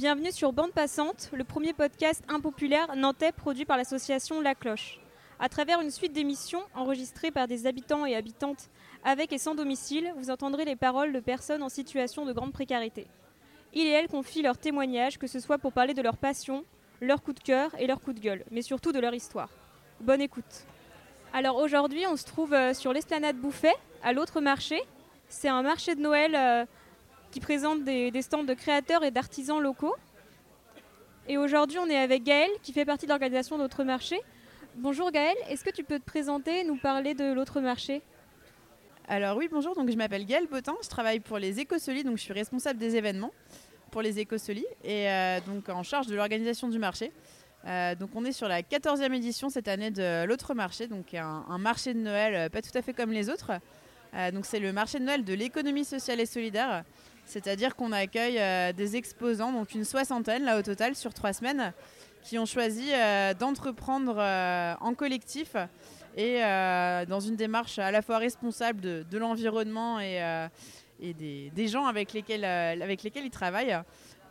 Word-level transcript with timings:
Bienvenue 0.00 0.32
sur 0.32 0.54
Bande 0.54 0.72
Passante, 0.72 1.28
le 1.34 1.44
premier 1.44 1.74
podcast 1.74 2.24
impopulaire 2.26 2.96
nantais 2.96 3.32
produit 3.32 3.66
par 3.66 3.76
l'association 3.76 4.40
La 4.40 4.54
Cloche. 4.54 4.98
À 5.38 5.50
travers 5.50 5.82
une 5.82 5.90
suite 5.90 6.14
d'émissions 6.14 6.62
enregistrées 6.74 7.30
par 7.30 7.46
des 7.46 7.66
habitants 7.66 8.06
et 8.06 8.16
habitantes 8.16 8.70
avec 9.04 9.30
et 9.30 9.36
sans 9.36 9.54
domicile, 9.54 10.10
vous 10.16 10.30
entendrez 10.30 10.64
les 10.64 10.74
paroles 10.74 11.12
de 11.12 11.20
personnes 11.20 11.62
en 11.62 11.68
situation 11.68 12.24
de 12.24 12.32
grande 12.32 12.54
précarité. 12.54 13.08
Ils 13.74 13.88
et 13.88 13.90
elles 13.90 14.08
confient 14.08 14.40
leurs 14.40 14.56
témoignages, 14.56 15.18
que 15.18 15.26
ce 15.26 15.38
soit 15.38 15.58
pour 15.58 15.74
parler 15.74 15.92
de 15.92 16.00
leur 16.00 16.16
passion, 16.16 16.64
leur 17.02 17.22
coup 17.22 17.34
de 17.34 17.40
cœur 17.40 17.70
et 17.78 17.86
leur 17.86 18.00
coup 18.00 18.14
de 18.14 18.20
gueule, 18.20 18.46
mais 18.50 18.62
surtout 18.62 18.92
de 18.92 19.00
leur 19.00 19.12
histoire. 19.12 19.50
Bonne 20.00 20.22
écoute. 20.22 20.64
Alors 21.34 21.56
aujourd'hui, 21.56 22.06
on 22.06 22.16
se 22.16 22.24
trouve 22.24 22.54
euh, 22.54 22.72
sur 22.72 22.94
l'esplanade 22.94 23.36
Bouffet, 23.36 23.74
à 24.02 24.14
l'autre 24.14 24.40
marché. 24.40 24.80
C'est 25.28 25.50
un 25.50 25.60
marché 25.60 25.94
de 25.94 26.00
Noël 26.00 26.34
euh, 26.34 26.64
qui 27.30 27.40
présente 27.40 27.84
des, 27.84 28.22
stands 28.22 28.44
de 28.44 28.54
créateurs 28.54 29.04
et 29.04 29.10
d'artisans 29.10 29.60
locaux. 29.60 29.94
Et 31.28 31.38
aujourd'hui, 31.38 31.78
on 31.78 31.86
est 31.86 31.96
avec 31.96 32.24
Gaël, 32.24 32.50
qui 32.62 32.72
fait 32.72 32.84
partie 32.84 33.06
de 33.06 33.10
l'organisation 33.10 33.56
de 33.56 33.62
l'autre 33.62 33.84
marché. 33.84 34.20
Bonjour 34.76 35.10
Gaël, 35.10 35.36
est-ce 35.48 35.64
que 35.64 35.70
tu 35.70 35.84
peux 35.84 35.98
te 35.98 36.04
présenter 36.04 36.60
et 36.60 36.64
nous 36.64 36.76
parler 36.76 37.14
de 37.14 37.32
l'autre 37.32 37.60
marché? 37.60 38.02
Alors 39.08 39.36
oui, 39.36 39.48
bonjour, 39.50 39.74
donc 39.74 39.90
je 39.90 39.96
m'appelle 39.96 40.24
Gaëlle 40.24 40.46
Botin, 40.46 40.76
je 40.82 40.88
travaille 40.88 41.18
pour 41.18 41.38
les 41.38 41.58
Écosolis, 41.58 42.04
donc 42.04 42.16
je 42.16 42.22
suis 42.22 42.32
responsable 42.32 42.78
des 42.78 42.94
événements 42.94 43.32
pour 43.90 44.02
les 44.02 44.20
Écosolis 44.20 44.64
et 44.84 45.10
euh, 45.10 45.40
donc 45.46 45.68
en 45.68 45.82
charge 45.82 46.06
de 46.06 46.14
l'organisation 46.14 46.68
du 46.68 46.78
marché. 46.78 47.12
Euh, 47.66 47.94
donc 47.96 48.10
on 48.14 48.24
est 48.24 48.32
sur 48.32 48.48
la 48.48 48.62
14e 48.62 49.12
édition 49.12 49.50
cette 49.50 49.66
année 49.68 49.90
de 49.90 50.24
l'autre 50.24 50.54
marché, 50.54 50.86
donc 50.86 51.12
un, 51.14 51.58
marché 51.58 51.92
de 51.92 51.98
Noël 51.98 52.34
euh, 52.34 52.48
pas 52.48 52.62
tout 52.62 52.76
à 52.76 52.82
fait 52.82 52.92
comme 52.92 53.10
les 53.10 53.28
autres. 53.28 53.52
Donc 54.32 54.44
c'est 54.44 54.58
le 54.58 54.72
marché 54.72 54.98
de 54.98 55.04
Noël 55.04 55.24
de 55.24 55.34
l'économie 55.34 55.84
sociale 55.84 56.18
et 56.18 56.26
solidaire, 56.26 56.82
c'est-à-dire 57.30 57.76
qu'on 57.76 57.92
accueille 57.92 58.38
euh, 58.38 58.72
des 58.72 58.96
exposants, 58.96 59.52
donc 59.52 59.72
une 59.74 59.84
soixantaine 59.84 60.44
là 60.44 60.58
au 60.58 60.62
total 60.62 60.96
sur 60.96 61.14
trois 61.14 61.32
semaines, 61.32 61.72
qui 62.22 62.38
ont 62.38 62.44
choisi 62.44 62.88
euh, 62.92 63.34
d'entreprendre 63.34 64.16
euh, 64.18 64.74
en 64.80 64.94
collectif 64.94 65.54
et 66.16 66.40
dans 66.40 67.20
une 67.20 67.36
démarche 67.36 67.78
à 67.78 67.92
la 67.92 68.02
fois 68.02 68.18
responsable 68.18 68.80
de, 68.80 69.16
l'environnement 69.16 70.00
et, 70.00 70.20
des, 71.00 71.68
gens 71.68 71.86
avec 71.86 72.12
lesquels, 72.12 72.44
ils 72.44 73.30
travaillent 73.30 73.78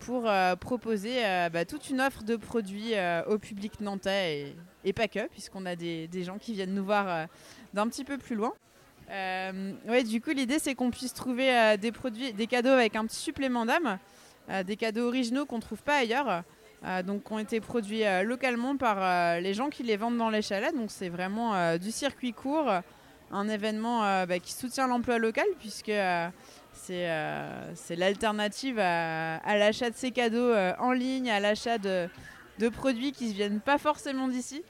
pour 0.02 0.30
proposer 0.60 1.22
bah, 1.54 1.64
toute 1.64 1.90
une 1.90 2.02
offre 2.02 2.24
de 2.24 2.36
produits 2.36 2.96
au 3.28 3.40
public 3.40 3.80
nantais 3.80 4.54
et, 4.84 4.92
pas 4.92 5.08
que, 5.08 5.26
puisqu'on 5.30 5.66
a 5.66 5.78
des, 5.78 6.24
gens 6.24 6.38
qui 6.38 6.52
viennent 6.52 6.76
nous 6.76 6.84
voir 6.84 7.28
d'un 7.74 7.88
petit 7.88 8.04
peu 8.04 8.18
plus 8.18 8.36
loin. 8.36 8.54
Euh, 9.12 10.04
du 10.04 10.22
coup, 10.22 10.32
l'idée 10.32 10.60
c'est 10.60 10.76
qu'on 10.76 10.92
puisse 10.92 11.14
trouver 11.14 11.56
euh, 11.56 11.78
des 11.78 11.92
produits, 11.92 12.34
des 12.34 12.48
cadeaux 12.48 12.70
avec 12.70 12.96
un 12.96 13.06
petit 13.06 13.18
supplément 13.18 13.66
d'âme, 13.66 13.98
euh, 14.50 14.64
des 14.64 14.76
cadeaux 14.76 15.08
originaux 15.08 15.46
qu'on 15.46 15.60
trouve 15.60 15.82
pas 15.82 15.98
ailleurs, 15.98 16.44
donc 17.06 17.26
qui 17.26 17.34
ont 17.34 17.40
été 17.40 17.60
produits 17.60 18.04
localement 18.24 18.78
par 18.78 19.42
les 19.42 19.54
gens 19.54 19.70
qui 19.70 19.84
les 19.84 19.98
vendent 19.98 20.18
dans 20.18 20.30
les 20.30 20.42
chalets. 20.42 20.74
Donc 20.74 20.92
c'est 20.92 21.10
vraiment 21.10 21.78
du 21.78 21.92
circuit 21.92 22.32
court, 22.32 22.72
un 23.34 23.50
événement 23.50 24.26
bah, 24.26 24.40
qui 24.40 24.54
soutient 24.54 24.88
l'emploi 24.88 25.18
local 25.18 25.46
puisque 25.60 25.92
c'est 26.72 27.96
l'alternative 27.98 28.80
à, 28.80 29.58
l'achat 29.58 29.90
de 29.90 29.96
ces 29.98 30.12
cadeaux 30.12 30.54
en 30.80 30.94
ligne, 30.94 31.30
à 31.30 31.42
l'achat 31.42 31.78
de, 31.80 32.08
de 32.60 32.70
produits 32.70 33.12
qui 33.12 33.28
ne 33.28 33.34
viennent 33.34 33.60
pas 33.60 33.78
forcément 33.78 34.30
d'ici. 34.30 34.64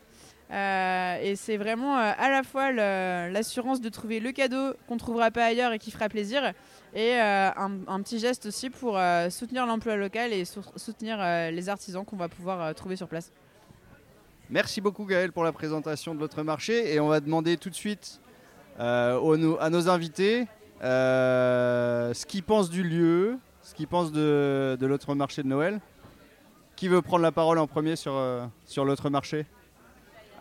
Euh, 0.51 1.17
et 1.21 1.35
c'est 1.35 1.57
vraiment 1.57 1.99
euh, 1.99 2.11
à 2.17 2.31
la 2.31 2.41
fois 2.41 2.71
l'assurance 2.71 3.81
de 3.81 3.89
trouver 3.89 4.19
le 4.19 4.31
cadeau 4.31 4.73
qu'on 4.87 4.95
ne 4.95 4.99
trouvera 4.99 5.29
pas 5.29 5.45
ailleurs 5.45 5.73
et 5.73 5.79
qui 5.79 5.91
fera 5.91 6.09
plaisir, 6.09 6.53
et 6.95 7.21
euh, 7.21 7.49
un, 7.55 8.01
petit 8.01 8.17
geste 8.17 8.47
aussi 8.47 8.71
pour 8.71 8.99
soutenir 9.29 9.67
l'emploi 9.67 9.95
local 9.95 10.33
et 10.33 10.45
sou- 10.45 10.61
soutenir 10.75 11.19
les 11.51 11.69
artisans 11.69 12.03
qu'on 12.03 12.15
va 12.15 12.29
pouvoir 12.29 12.73
trouver 12.73 12.95
sur 12.95 13.07
place. 13.07 13.31
Merci 14.49 14.81
beaucoup 14.81 15.05
Gaël 15.05 15.31
pour 15.31 15.43
la 15.43 15.51
présentation 15.51 16.15
de 16.15 16.19
l'autre 16.19 16.41
marché 16.41 16.91
et 16.91 16.99
on 16.99 17.07
va 17.07 17.19
demander 17.19 17.57
tout 17.57 17.69
de 17.69 17.75
suite 17.75 18.19
à 18.79 19.19
nos 19.21 19.89
invités 19.89 20.47
ce 20.81 22.25
qu'ils 22.25 22.43
pensent 22.43 22.71
du 22.71 22.81
lieu, 22.81 23.37
ce 23.61 23.75
qu'ils 23.75 23.87
pensent 23.87 24.11
de, 24.11 24.77
l'autre 24.81 25.13
marché 25.13 25.43
de 25.43 25.47
Noël. 25.47 25.79
Qui 26.75 26.87
veut 26.87 27.01
prendre 27.01 27.21
la 27.21 27.33
parole 27.33 27.59
en 27.59 27.67
premier 27.67 27.97
sur, 27.97 28.19
sur 28.65 28.85
l'autre 28.85 29.11
marché? 29.11 29.45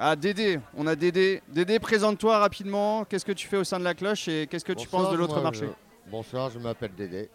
Ah 0.01 0.15
Dédé, 0.15 0.61
on 0.77 0.87
a 0.87 0.95
Dédé. 0.95 1.43
Dédé, 1.49 1.79
présente-toi 1.81 2.39
rapidement, 2.39 3.05
qu'est-ce 3.05 3.25
que 3.25 3.33
tu 3.33 3.49
fais 3.49 3.57
au 3.57 3.65
sein 3.65 3.79
de 3.81 3.85
la 3.85 3.95
cloche 3.95 4.29
et 4.29 4.47
qu'est-ce 4.47 4.65
que 4.65 4.73
tu 4.73 4.85
Bonsoir, 4.87 5.03
penses 5.03 5.13
de 5.13 5.17
l'autre 5.19 5.35
moi, 5.35 5.43
marché 5.43 5.67
je- 5.67 6.11
Bonsoir, 6.11 6.51
je 6.51 6.59
m'appelle 6.59 6.93
Dédé. 6.97 7.29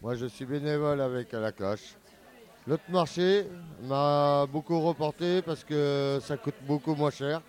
Moi, 0.00 0.14
je 0.14 0.26
suis 0.26 0.44
bénévole 0.44 1.00
avec 1.00 1.32
la 1.32 1.50
cloche. 1.50 1.94
L'autre 2.68 2.84
marché 2.88 3.46
m'a 3.82 4.46
beaucoup 4.46 4.78
reporté 4.80 5.42
parce 5.42 5.64
que 5.64 6.20
ça 6.22 6.36
coûte 6.36 6.54
beaucoup 6.62 6.94
moins 6.94 7.10
cher. 7.10 7.42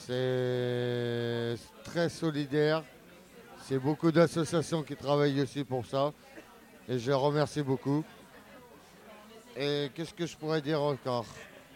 C'est 0.00 1.56
très 1.84 2.08
solidaire. 2.10 2.82
C'est 3.62 3.78
beaucoup 3.78 4.12
d'associations 4.12 4.82
qui 4.82 4.96
travaillent 4.96 5.40
aussi 5.40 5.64
pour 5.64 5.86
ça. 5.86 6.12
Et 6.88 6.98
je 6.98 7.12
remercie 7.12 7.62
beaucoup. 7.62 8.04
Et 9.56 9.90
qu'est-ce 9.94 10.12
que 10.12 10.26
je 10.26 10.36
pourrais 10.36 10.60
dire 10.60 10.82
encore? 10.82 11.24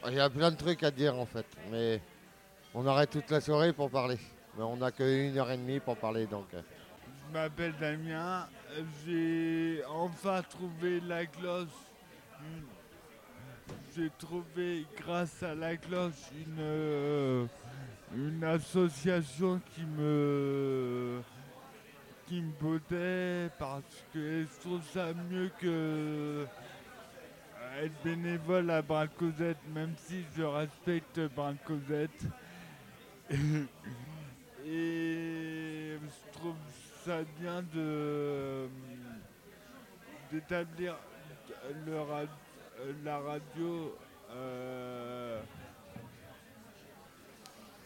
Il 0.07 0.15
y 0.15 0.21
a 0.21 0.31
plein 0.31 0.51
de 0.51 0.57
trucs 0.57 0.83
à 0.83 0.91
dire 0.91 1.15
en 1.17 1.27
fait. 1.27 1.47
Mais 1.71 2.01
on 2.75 2.87
arrête 2.87 3.11
toute 3.11 3.31
la 3.31 3.41
soirée 3.41 3.73
pour 3.73 3.91
parler. 3.91 4.19
Mais 4.57 4.63
on 4.65 4.77
n'a 4.77 4.91
qu'une 4.91 5.37
heure 5.37 5.51
et 5.51 5.57
demie 5.57 5.81
pour 5.81 5.97
parler 5.97 6.27
donc. 6.27 6.47
euh. 6.55 6.63
Je 7.29 7.33
m'appelle 7.33 7.75
Damien, 7.79 8.49
j'ai 9.05 9.83
enfin 9.87 10.43
trouvé 10.43 11.01
la 11.01 11.27
cloche. 11.27 11.69
J'ai 13.95 14.11
trouvé 14.19 14.87
grâce 14.97 15.43
à 15.43 15.55
la 15.55 15.77
cloche 15.77 16.31
une, 16.35 16.57
euh, 16.61 17.45
une 18.15 18.43
association 18.45 19.61
qui 19.75 19.83
me 19.83 21.21
qui 22.27 22.41
me 22.43 22.53
bottait 22.61 23.51
parce 23.59 24.05
que 24.13 24.45
je 24.45 24.61
trouve 24.61 24.83
ça 24.93 25.09
mieux 25.31 25.51
que 25.61 26.47
être 27.83 28.03
bénévole 28.03 28.71
à 28.71 28.83
Brin 28.83 29.06
Cosette, 29.06 29.59
même 29.75 29.94
si 29.97 30.25
je 30.37 30.43
respecte 30.43 31.21
Brin 31.34 31.56
Cosette. 31.65 32.25
Et 34.66 35.97
je 35.97 36.33
trouve 36.33 36.56
ça 37.05 37.19
bien 37.41 37.62
de 37.75 38.69
d'établir 40.31 40.94
le 41.87 41.97
la 43.03 43.19
radio 43.19 43.97
euh, 44.31 45.41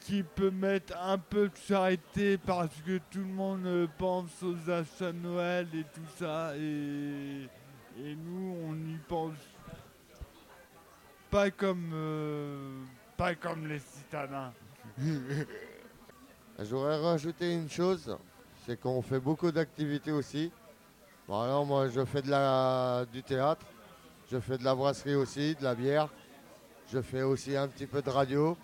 qui 0.00 0.24
peut 0.24 0.50
mettre 0.50 0.96
un 1.00 1.18
peu 1.18 1.48
de 1.48 1.56
charité 1.56 2.36
parce 2.38 2.74
que 2.82 2.98
tout 3.10 3.20
le 3.20 3.24
monde 3.26 3.88
pense 3.96 4.42
aux 4.42 4.70
achats 4.70 5.12
Noël 5.12 5.68
et 5.72 5.84
tout 5.84 6.08
ça 6.18 6.56
et, 6.56 7.48
et 8.00 8.16
nous 8.16 8.56
on 8.64 8.74
y 8.74 8.98
pense 9.06 9.36
pas 11.32 11.50
comme 11.50 11.90
euh, 11.94 12.84
pas 13.16 13.34
comme 13.34 13.66
les 13.66 13.78
citadins. 13.78 14.52
Je 14.98 16.64
voudrais 16.64 17.00
rajouter 17.00 17.54
une 17.54 17.70
chose, 17.70 18.14
c'est 18.66 18.78
qu'on 18.78 19.00
fait 19.00 19.18
beaucoup 19.18 19.50
d'activités 19.50 20.12
aussi. 20.12 20.52
Par 21.26 21.46
exemple, 21.46 21.68
moi 21.68 21.88
je 21.88 22.04
fais 22.04 22.20
de 22.20 22.30
la, 22.30 23.06
du 23.10 23.22
théâtre, 23.22 23.64
je 24.30 24.38
fais 24.38 24.58
de 24.58 24.64
la 24.64 24.74
brasserie 24.74 25.14
aussi, 25.14 25.54
de 25.54 25.64
la 25.64 25.74
bière. 25.74 26.08
Je 26.92 27.00
fais 27.00 27.22
aussi 27.22 27.56
un 27.56 27.68
petit 27.68 27.86
peu 27.86 28.02
de 28.02 28.10
radio, 28.10 28.56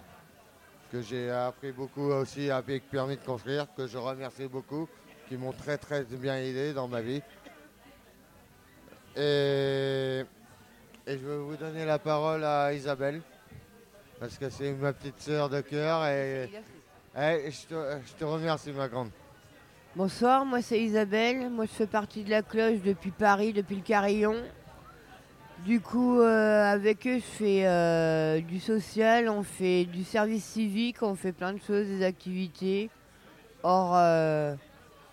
que 0.92 1.00
j'ai 1.00 1.30
appris 1.30 1.72
beaucoup 1.72 2.10
aussi 2.10 2.50
avec 2.50 2.90
Permis 2.90 3.16
de 3.16 3.24
construire, 3.24 3.66
que 3.74 3.86
je 3.86 3.96
remercie 3.96 4.46
beaucoup, 4.46 4.86
qui 5.28 5.38
m'ont 5.38 5.52
très 5.52 5.78
très 5.78 6.04
bien 6.04 6.36
aidé 6.36 6.74
dans 6.74 6.88
ma 6.88 7.00
vie. 7.00 7.22
Et, 9.16 10.24
et 11.08 11.12
je 11.12 11.26
vais 11.26 11.38
vous 11.38 11.56
donner 11.56 11.86
la 11.86 11.98
parole 11.98 12.44
à 12.44 12.74
Isabelle, 12.74 13.22
parce 14.20 14.36
que 14.36 14.50
c'est 14.50 14.72
ma 14.72 14.92
petite 14.92 15.18
sœur 15.18 15.48
de 15.48 15.62
cœur 15.62 16.04
et 16.06 16.50
je, 17.16 17.66
te, 17.66 17.98
je 18.06 18.12
te 18.12 18.24
remercie, 18.24 18.72
ma 18.72 18.88
grande. 18.88 19.08
Bonsoir, 19.96 20.44
moi 20.44 20.60
c'est 20.60 20.78
Isabelle. 20.78 21.48
Moi 21.48 21.64
je 21.64 21.70
fais 21.70 21.86
partie 21.86 22.24
de 22.24 22.30
la 22.30 22.42
cloche 22.42 22.82
depuis 22.84 23.10
Paris, 23.10 23.54
depuis 23.54 23.76
le 23.76 23.82
Carillon. 23.82 24.36
Du 25.64 25.80
coup, 25.80 26.20
euh, 26.20 26.72
avec 26.72 27.06
eux, 27.06 27.16
je 27.16 27.36
fais 27.36 27.66
euh, 27.66 28.40
du 28.42 28.60
social, 28.60 29.30
on 29.30 29.42
fait 29.42 29.86
du 29.86 30.04
service 30.04 30.44
civique, 30.44 31.02
on 31.02 31.14
fait 31.14 31.32
plein 31.32 31.54
de 31.54 31.58
choses, 31.58 31.86
des 31.86 32.04
activités 32.04 32.90
hors, 33.62 33.96
euh, 33.96 34.54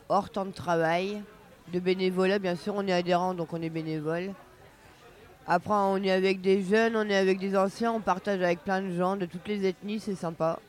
hors 0.09 0.30
temps 0.30 0.45
de 0.45 0.51
travail, 0.51 1.24
de 1.74 1.80
bénévolat. 1.80 2.38
Bien 2.38 2.56
sûr, 2.56 2.75
on 2.75 2.86
est 2.86 2.94
adhérent, 2.94 3.33
donc 3.33 3.53
on 3.53 3.62
est 3.62 3.69
bénévole. 3.69 4.33
Après, 5.47 5.74
on 5.74 5.97
est 5.97 6.12
avec 6.12 6.42
des 6.42 6.63
jeunes, 6.63 6.95
on 6.95 7.07
est 7.07 7.15
avec 7.15 7.39
des 7.39 7.56
anciens, 7.56 7.94
on 7.94 8.00
partage 8.00 8.42
avec 8.42 8.63
plein 8.63 8.81
de 8.81 8.92
gens 8.92 9.15
de 9.15 9.25
toutes 9.25 9.47
les 9.47 9.65
ethnies, 9.68 10.00
c'est 10.00 10.15
sympa. 10.15 10.59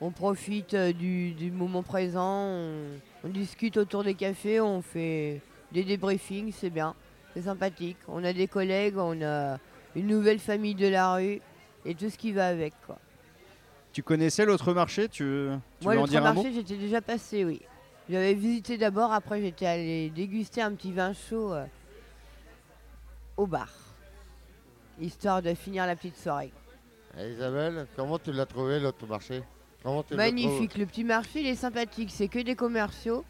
On 0.00 0.10
profite 0.10 0.74
euh, 0.74 0.92
du, 0.92 1.32
du 1.32 1.50
moment 1.50 1.82
présent, 1.82 2.46
on, 2.46 2.72
on 3.24 3.28
discute 3.28 3.76
autour 3.76 4.04
des 4.04 4.14
cafés, 4.14 4.60
on 4.60 4.82
fait 4.82 5.40
des 5.72 5.82
débriefings, 5.82 6.52
c'est 6.52 6.70
bien. 6.70 6.94
C'est 7.34 7.42
sympathique. 7.42 7.96
On 8.08 8.22
a 8.24 8.32
des 8.32 8.46
collègues, 8.46 8.98
on 8.98 9.20
a 9.22 9.58
une 9.96 10.06
nouvelle 10.06 10.38
famille 10.38 10.74
de 10.74 10.86
la 10.86 11.14
rue 11.14 11.40
et 11.84 11.94
tout 11.94 12.10
ce 12.10 12.18
qui 12.18 12.32
va 12.32 12.48
avec. 12.48 12.74
Quoi. 12.86 12.98
Tu 13.92 14.02
connaissais 14.02 14.44
l'autre 14.44 14.72
marché 14.72 15.08
Tu, 15.08 15.48
tu 15.80 15.84
Moi, 15.84 15.94
l'autre 15.94 16.20
marché, 16.20 16.52
j'étais 16.52 16.76
déjà 16.76 17.00
passé, 17.00 17.44
oui. 17.44 17.60
J'avais 18.10 18.34
visité 18.34 18.78
d'abord, 18.78 19.12
après 19.12 19.40
j'étais 19.40 19.66
allé 19.66 20.10
déguster 20.10 20.60
un 20.60 20.72
petit 20.72 20.92
vin 20.92 21.12
chaud 21.12 21.52
euh, 21.52 21.64
au 23.36 23.46
bar. 23.46 23.68
Histoire 25.00 25.42
de 25.42 25.54
finir 25.54 25.86
la 25.86 25.96
petite 25.96 26.16
soirée. 26.16 26.52
Et 27.18 27.30
Isabelle, 27.32 27.86
comment 27.96 28.18
tu 28.18 28.32
l'as 28.32 28.46
trouvé 28.46 28.78
l'autre 28.80 29.06
marché? 29.06 29.42
Comment 29.82 30.02
tu 30.02 30.12
l'as 30.14 30.16
Magnifique, 30.24 30.76
le 30.76 30.86
petit 30.86 31.04
marché 31.04 31.40
il 31.40 31.46
est 31.46 31.54
sympathique, 31.56 32.10
c'est 32.12 32.28
que 32.28 32.38
des 32.38 32.54
commerciaux, 32.54 33.24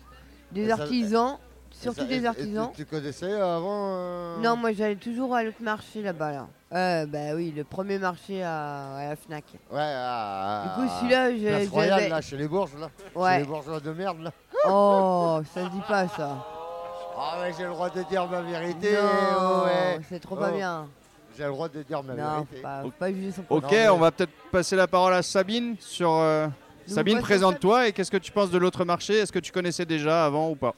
des 0.52 0.66
Et 0.69 0.72
artisans, 0.72 1.38
surtout 1.70 2.00
ça- 2.00 2.06
des 2.06 2.22
et 2.22 2.26
artisans. 2.26 2.70
tu, 2.75 2.84
tu 2.84 2.87
connaissais 2.90 3.32
avant 3.32 3.94
euh, 3.96 4.38
Non, 4.40 4.56
moi 4.56 4.72
j'allais 4.72 4.96
toujours 4.96 5.34
à 5.34 5.43
l'autre 5.44 5.62
marché 5.62 6.02
là-bas. 6.02 6.32
Là. 6.32 6.49
Euh, 6.75 7.06
bah 7.06 7.34
oui, 7.34 7.52
le 7.56 7.64
premier 7.64 7.99
marché 7.99 8.43
à, 8.43 8.96
à 8.96 9.08
la 9.10 9.16
Fnac. 9.16 9.44
Ouais, 9.70 9.78
à, 9.81 10.64
Du 10.76 10.82
coup, 10.82 10.94
celui-là, 11.00 11.37
j'ai- 11.37 11.49
Place 11.49 11.69
Royale, 11.69 11.99
j'avais. 11.99 12.08
là, 12.10 12.20
chez 12.20 12.37
les 12.37 12.49
Bourges, 12.49 12.75
là. 12.78 12.90
Chez 13.12 13.19
Ouais. 13.19 13.38
les 13.40 13.44
bourgeois 13.44 13.81
de 13.81 13.93
merde, 13.93 14.20
là. 14.20 14.32
Oh, 14.69 15.40
ça 15.54 15.64
se 15.64 15.70
dit 15.70 15.82
pas 15.88 16.06
ça. 16.08 16.46
Ah 17.25 17.41
ouais, 17.41 17.53
j'ai 17.57 17.63
le 17.65 17.71
droit 17.71 17.89
de 17.89 18.03
dire 18.03 18.27
ma 18.29 18.41
vérité. 18.43 18.95
Non, 18.95 19.65
ouais. 19.65 20.01
c'est 20.09 20.19
trop 20.19 20.35
pas 20.37 20.51
Oh. 20.53 20.57
bien. 20.57 20.89
J'ai 21.37 21.45
le 21.45 21.51
droit 21.51 21.69
de 21.69 21.83
dire 21.83 22.03
ma 22.03 22.15
Non, 22.15 22.31
vérité. 22.35 22.61
pas, 22.61 22.83
faut 22.83 22.91
pas 22.91 23.13
juger 23.13 23.31
son 23.31 23.43
Ok, 23.49 23.63
Non, 23.63 23.69
mais- 23.71 23.89
on 23.91 23.99
va 23.99 24.11
peut-être 24.11 24.33
passer 24.51 24.75
la 24.77 24.87
parole 24.89 25.15
à 25.15 25.23
Sabine 25.23 25.77
sur. 25.79 26.11
euh, 26.13 26.49
Nous 26.89 26.95
Sabine, 26.95 27.15
voici 27.15 27.23
présente-toi 27.25 27.87
et 27.89 27.93
qu'est-ce 27.93 28.11
que 28.11 28.17
tu 28.17 28.33
penses 28.33 28.51
de 28.51 28.59
l'autre 28.59 28.85
marché? 28.85 29.15
Est-ce 29.19 29.31
que 29.33 29.39
tu 29.39 29.53
connaissais 29.53 29.87
déjà 29.87 30.25
avant 30.27 30.51
ou 30.51 30.57
pas? 30.57 30.75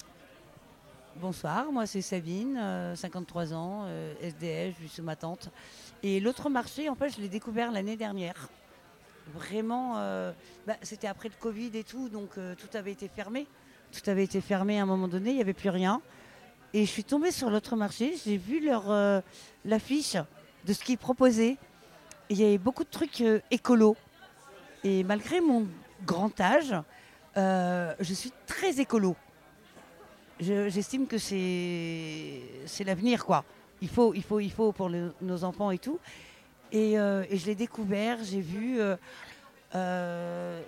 Bonsoir, 1.17 1.73
moi 1.73 1.87
c'est 1.87 2.03
Sabine, 2.03 2.59
euh, 2.61 2.95
53 2.95 3.55
ans, 3.55 3.85
euh, 3.87 4.13
SDF, 4.21 4.75
je 4.83 4.87
suis 4.87 4.97
sous 4.97 5.03
ma 5.03 5.17
tante. 5.17 5.49
Et 6.03 6.21
l'autre 6.21 6.51
marché, 6.51 6.89
en 6.91 6.95
fait, 6.95 7.09
je 7.17 7.21
l'ai 7.23 7.29
découvert 7.29 7.73
l'année 7.73 7.97
dernière. 7.97 8.49
Vraiment, 9.35 9.95
euh, 9.97 10.33
bah, 10.67 10.75
c'était 10.83 11.07
après 11.07 11.29
le 11.31 11.35
Covid 11.41 11.71
et 11.75 11.85
tout, 11.85 12.09
donc 12.11 12.31
euh, 12.37 12.55
tout 12.55 12.77
avait 12.77 12.93
été 12.93 13.09
fermé. 13.09 13.47
Tout 13.93 14.11
avait 14.11 14.25
été 14.25 14.41
fermé 14.43 14.79
à 14.79 14.83
un 14.83 14.87
moment 14.87 15.09
donné, 15.09 15.31
il 15.31 15.37
n'y 15.37 15.41
avait 15.41 15.53
plus 15.55 15.71
rien. 15.71 16.03
Et 16.77 16.85
je 16.85 16.91
suis 16.91 17.05
tombée 17.05 17.31
sur 17.31 17.51
l'autre 17.51 17.77
marché, 17.77 18.15
j'ai 18.27 18.37
vu 18.37 18.59
leur 18.59 18.91
euh, 18.91 19.21
l'affiche 19.65 20.17
de 20.67 20.73
ce 20.73 20.83
qu'ils 20.83 20.99
proposaient. 20.99 21.57
Il 22.31 22.41
y 22.41 22.45
avait 22.45 22.59
beaucoup 22.59 22.83
de 22.83 22.91
trucs 22.91 23.21
euh, 23.21 23.39
écolos. 23.53 23.97
Et 24.83 25.05
malgré 25.05 25.41
mon 25.41 25.69
grand 26.05 26.39
âge, 26.41 26.75
euh, 27.37 27.95
je 28.01 28.13
suis 28.13 28.33
très 28.47 28.81
écolo. 28.81 29.15
Je- 30.41 30.69
J'estime 30.69 31.07
que 31.07 31.17
c'est 31.17 32.41
l'avenir, 32.85 33.25
quoi. 33.25 33.45
Il 33.81 33.89
faut, 33.89 34.13
il 34.15 34.23
faut, 34.25 34.41
il 34.41 34.51
faut 34.51 34.73
pour 34.73 34.91
nos 34.91 35.45
enfants 35.45 35.71
et 35.71 35.79
tout. 35.79 36.01
Et, 36.73 36.99
euh, 36.99 37.25
et 37.31 37.37
je 37.37 37.47
l'ai 37.47 37.55
découvert, 37.55 38.19
j'ai 38.25 38.41
vu. 38.41 38.81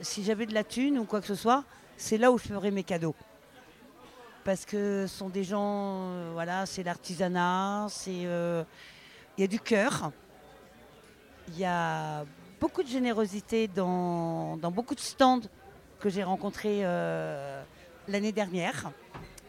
si 0.02 0.22
j'avais 0.24 0.46
de 0.46 0.54
la 0.54 0.62
thune 0.62 0.98
ou 1.00 1.04
quoi 1.04 1.20
que 1.20 1.26
ce 1.26 1.34
soit, 1.34 1.64
c'est 1.96 2.16
là 2.18 2.30
où 2.30 2.38
je 2.38 2.44
ferais 2.44 2.70
mes 2.70 2.84
cadeaux. 2.84 3.14
Parce 4.46 4.64
que 4.64 5.08
ce 5.08 5.16
sont 5.18 5.28
des 5.28 5.42
gens, 5.42 6.12
euh, 6.12 6.30
voilà, 6.32 6.66
c'est 6.66 6.84
l'artisanat, 6.84 7.88
c'est, 7.90 8.26
euh, 8.26 8.62
il 9.36 9.40
y 9.40 9.44
a 9.44 9.48
du 9.48 9.58
cœur, 9.58 10.12
il 11.48 11.58
y 11.58 11.64
a 11.64 12.24
beaucoup 12.60 12.84
de 12.84 12.88
générosité 12.88 13.66
dans, 13.66 14.56
dans 14.56 14.70
beaucoup 14.70 14.94
de 14.94 15.00
stands 15.00 15.40
que 15.98 16.08
j'ai 16.08 16.22
rencontrés 16.22 16.82
euh, 16.84 17.60
l'année 18.06 18.30
dernière 18.30 18.92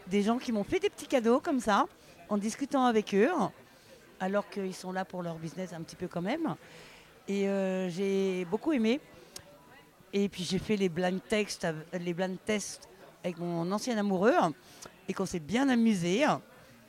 des 0.08 0.22
gens 0.22 0.38
qui 0.38 0.50
m'ont 0.50 0.64
fait 0.64 0.80
des 0.80 0.90
petits 0.90 1.06
cadeaux 1.06 1.38
comme 1.38 1.60
ça, 1.60 1.86
en 2.28 2.36
discutant 2.36 2.84
avec 2.84 3.14
eux, 3.14 3.30
alors 4.18 4.50
qu'ils 4.50 4.74
sont 4.74 4.90
là 4.90 5.04
pour 5.04 5.22
leur 5.22 5.36
business 5.36 5.72
un 5.74 5.82
petit 5.82 5.94
peu 5.94 6.08
quand 6.08 6.22
même. 6.22 6.56
Et 7.28 7.46
j'ai 7.90 8.44
beaucoup 8.46 8.72
aimé. 8.72 9.00
Et 10.12 10.28
puis 10.28 10.42
j'ai 10.42 10.58
fait 10.58 10.76
les 10.76 10.88
blind 10.88 11.20
les 11.92 12.14
blind 12.14 12.38
tests 12.44 12.88
avec 13.22 13.38
mon 13.38 13.70
ancien 13.72 13.96
amoureux, 13.98 14.34
et 15.08 15.14
qu'on 15.14 15.26
s'est 15.26 15.40
bien 15.40 15.68
amusé, 15.68 16.24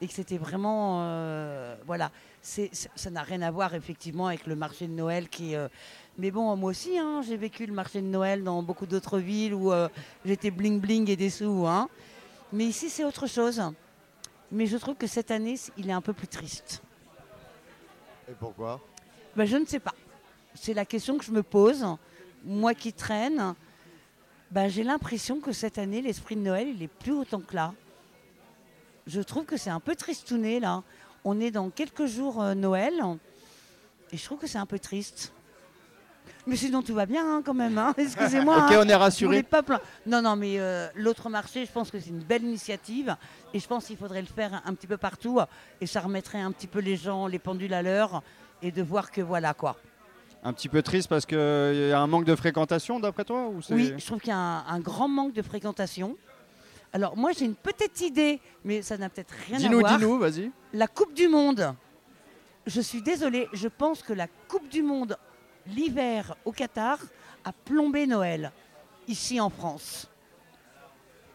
et 0.01 0.07
que 0.07 0.13
c'était 0.13 0.37
vraiment, 0.37 1.01
euh, 1.01 1.75
voilà, 1.85 2.11
c'est, 2.41 2.69
ça 2.73 3.09
n'a 3.09 3.21
rien 3.21 3.41
à 3.41 3.51
voir 3.51 3.75
effectivement 3.75 4.27
avec 4.27 4.47
le 4.47 4.55
marché 4.55 4.87
de 4.87 4.93
Noël 4.93 5.27
qui. 5.27 5.55
euh, 5.55 5.67
mais 6.17 6.31
bon, 6.31 6.55
moi 6.55 6.71
aussi, 6.71 6.97
hein, 6.97 7.21
j'ai 7.25 7.37
vécu 7.37 7.65
le 7.65 7.73
marché 7.73 8.01
de 8.01 8.07
Noël 8.07 8.43
dans 8.43 8.61
beaucoup 8.61 8.85
d'autres 8.85 9.19
villes 9.19 9.53
où 9.53 9.71
euh, 9.71 9.87
j'étais 10.25 10.51
bling 10.51 10.79
bling 10.79 11.09
et 11.09 11.15
des 11.15 11.29
sous, 11.29 11.65
hein. 11.67 11.89
Mais 12.51 12.65
ici, 12.65 12.89
c'est 12.89 13.03
autre 13.03 13.27
chose. 13.27 13.61
Mais 14.51 14.65
je 14.65 14.77
trouve 14.77 14.95
que 14.95 15.07
cette 15.07 15.31
année, 15.31 15.55
il 15.77 15.89
est 15.89 15.93
un 15.93 16.01
peu 16.01 16.13
plus 16.13 16.27
triste. 16.27 16.81
Et 18.27 18.33
pourquoi? 18.33 18.81
Ben, 19.35 19.45
je 19.45 19.57
ne 19.57 19.65
sais 19.65 19.79
pas. 19.79 19.93
C'est 20.55 20.73
la 20.73 20.85
question 20.85 21.17
que 21.17 21.23
je 21.23 21.31
me 21.31 21.43
pose. 21.43 21.85
Moi 22.43 22.73
qui 22.73 22.91
traîne, 22.91 23.53
ben, 24.51 24.67
j'ai 24.69 24.83
l'impression 24.83 25.39
que 25.39 25.51
cette 25.51 25.77
année, 25.77 26.01
l'esprit 26.01 26.35
de 26.35 26.41
Noël, 26.41 26.67
il 26.69 26.81
est 26.83 26.87
plus 26.87 27.11
autant 27.13 27.39
que 27.39 27.55
là. 27.55 27.73
Je 29.07 29.21
trouve 29.21 29.45
que 29.45 29.57
c'est 29.57 29.69
un 29.69 29.79
peu 29.79 29.95
tristouné, 29.95 30.59
là. 30.59 30.83
On 31.23 31.39
est 31.39 31.51
dans 31.51 31.69
quelques 31.69 32.05
jours 32.05 32.41
euh, 32.41 32.53
Noël. 32.53 32.93
Et 34.11 34.17
je 34.17 34.23
trouve 34.23 34.39
que 34.39 34.47
c'est 34.47 34.57
un 34.57 34.65
peu 34.65 34.79
triste. 34.79 35.33
Mais 36.47 36.55
sinon, 36.55 36.81
tout 36.81 36.95
va 36.95 37.05
bien 37.05 37.23
hein, 37.37 37.41
quand 37.45 37.53
même. 37.53 37.77
hein. 37.77 37.93
Excusez-moi. 37.97 38.65
Ok, 38.65 38.71
hein. 38.71 38.79
on 38.81 38.87
est 38.87 38.89
Je 38.89 38.93
rassuré. 38.95 39.43
pas 39.43 39.61
plein- 39.61 39.81
Non, 40.07 40.21
non, 40.21 40.35
mais 40.35 40.59
euh, 40.59 40.87
l'autre 40.95 41.29
marché, 41.29 41.65
je 41.65 41.71
pense 41.71 41.91
que 41.91 41.99
c'est 41.99 42.09
une 42.09 42.19
belle 42.23 42.43
initiative 42.43 43.15
et 43.53 43.59
je 43.59 43.67
pense 43.67 43.85
qu'il 43.85 43.97
faudrait 43.97 44.21
le 44.21 44.27
faire 44.27 44.61
un 44.65 44.73
petit 44.73 44.87
peu 44.87 44.97
partout 44.97 45.39
et 45.81 45.85
ça 45.85 45.99
remettrait 46.01 46.39
un 46.41 46.51
petit 46.51 46.67
peu 46.67 46.79
les 46.79 46.95
gens, 46.95 47.27
les 47.27 47.39
pendules 47.39 47.73
à 47.73 47.81
l'heure 47.83 48.23
et 48.61 48.71
de 48.71 48.81
voir 48.81 49.11
que 49.11 49.21
voilà 49.21 49.53
quoi. 49.53 49.75
Un 50.43 50.53
petit 50.53 50.69
peu 50.69 50.81
triste 50.81 51.09
parce 51.09 51.25
qu'il 51.25 51.37
y 51.37 51.91
a 51.91 51.99
un 51.99 52.07
manque 52.07 52.23
de 52.25 52.35
fréquentation 52.35 52.99
d'après 52.99 53.25
toi 53.25 53.47
ou 53.49 53.61
c'est- 53.61 53.73
Oui, 53.73 53.93
je 53.97 54.05
trouve 54.05 54.19
qu'il 54.19 54.29
y 54.29 54.33
a 54.33 54.37
un, 54.37 54.65
un 54.67 54.79
grand 54.79 55.07
manque 55.09 55.33
de 55.33 55.41
fréquentation. 55.41 56.15
Alors 56.93 57.17
moi 57.17 57.31
j'ai 57.33 57.45
une 57.45 57.55
petite 57.55 57.99
idée, 58.01 58.39
mais 58.63 58.81
ça 58.81 58.97
n'a 58.97 59.09
peut-être 59.09 59.33
rien 59.47 59.57
à 59.57 59.59
Dis-nous, 59.59 59.79
voir. 59.79 59.97
dis-nous, 59.97 60.17
vas-y. 60.17 60.51
La 60.73 60.87
Coupe 60.87 61.13
du 61.13 61.27
Monde. 61.27 61.75
Je 62.65 62.81
suis 62.81 63.01
désolée, 63.01 63.47
je 63.53 63.67
pense 63.67 64.01
que 64.01 64.13
la 64.13 64.27
Coupe 64.47 64.69
du 64.69 64.81
Monde, 64.81 65.17
l'hiver 65.67 66.35
au 66.45 66.51
Qatar, 66.51 66.97
a 67.43 67.51
plombé 67.51 68.07
Noël, 68.07 68.51
ici 69.07 69.39
en 69.41 69.49
France. 69.49 70.07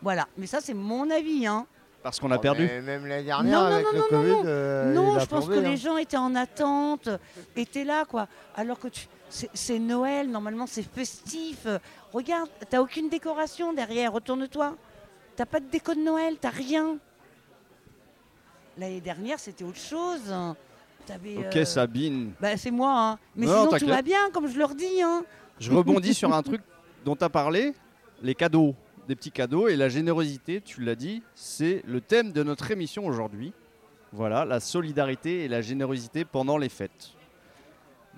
Voilà, 0.02 0.28
mais 0.36 0.46
ça 0.46 0.60
c'est 0.60 0.74
mon 0.74 1.10
avis. 1.10 1.46
Hein. 1.46 1.66
Parce 2.04 2.20
qu'on 2.20 2.30
a 2.30 2.36
Oh, 2.36 2.40
perdu. 2.40 2.66
mais 2.66 2.82
Même 2.82 3.06
l'année 3.06 3.24
dernière, 3.24 3.60
Non, 3.60 3.66
non, 3.70 3.74
avec 3.74 3.86
non, 3.86 3.92
le 3.92 3.98
non, 3.98 4.04
Covid, 4.08 4.30
non, 4.30 4.42
euh, 4.44 4.92
non, 4.92 5.18
je 5.18 5.24
pense 5.24 5.46
plombé, 5.46 5.60
que 5.62 5.66
hein. 5.66 5.70
les 5.70 5.76
gens 5.78 5.96
étaient 5.96 6.16
en 6.18 6.34
attente, 6.34 7.08
étaient 7.56 7.82
là, 7.84 8.04
quoi. 8.04 8.28
Alors 8.54 8.78
que 8.78 8.88
tu- 8.88 9.06
c'est 9.30 9.78
Noël, 9.78 10.30
normalement 10.30 10.66
c'est 10.66 10.82
festif. 10.82 11.66
Regarde, 12.12 12.50
t'as 12.68 12.80
aucune 12.80 13.08
décoration 13.08 13.72
derrière, 13.72 14.12
retourne-toi. 14.12 14.76
T'as 15.34 15.46
pas 15.46 15.58
de 15.60 15.64
déco 15.66 15.94
de 15.94 16.00
Noël, 16.00 16.36
t'as 16.38 16.50
rien. 16.50 16.98
L'année 18.76 19.00
dernière, 19.00 19.38
c'était 19.40 19.64
autre 19.64 19.78
chose. 19.78 20.30
Ok, 20.30 21.56
euh, 21.56 21.64
Sabine. 21.64 22.32
bah, 22.40 22.56
c'est 22.58 22.70
moi, 22.70 22.92
hein. 22.96 23.18
Mais 23.34 23.46
Non, 23.46 23.64
sinon, 23.70 23.78
tout 23.78 23.86
va 23.86 24.02
bien, 24.02 24.30
comme 24.32 24.46
je 24.46 24.58
leur 24.58 24.74
dis, 24.74 25.00
hein. 25.02 25.24
Je 25.58 25.72
rebondis 25.72 26.12
sur 26.14 26.32
un 26.34 26.42
truc 26.42 26.60
dont 27.04 27.16
tu 27.16 27.24
as 27.24 27.28
parlé, 27.30 27.72
les 28.22 28.34
cadeaux, 28.34 28.74
des 29.06 29.16
petits 29.16 29.30
cadeaux 29.30 29.68
et 29.68 29.76
la 29.76 29.88
générosité, 29.88 30.60
tu 30.60 30.82
l'as 30.82 30.94
dit, 30.94 31.22
c'est 31.34 31.82
le 31.86 32.00
thème 32.00 32.32
de 32.32 32.42
notre 32.42 32.70
émission 32.70 33.06
aujourd'hui. 33.06 33.52
Voilà, 34.12 34.44
la 34.44 34.60
solidarité 34.60 35.44
et 35.44 35.48
la 35.48 35.60
générosité 35.60 36.24
pendant 36.24 36.56
les 36.56 36.68
fêtes. 36.68 37.14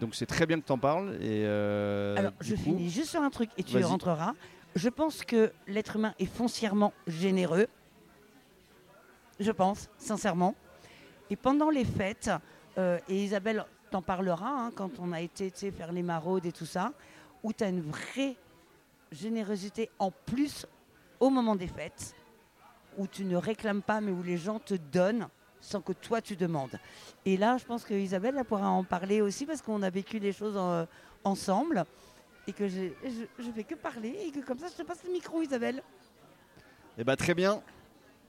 Donc 0.00 0.14
c'est 0.14 0.26
très 0.26 0.44
bien 0.44 0.60
que 0.60 0.66
tu 0.66 0.72
en 0.72 0.78
parles. 0.78 1.14
Et 1.22 1.44
euh, 1.44 2.16
Alors, 2.16 2.32
je 2.40 2.54
coup, 2.54 2.62
finis 2.62 2.90
juste 2.90 3.10
sur 3.10 3.22
un 3.22 3.30
truc 3.30 3.50
et 3.56 3.62
tu 3.62 3.82
rentreras. 3.82 4.34
Je 4.74 4.90
pense 4.90 5.24
que 5.24 5.52
l'être 5.66 5.96
humain 5.96 6.14
est 6.18 6.26
foncièrement 6.26 6.92
généreux. 7.06 7.66
Je 9.40 9.50
pense, 9.50 9.88
sincèrement. 9.96 10.54
Et 11.30 11.36
pendant 11.36 11.70
les 11.70 11.84
fêtes, 11.84 12.30
euh, 12.76 12.98
et 13.08 13.24
Isabelle 13.24 13.64
t'en 13.90 14.02
parlera 14.02 14.48
hein, 14.48 14.72
quand 14.74 14.98
on 14.98 15.12
a 15.12 15.20
été 15.20 15.50
faire 15.70 15.92
les 15.92 16.02
maraudes 16.02 16.44
et 16.44 16.52
tout 16.52 16.66
ça, 16.66 16.92
où 17.42 17.52
tu 17.54 17.64
as 17.64 17.68
une 17.68 17.80
vraie 17.80 18.36
générosité 19.12 19.88
en 19.98 20.10
plus 20.10 20.66
au 21.20 21.30
moment 21.30 21.56
des 21.56 21.66
fêtes, 21.68 22.14
où 22.98 23.06
tu 23.06 23.24
ne 23.24 23.36
réclames 23.36 23.82
pas, 23.82 24.00
mais 24.00 24.10
où 24.12 24.22
les 24.22 24.36
gens 24.36 24.58
te 24.58 24.74
donnent 24.74 25.28
sans 25.60 25.80
que 25.80 25.92
toi 25.92 26.20
tu 26.20 26.36
demandes. 26.36 26.78
Et 27.24 27.36
là, 27.36 27.56
je 27.58 27.64
pense 27.64 27.84
que 27.84 27.94
Isabelle 27.94 28.36
elle 28.38 28.44
pourra 28.44 28.68
en 28.70 28.84
parler 28.84 29.20
aussi 29.20 29.46
parce 29.46 29.60
qu'on 29.62 29.82
a 29.82 29.90
vécu 29.90 30.18
les 30.18 30.32
choses 30.32 30.56
en- 30.56 30.86
ensemble 31.24 31.84
et 32.46 32.52
que 32.52 32.68
je, 32.68 32.90
je 33.38 33.50
fais 33.50 33.64
que 33.64 33.74
parler 33.74 34.16
et 34.26 34.30
que 34.30 34.40
comme 34.46 34.58
ça 34.58 34.68
je 34.68 34.74
te 34.80 34.82
passe 34.86 35.02
le 35.04 35.12
micro 35.12 35.42
Isabelle. 35.42 35.82
eh 36.98 37.04
ben, 37.04 37.16
très 37.16 37.34
bien. 37.34 37.60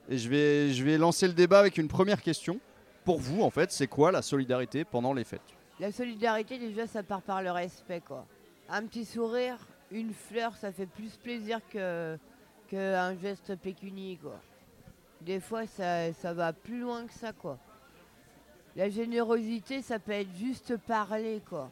Et 0.10 0.18
je 0.18 0.30
vais, 0.30 0.72
je 0.74 0.84
vais 0.84 0.98
lancer 0.98 1.28
le 1.28 1.34
débat 1.34 1.60
avec 1.60 1.78
une 1.78 1.88
première 1.90 2.22
question. 2.22 2.60
Pour 3.04 3.20
vous, 3.20 3.42
en 3.42 3.50
fait, 3.50 3.72
c'est 3.72 3.88
quoi 3.88 4.12
la 4.12 4.22
solidarité 4.22 4.84
pendant 4.84 5.14
les 5.14 5.24
fêtes? 5.24 5.42
La 5.80 5.92
solidarité, 5.92 6.58
déjà, 6.58 6.88
ça 6.88 7.04
part 7.04 7.22
par 7.22 7.42
le 7.44 7.52
respect, 7.52 8.02
quoi. 8.02 8.26
Un 8.70 8.84
petit 8.86 9.06
sourire, 9.06 9.58
une 9.92 10.14
fleur, 10.14 10.56
ça 10.58 10.72
fait 10.72 10.88
plus 10.88 11.16
plaisir 11.18 11.60
que 11.70 12.18
qu'un 12.68 13.18
geste 13.18 13.56
pécunier, 13.58 14.18
quoi. 14.22 14.40
Des 15.22 15.40
fois, 15.40 15.66
ça, 15.66 16.12
ça 16.14 16.34
va 16.34 16.54
plus 16.54 16.80
loin 16.82 17.06
que 17.08 17.14
ça, 17.14 17.34
quoi. 17.34 17.58
La 18.76 18.90
générosité, 18.90 19.82
ça 19.82 19.98
peut 20.00 20.12
être 20.12 20.34
juste 20.36 20.78
parler, 20.78 21.42
quoi. 21.50 21.72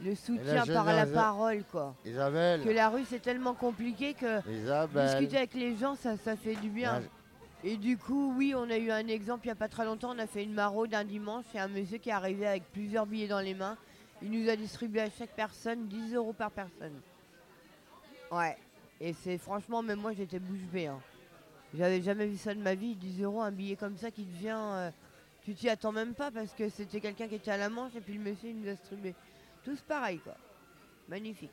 Le 0.00 0.14
soutien 0.14 0.64
la 0.64 0.74
par 0.74 0.86
la 0.86 1.06
parole, 1.06 1.62
quoi. 1.70 1.94
Isabelle, 2.04 2.62
Que 2.64 2.70
la 2.70 2.88
rue, 2.88 3.04
c'est 3.04 3.20
tellement 3.20 3.54
compliqué 3.54 4.14
que 4.14 4.48
Isabelle. 4.50 5.06
discuter 5.10 5.36
avec 5.36 5.54
les 5.54 5.76
gens, 5.76 5.94
ça, 5.94 6.16
ça 6.16 6.34
fait 6.34 6.56
du 6.56 6.70
bien. 6.70 7.00
La- 7.00 7.06
Et 7.70 7.76
du 7.76 7.96
coup, 7.96 8.34
oui, 8.36 8.54
on 8.56 8.68
a 8.70 8.76
eu 8.78 8.90
un 8.90 9.06
exemple 9.06 9.44
il 9.46 9.48
n'y 9.48 9.52
a 9.52 9.56
pas 9.56 9.68
très 9.68 9.84
longtemps. 9.84 10.12
On 10.12 10.18
a 10.18 10.26
fait 10.26 10.42
une 10.42 10.54
maraude 10.54 10.92
un 10.94 11.04
dimanche. 11.04 11.44
C'est 11.52 11.60
un 11.60 11.68
monsieur 11.68 11.98
qui 11.98 12.08
est 12.08 12.12
arrivé 12.12 12.44
avec 12.48 12.64
plusieurs 12.72 13.06
billets 13.06 13.28
dans 13.28 13.38
les 13.38 13.54
mains. 13.54 13.76
Il 14.22 14.30
nous 14.32 14.48
a 14.48 14.56
distribué 14.56 15.02
à 15.02 15.10
chaque 15.10 15.30
personne 15.36 15.86
10 15.86 16.14
euros 16.14 16.32
par 16.32 16.50
personne. 16.50 16.98
Ouais. 18.32 18.56
Et 19.04 19.12
c'est 19.12 19.36
franchement, 19.36 19.82
même 19.82 20.00
moi, 20.00 20.12
j'étais 20.12 20.38
bouche 20.38 20.64
bée. 20.72 20.86
hein. 20.86 21.00
J'avais 21.76 22.00
jamais 22.02 22.26
vu 22.26 22.36
ça 22.36 22.54
de 22.54 22.60
ma 22.60 22.74
vie. 22.74 22.94
10 22.94 23.22
euros, 23.22 23.42
un 23.42 23.50
billet 23.50 23.76
comme 23.76 23.96
ça 23.96 24.10
qui 24.10 24.24
te 24.24 24.38
vient. 24.38 24.74
euh, 24.74 24.90
tu 25.44 25.54
t'y 25.54 25.68
attends 25.68 25.90
même 25.92 26.14
pas 26.14 26.30
parce 26.30 26.52
que 26.52 26.68
c'était 26.68 27.00
quelqu'un 27.00 27.26
qui 27.26 27.34
était 27.34 27.50
à 27.50 27.56
la 27.56 27.68
manche 27.68 27.90
et 27.96 28.00
puis 28.00 28.14
le 28.14 28.20
monsieur, 28.20 28.50
il 28.50 28.60
nous 28.60 28.68
a 28.68 28.74
distribué. 28.74 29.14
Tous 29.64 29.80
pareil, 29.80 30.18
quoi. 30.20 30.36
Magnifique. 31.08 31.50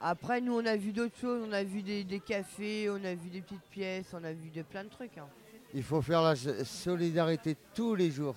Après, 0.00 0.40
nous, 0.40 0.54
on 0.54 0.64
a 0.64 0.76
vu 0.76 0.92
d'autres 0.92 1.18
choses. 1.18 1.44
On 1.48 1.52
a 1.52 1.64
vu 1.64 1.82
des, 1.82 2.20
cafés, 2.20 2.88
on 2.88 3.04
a 3.04 3.14
vu 3.14 3.28
des 3.28 3.40
petites 3.40 3.68
pièces, 3.70 4.06
on 4.14 4.22
a 4.24 4.32
vu 4.32 4.50
de 4.50 4.62
plein 4.62 4.84
de 4.84 4.88
trucs. 4.88 5.18
hein. 5.18 5.26
Il 5.74 5.82
faut 5.82 6.00
faire 6.00 6.22
la 6.22 6.36
so- 6.36 6.64
solidarité 6.64 7.56
tous 7.74 7.94
les 7.94 8.10
jours. 8.10 8.36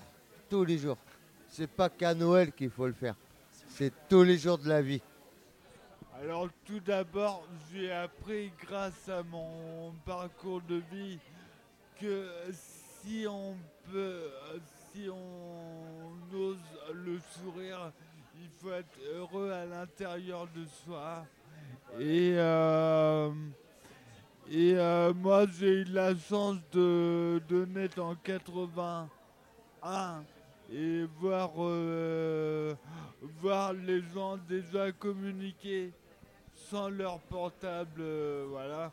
Tous 0.50 0.66
les 0.66 0.78
jours. 0.78 0.98
C'est 1.48 1.70
pas 1.70 1.90
qu'à 1.90 2.14
Noël 2.16 2.52
qu'il 2.52 2.70
faut 2.70 2.88
le 2.88 2.94
faire. 2.94 3.16
C'est 3.70 3.92
tous 4.10 4.24
les 4.24 4.38
jours 4.38 4.58
de 4.58 4.68
la 4.68 4.82
vie. 4.82 5.02
Alors 6.24 6.48
tout 6.66 6.80
d'abord, 6.80 7.46
j'ai 7.70 7.92
appris 7.92 8.50
grâce 8.66 9.10
à 9.10 9.22
mon 9.24 9.92
parcours 10.06 10.62
de 10.62 10.82
vie 10.90 11.20
que 12.00 12.30
si 13.02 13.26
on 13.28 13.58
peut, 13.92 14.30
si 14.94 15.10
on 15.10 16.14
ose 16.34 16.56
le 16.94 17.20
sourire, 17.20 17.92
il 18.42 18.48
faut 18.58 18.72
être 18.72 18.98
heureux 19.14 19.52
à 19.52 19.66
l'intérieur 19.66 20.48
de 20.56 20.64
soi. 20.86 21.26
Et, 22.00 22.36
euh, 22.38 23.30
euh, 24.50 25.14
moi, 25.14 25.46
j'ai 25.60 25.82
eu 25.82 25.84
la 25.84 26.16
chance 26.16 26.56
de, 26.72 27.42
de 27.50 27.66
naître 27.66 28.02
en 28.02 28.16
81 28.16 30.24
et 30.72 31.04
voir, 31.20 31.52
euh, 31.58 32.76
voir 33.42 33.74
les 33.74 34.02
gens 34.14 34.38
déjà 34.48 34.90
communiquer 34.94 35.92
leur 36.74 37.20
portable, 37.20 38.02
euh, 38.02 38.46
voilà. 38.50 38.92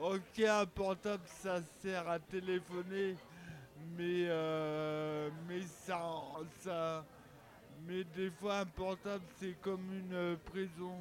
Ok, 0.00 0.40
un 0.40 0.66
portable, 0.66 1.24
ça 1.26 1.60
sert 1.80 2.08
à 2.08 2.18
téléphoner, 2.18 3.16
mais, 3.96 4.26
euh, 4.28 5.28
mais 5.48 5.60
ça, 5.62 6.00
ça, 6.60 7.04
mais 7.86 8.04
des 8.16 8.30
fois 8.30 8.60
un 8.60 8.66
portable, 8.66 9.24
c'est 9.38 9.60
comme 9.60 9.92
une 9.92 10.14
euh, 10.14 10.36
prison, 10.44 10.96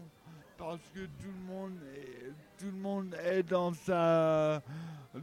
parce 0.57 0.81
que 0.93 1.01
tout 1.01 1.31
le 1.31 1.53
monde 1.53 1.79
est, 1.95 2.31
tout 2.59 2.71
le 2.71 2.79
monde 2.79 3.15
est 3.23 3.43
dans 3.43 3.73
sa, 3.73 4.61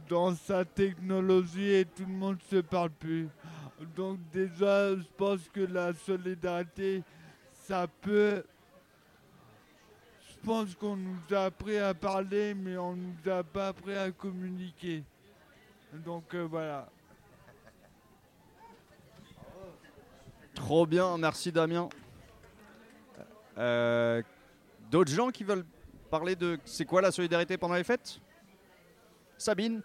dans 0.09 0.33
sa 0.35 0.63
technologie 0.63 1.69
et 1.71 1.85
tout 1.85 2.05
le 2.07 2.13
monde 2.13 2.41
se 2.49 2.57
parle 2.57 2.91
plus. 2.91 3.27
Donc 3.95 4.19
déjà, 4.31 4.95
je 4.95 5.03
pense 5.17 5.49
que 5.49 5.61
la 5.61 5.93
solidarité, 5.93 7.03
ça 7.51 7.87
peut 8.01 8.43
pense 10.45 10.75
qu'on 10.75 10.95
nous 10.95 11.17
a 11.31 11.45
appris 11.45 11.77
à 11.77 11.93
parler, 11.93 12.53
mais 12.53 12.77
on 12.77 12.95
nous 12.95 13.31
a 13.31 13.43
pas 13.43 13.69
appris 13.69 13.95
à 13.95 14.11
communiquer. 14.11 15.03
Donc 15.93 16.33
euh, 16.35 16.43
voilà. 16.43 16.87
Trop 20.53 20.85
bien, 20.85 21.17
merci 21.17 21.51
Damien. 21.51 21.89
Euh, 23.57 24.21
D'autres 24.91 25.11
gens 25.11 25.29
qui 25.29 25.43
veulent 25.43 25.65
parler 26.11 26.35
de 26.35 26.59
c'est 26.63 26.85
quoi 26.85 27.01
la 27.01 27.11
solidarité 27.11 27.57
pendant 27.57 27.73
les 27.75 27.83
fêtes? 27.83 28.19
Sabine? 29.37 29.81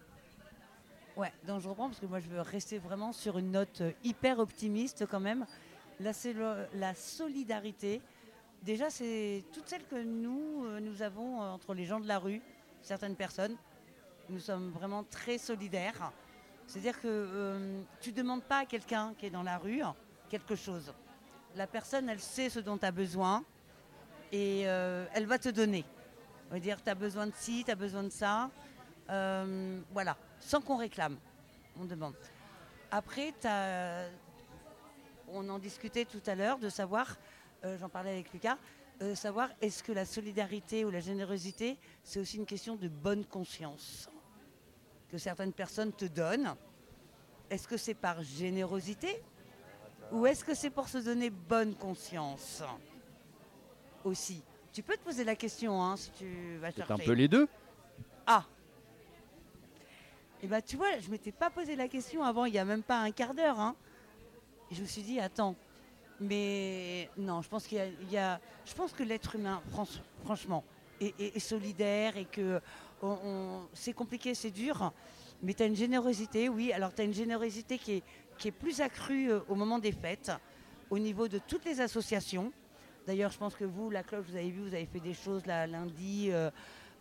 Ouais, 1.16 1.32
donc 1.46 1.60
je 1.60 1.68
reprends 1.68 1.88
parce 1.88 1.98
que 2.00 2.06
moi 2.06 2.20
je 2.20 2.28
veux 2.28 2.40
rester 2.40 2.78
vraiment 2.78 3.12
sur 3.12 3.38
une 3.38 3.50
note 3.50 3.82
hyper 4.04 4.38
optimiste 4.38 5.06
quand 5.10 5.20
même. 5.20 5.46
La, 5.98 6.12
sélo- 6.12 6.66
la 6.74 6.94
solidarité, 6.94 8.00
déjà 8.62 8.90
c'est 8.90 9.44
toutes 9.52 9.68
celles 9.68 9.86
que 9.86 10.02
nous, 10.02 10.64
euh, 10.66 10.80
nous 10.80 11.02
avons 11.02 11.42
euh, 11.42 11.46
entre 11.50 11.74
les 11.74 11.84
gens 11.86 12.00
de 12.00 12.08
la 12.08 12.18
rue, 12.18 12.40
certaines 12.82 13.16
personnes. 13.16 13.56
Nous 14.28 14.38
sommes 14.40 14.70
vraiment 14.70 15.04
très 15.04 15.38
solidaires. 15.38 16.12
C'est-à-dire 16.66 17.00
que 17.00 17.08
euh, 17.08 17.82
tu 18.00 18.10
ne 18.10 18.16
demandes 18.16 18.44
pas 18.44 18.58
à 18.58 18.66
quelqu'un 18.66 19.14
qui 19.18 19.26
est 19.26 19.30
dans 19.30 19.42
la 19.42 19.58
rue 19.58 19.82
quelque 20.28 20.54
chose. 20.54 20.92
La 21.56 21.66
personne, 21.66 22.08
elle 22.08 22.20
sait 22.20 22.48
ce 22.48 22.60
dont 22.60 22.78
tu 22.78 22.86
as 22.86 22.92
besoin 22.92 23.42
et 24.30 24.60
elle 24.60 25.26
va 25.26 25.36
te 25.40 25.48
donner. 25.48 25.84
On 26.48 26.54
va 26.54 26.60
dire, 26.60 26.80
tu 26.80 26.88
as 26.88 26.94
besoin 26.94 27.26
de 27.26 27.32
ci, 27.34 27.64
tu 27.64 27.72
as 27.72 27.74
besoin 27.74 28.04
de 28.04 28.10
ça. 28.10 28.48
Voilà, 29.08 30.16
sans 30.38 30.60
qu'on 30.60 30.76
réclame, 30.76 31.18
on 31.80 31.84
demande. 31.86 32.14
Après, 32.92 33.34
t'as- 33.40 34.04
on 35.32 35.48
en 35.48 35.58
discutait 35.58 36.04
tout 36.04 36.22
à 36.28 36.36
l'heure 36.36 36.58
de 36.58 36.68
savoir, 36.68 37.16
j'en 37.78 37.88
parlais 37.88 38.10
avec 38.10 38.32
Lucas, 38.32 38.58
euh, 39.02 39.14
savoir 39.14 39.48
est-ce 39.60 39.82
que 39.82 39.92
la 39.92 40.04
solidarité 40.04 40.84
ou 40.84 40.90
la 40.90 41.00
générosité, 41.00 41.76
c'est 42.02 42.20
aussi 42.20 42.36
une 42.36 42.46
question 42.46 42.76
de 42.76 42.88
bonne 42.88 43.24
conscience 43.24 44.08
que 45.10 45.18
certaines 45.18 45.52
personnes 45.52 45.92
te 45.92 46.04
donnent. 46.04 46.54
Est-ce 47.48 47.66
que 47.66 47.76
c'est 47.76 47.94
par 47.94 48.22
générosité 48.22 49.22
ou 50.12 50.26
est-ce 50.26 50.44
que 50.44 50.54
c'est 50.54 50.70
pour 50.70 50.88
se 50.88 50.98
donner 50.98 51.30
bonne 51.30 51.74
conscience 51.74 52.62
aussi? 54.04 54.42
Tu 54.72 54.82
peux 54.82 54.94
te 54.96 55.02
poser 55.02 55.24
la 55.24 55.34
question 55.34 55.82
hein, 55.82 55.96
si 55.96 56.10
tu 56.12 56.56
vas 56.58 56.70
C'est 56.70 56.76
chercher. 56.78 56.92
un 56.92 56.98
peu 56.98 57.12
les 57.12 57.26
deux. 57.28 57.48
Ah 58.26 58.44
Et 60.42 60.46
bah 60.46 60.62
tu 60.62 60.76
vois, 60.76 60.98
je 61.00 61.10
m'étais 61.10 61.32
pas 61.32 61.50
posé 61.50 61.74
la 61.74 61.88
question 61.88 62.22
avant, 62.22 62.44
il 62.44 62.54
y 62.54 62.58
a 62.58 62.64
même 62.64 62.82
pas 62.82 62.98
un 63.00 63.10
quart 63.10 63.34
d'heure. 63.34 63.58
hein. 63.58 63.74
Et 64.70 64.74
je 64.76 64.82
me 64.82 64.86
suis 64.86 65.02
dit, 65.02 65.18
attends, 65.18 65.56
mais 66.20 67.08
non, 67.16 67.40
je 67.40 67.48
pense 67.48 67.66
qu'il 67.66 67.78
y 68.10 68.16
a, 68.18 68.40
je 68.66 68.74
pense 68.74 68.92
que 68.92 69.02
l'être 69.02 69.36
humain, 69.36 69.62
franch- 69.72 70.00
franchement, 70.24 70.62
est, 71.00 71.38
solidaire 71.38 72.16
et 72.16 72.26
que 72.26 72.60
c'est 73.72 73.94
compliqué, 73.94 74.34
c'est 74.34 74.50
dur, 74.50 74.92
mais 75.42 75.54
tu 75.54 75.62
as 75.62 75.66
une 75.66 75.76
générosité, 75.76 76.50
oui. 76.50 76.72
Alors 76.72 76.94
tu 76.94 77.00
as 77.00 77.04
une 77.04 77.14
générosité 77.14 77.78
qui 77.78 78.02
est, 78.44 78.50
plus 78.50 78.80
accrue 78.80 79.30
euh, 79.30 79.40
au 79.48 79.54
moment 79.54 79.78
des 79.78 79.92
fêtes, 79.92 80.32
au 80.90 80.98
niveau 80.98 81.28
de 81.28 81.38
toutes 81.38 81.64
les 81.64 81.80
associations. 81.80 82.52
D'ailleurs, 83.06 83.30
je 83.30 83.38
pense 83.38 83.54
que 83.54 83.64
vous, 83.64 83.90
la 83.90 84.02
cloche, 84.02 84.26
vous 84.28 84.36
avez 84.36 84.50
vu, 84.50 84.62
vous 84.62 84.74
avez 84.74 84.86
fait 84.86 85.00
des 85.00 85.14
choses 85.14 85.46
là 85.46 85.66
lundi. 85.66 86.28
euh, 86.30 86.50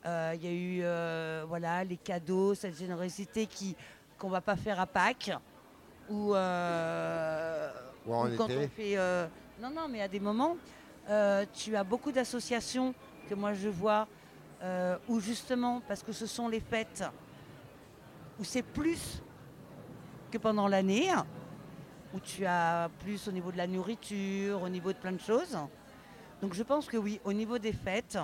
euh, 0.05 0.33
Il 0.35 0.43
y 0.43 0.47
a 0.47 0.51
eu 0.51 1.45
voilà, 1.47 1.83
les 1.83 1.97
cadeaux, 1.97 2.55
cette 2.55 2.77
générosité 2.77 3.47
qui 3.47 3.75
qu'on 4.17 4.29
va 4.29 4.41
pas 4.41 4.55
faire 4.55 4.79
à 4.79 4.85
Pâques. 4.85 5.31
Ou, 6.09 6.33
Ou 8.09 8.13
en 8.15 8.31
ou 8.31 8.35
quand 8.35 8.47
été. 8.47 8.57
on 8.57 8.69
fait. 8.69 8.97
euh, 8.97 9.27
non, 9.61 9.69
non, 9.69 9.87
mais 9.87 10.01
à 10.01 10.07
des 10.07 10.19
moments, 10.19 10.57
euh, 11.09 11.45
tu 11.53 11.75
as 11.75 11.83
beaucoup 11.83 12.11
d'associations 12.11 12.93
que 13.29 13.35
moi 13.35 13.53
je 13.53 13.69
vois 13.69 14.07
euh, 14.63 14.97
où 15.07 15.19
justement, 15.19 15.81
parce 15.87 16.01
que 16.01 16.11
ce 16.11 16.25
sont 16.25 16.47
les 16.47 16.59
fêtes, 16.59 17.03
où 18.39 18.43
c'est 18.43 18.63
plus 18.63 19.21
que 20.31 20.37
pendant 20.37 20.67
l'année, 20.67 21.09
où 22.13 22.19
tu 22.19 22.45
as 22.45 22.89
plus 22.99 23.27
au 23.27 23.31
niveau 23.31 23.51
de 23.51 23.57
la 23.57 23.67
nourriture, 23.67 24.63
au 24.63 24.69
niveau 24.69 24.91
de 24.91 24.97
plein 24.97 25.11
de 25.11 25.19
choses. 25.21 25.57
Donc 26.41 26.53
je 26.53 26.63
pense 26.63 26.87
que 26.87 26.97
oui, 26.97 27.19
au 27.23 27.33
niveau 27.33 27.59
des 27.59 27.73
fêtes, 27.73 28.17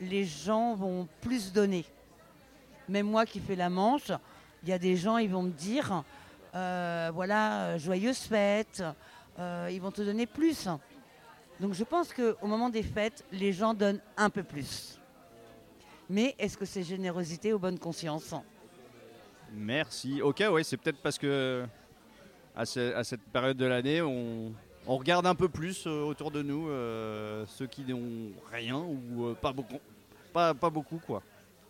les 0.00 0.24
gens 0.24 0.74
vont 0.74 1.06
plus 1.20 1.52
donner. 1.52 1.84
Même 2.88 3.06
moi 3.06 3.26
qui 3.26 3.40
fais 3.40 3.56
la 3.56 3.68
manche, 3.68 4.10
il 4.62 4.68
y 4.68 4.72
a 4.72 4.78
des 4.78 4.96
gens, 4.96 5.18
ils 5.18 5.30
vont 5.30 5.42
me 5.42 5.50
dire, 5.50 6.04
euh, 6.54 7.10
voilà, 7.12 7.76
joyeuses 7.78 8.20
fêtes, 8.20 8.82
euh, 9.38 9.68
ils 9.72 9.80
vont 9.80 9.90
te 9.90 10.02
donner 10.02 10.26
plus. 10.26 10.68
Donc 11.60 11.72
je 11.74 11.84
pense 11.84 12.12
qu'au 12.12 12.46
moment 12.46 12.70
des 12.70 12.82
fêtes, 12.82 13.24
les 13.32 13.52
gens 13.52 13.74
donnent 13.74 14.00
un 14.16 14.30
peu 14.30 14.42
plus. 14.42 14.98
Mais 16.10 16.34
est-ce 16.38 16.56
que 16.56 16.64
c'est 16.64 16.82
générosité 16.82 17.52
ou 17.52 17.58
bonne 17.58 17.78
conscience? 17.78 18.34
Merci. 19.52 20.20
Ok, 20.22 20.42
ouais, 20.50 20.62
c'est 20.64 20.76
peut-être 20.76 20.98
parce 21.02 21.18
que 21.18 21.64
à, 22.54 22.64
ce- 22.66 22.94
à 22.94 23.04
cette 23.04 23.22
période 23.22 23.56
de 23.56 23.64
l'année, 23.66 24.02
on, 24.02 24.52
on 24.86 24.96
regarde 24.96 25.26
un 25.26 25.34
peu 25.34 25.48
plus 25.48 25.86
euh, 25.86 26.02
autour 26.04 26.30
de 26.30 26.42
nous 26.42 26.68
euh, 26.68 27.44
ceux 27.46 27.66
qui 27.66 27.82
n'ont 27.82 28.30
rien 28.52 28.76
ou 28.78 29.26
euh, 29.26 29.34
pas 29.34 29.52
beaucoup, 29.52 29.78
pas, 30.32 30.54
pas 30.54 30.70
beaucoup 30.70 30.98
quoi. 31.06 31.22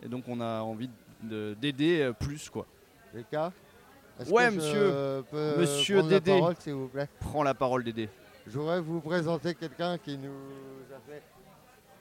Et 0.03 0.07
donc 0.07 0.25
on 0.27 0.39
a 0.41 0.61
envie 0.61 0.89
de- 1.23 1.55
d'aider 1.59 2.11
plus 2.19 2.49
quoi. 2.49 2.65
Lucas 3.13 3.47
est-ce 3.47 3.68
Ouais, 4.27 4.45
que 4.47 4.51
je 4.51 4.55
monsieur. 4.57 5.23
peux 5.31 5.57
Monsieur 5.59 5.95
prendre 5.97 6.11
la 6.11 6.19
Dédé. 6.19 6.39
parole, 6.39 6.55
s'il 6.59 6.73
vous 6.73 6.87
plaît 6.87 7.07
Prends 7.19 7.43
la 7.43 7.53
parole 7.53 7.83
Dédé. 7.83 8.09
Je 8.47 8.57
voudrais 8.59 8.81
vous 8.81 8.99
présenter 9.01 9.55
quelqu'un 9.55 9.97
qui 9.97 10.17
nous 10.17 10.31
a 10.93 10.99
fait, 11.09 11.21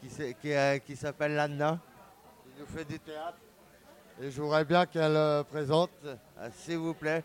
qui, 0.00 0.08
s'est- 0.08 0.34
qui, 0.40 0.52
euh, 0.52 0.78
qui 0.78 0.96
s'appelle 0.96 1.34
Lana, 1.34 1.78
qui 2.44 2.60
nous 2.60 2.66
fait 2.66 2.84
du 2.84 2.98
théâtre. 2.98 3.38
Et 4.20 4.30
je 4.30 4.42
voudrais 4.42 4.64
bien 4.64 4.84
qu'elle 4.87 5.14
euh, 5.16 5.44
présente, 5.44 5.90
euh, 6.04 6.16
s'il 6.56 6.78
vous 6.78 6.94
plaît. 6.94 7.22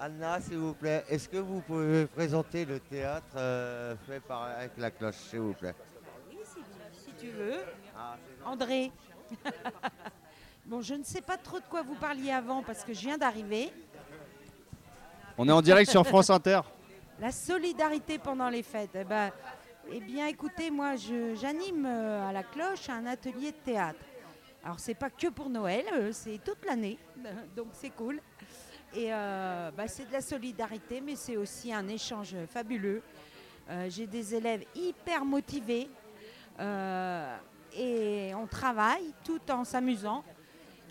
Anna, 0.00 0.40
s'il 0.40 0.58
vous 0.58 0.74
plaît, 0.74 1.04
est-ce 1.08 1.28
que 1.28 1.38
vous 1.38 1.60
pouvez 1.60 2.06
présenter 2.06 2.64
le 2.64 2.78
théâtre 2.78 3.26
euh, 3.36 3.96
fait 4.06 4.20
par, 4.20 4.44
avec 4.44 4.70
la 4.78 4.90
cloche, 4.92 5.16
s'il 5.16 5.40
vous 5.40 5.54
plaît? 5.54 5.74
Oui, 6.30 6.38
si, 6.44 6.60
si 7.04 7.10
tu 7.18 7.30
veux. 7.32 7.56
Ah, 7.96 8.16
André. 8.46 8.92
bon, 10.66 10.80
je 10.80 10.94
ne 10.94 11.04
sais 11.04 11.20
pas 11.20 11.36
trop 11.36 11.58
de 11.58 11.64
quoi 11.68 11.82
vous 11.82 11.94
parliez 11.94 12.30
avant 12.30 12.62
parce 12.62 12.84
que 12.84 12.92
je 12.92 13.00
viens 13.00 13.18
d'arriver. 13.18 13.70
On 15.36 15.48
est 15.48 15.52
en 15.52 15.62
direct 15.62 15.90
sur 15.90 16.06
France 16.06 16.30
Inter. 16.30 16.60
La 17.20 17.30
solidarité 17.30 18.18
pendant 18.18 18.48
les 18.48 18.62
fêtes. 18.64 18.90
Eh, 18.94 19.04
ben, 19.04 19.30
eh 19.92 20.00
bien, 20.00 20.26
écoutez, 20.26 20.70
moi, 20.70 20.96
je- 20.96 21.34
j'anime 21.36 21.86
euh, 21.86 22.28
à 22.28 22.32
la 22.32 22.42
cloche 22.42 22.88
un 22.88 23.06
atelier 23.06 23.52
de 23.52 23.56
théâtre. 23.56 24.00
Alors, 24.64 24.80
c'est 24.80 24.94
pas 24.94 25.10
que 25.10 25.28
pour 25.28 25.48
Noël, 25.48 25.84
euh, 25.92 26.10
c'est 26.12 26.40
toute 26.44 26.64
l'année, 26.64 26.98
donc 27.56 27.68
c'est 27.72 27.90
cool. 27.90 28.20
Et 28.94 29.12
euh, 29.12 29.70
bah, 29.76 29.86
c'est 29.88 30.06
de 30.08 30.12
la 30.12 30.20
solidarité, 30.20 31.00
mais 31.00 31.14
c'est 31.16 31.36
aussi 31.36 31.72
un 31.72 31.86
échange 31.88 32.34
fabuleux. 32.48 33.02
J'ai 33.88 34.06
des 34.06 34.34
élèves 34.34 34.62
hyper 34.74 35.24
motivés 35.24 35.88
et 36.60 38.34
on 38.34 38.46
travaille 38.46 39.14
tout 39.24 39.40
en 39.50 39.64
s'amusant 39.64 40.22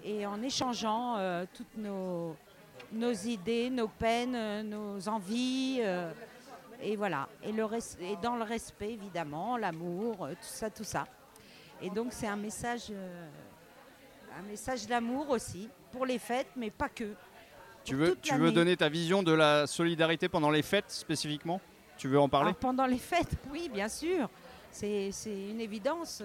et 0.04 0.26
en 0.26 0.42
échangeant 0.42 1.16
euh, 1.18 1.46
toutes 1.54 1.78
nos, 1.78 2.36
nos 2.92 3.12
idées, 3.14 3.70
nos 3.70 3.88
peines, 3.88 4.36
euh, 4.36 4.64
nos 4.64 5.08
envies. 5.08 5.78
euh, 5.82 6.12
et 6.82 6.96
voilà. 6.96 7.30
Et, 7.44 7.52
le 7.52 7.64
res- 7.64 7.98
et 8.02 8.16
dans 8.22 8.36
le 8.36 8.44
respect, 8.44 8.92
évidemment, 8.94 9.58
l'amour, 9.58 10.28
tout 10.30 10.36
ça, 10.42 10.70
tout 10.70 10.84
ça. 10.84 11.06
Et 11.82 11.90
donc, 11.90 12.08
c'est 12.12 12.28
un 12.28 12.36
message, 12.36 12.88
euh, 12.92 13.28
un 14.38 14.42
message 14.44 14.86
d'amour 14.88 15.30
aussi, 15.30 15.70
pour 15.92 16.06
les 16.06 16.20
fêtes, 16.20 16.50
mais 16.56 16.70
pas 16.70 16.90
que. 16.90 17.14
Tu 17.86 17.96
veux, 17.96 18.16
tu 18.22 18.34
veux 18.36 18.52
donner 18.52 18.78
ta 18.78 18.88
vision 18.90 19.24
de 19.24 19.34
la 19.34 19.68
solidarité 19.68 20.30
pendant 20.30 20.50
les 20.50 20.62
fêtes 20.62 20.90
spécifiquement? 20.92 21.60
Tu 21.98 22.08
veux 22.08 22.20
en 22.20 22.30
parler? 22.30 22.48
Alors, 22.50 22.60
pendant 22.60 22.86
les 22.86 22.98
fêtes, 22.98 23.32
oui, 23.52 23.70
bien 23.72 23.90
sûr. 23.90 24.30
C'est 24.72 25.12
une 25.28 25.62
évidence. 25.62 26.24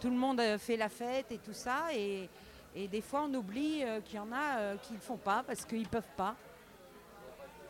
Tout 0.00 0.08
le 0.08 0.16
monde 0.16 0.40
fait 0.58 0.76
la 0.76 0.88
fête 0.88 1.30
et 1.32 1.38
tout 1.38 1.52
ça. 1.52 1.86
Et, 1.94 2.28
et 2.76 2.88
des 2.88 3.00
fois, 3.00 3.26
on 3.28 3.34
oublie 3.34 3.82
euh, 3.82 4.00
qu'il 4.00 4.16
y 4.16 4.18
en 4.18 4.32
a 4.32 4.58
euh, 4.58 4.76
qui 4.78 4.94
ne 4.94 4.98
font 4.98 5.16
pas 5.16 5.44
parce 5.46 5.64
qu'ils 5.64 5.82
ne 5.82 5.86
peuvent 5.86 6.02
pas. 6.16 6.34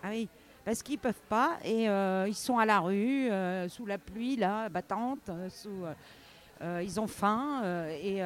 Ah 0.03 0.09
oui, 0.11 0.29
parce 0.65 0.83
qu'ils 0.83 0.97
ne 0.97 1.01
peuvent 1.01 1.15
pas. 1.29 1.59
Et 1.63 1.89
euh, 1.89 2.27
ils 2.27 2.35
sont 2.35 2.59
à 2.59 2.65
la 2.65 2.81
rue, 2.81 3.29
sous 3.69 3.85
la 3.85 3.99
pluie, 3.99 4.37
là, 4.37 4.69
battante. 4.69 5.31
ils 6.63 7.01
ont 7.01 7.07
faim. 7.07 7.63
et 7.91 8.21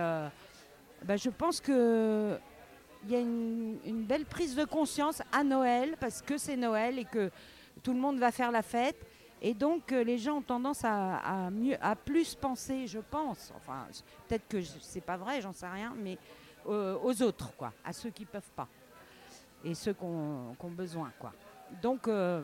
bah, 1.05 1.17
je 1.17 1.31
pense 1.31 1.61
que 1.61 2.39
il 3.05 3.13
y 3.13 3.15
a 3.15 3.21
une, 3.21 4.05
belle 4.05 4.25
prise 4.25 4.57
de 4.57 4.65
conscience 4.65 5.23
à 5.31 5.45
Noël 5.45 5.97
parce 6.01 6.21
que 6.21 6.37
c'est 6.37 6.57
Noël 6.57 6.99
et 6.99 7.05
que 7.05 7.31
tout 7.83 7.93
le 7.93 8.01
monde 8.01 8.19
va 8.19 8.33
faire 8.33 8.51
la 8.51 8.63
fête. 8.63 8.97
Et 9.41 9.55
donc, 9.55 9.93
les 9.93 10.19
gens 10.19 10.39
ont 10.39 10.43
tendance 10.43 10.85
à, 10.85 11.19
à 11.19 11.51
mieux, 11.51 11.77
à 11.81 11.95
plus 11.95 12.35
penser, 12.35 12.89
je 12.89 12.99
pense, 12.99 13.53
enfin, 13.57 13.87
peut-être 14.27 14.49
que 14.49 14.61
c'est 14.81 15.01
pas 15.01 15.17
vrai, 15.17 15.41
j'en 15.41 15.53
sais 15.53 15.69
rien, 15.69 15.95
mais 15.97 16.19
aux 16.67 17.23
autres, 17.23 17.53
quoi, 17.57 17.73
à 17.85 17.93
ceux 17.93 18.11
qui 18.11 18.25
peuvent 18.25 18.51
pas. 18.55 18.69
Et 19.65 19.75
ceux 19.75 19.93
qui 19.93 20.05
ont, 20.05 20.57
besoin, 20.63 21.13
quoi. 21.19 21.33
Donc, 21.83 22.09
euh, 22.09 22.43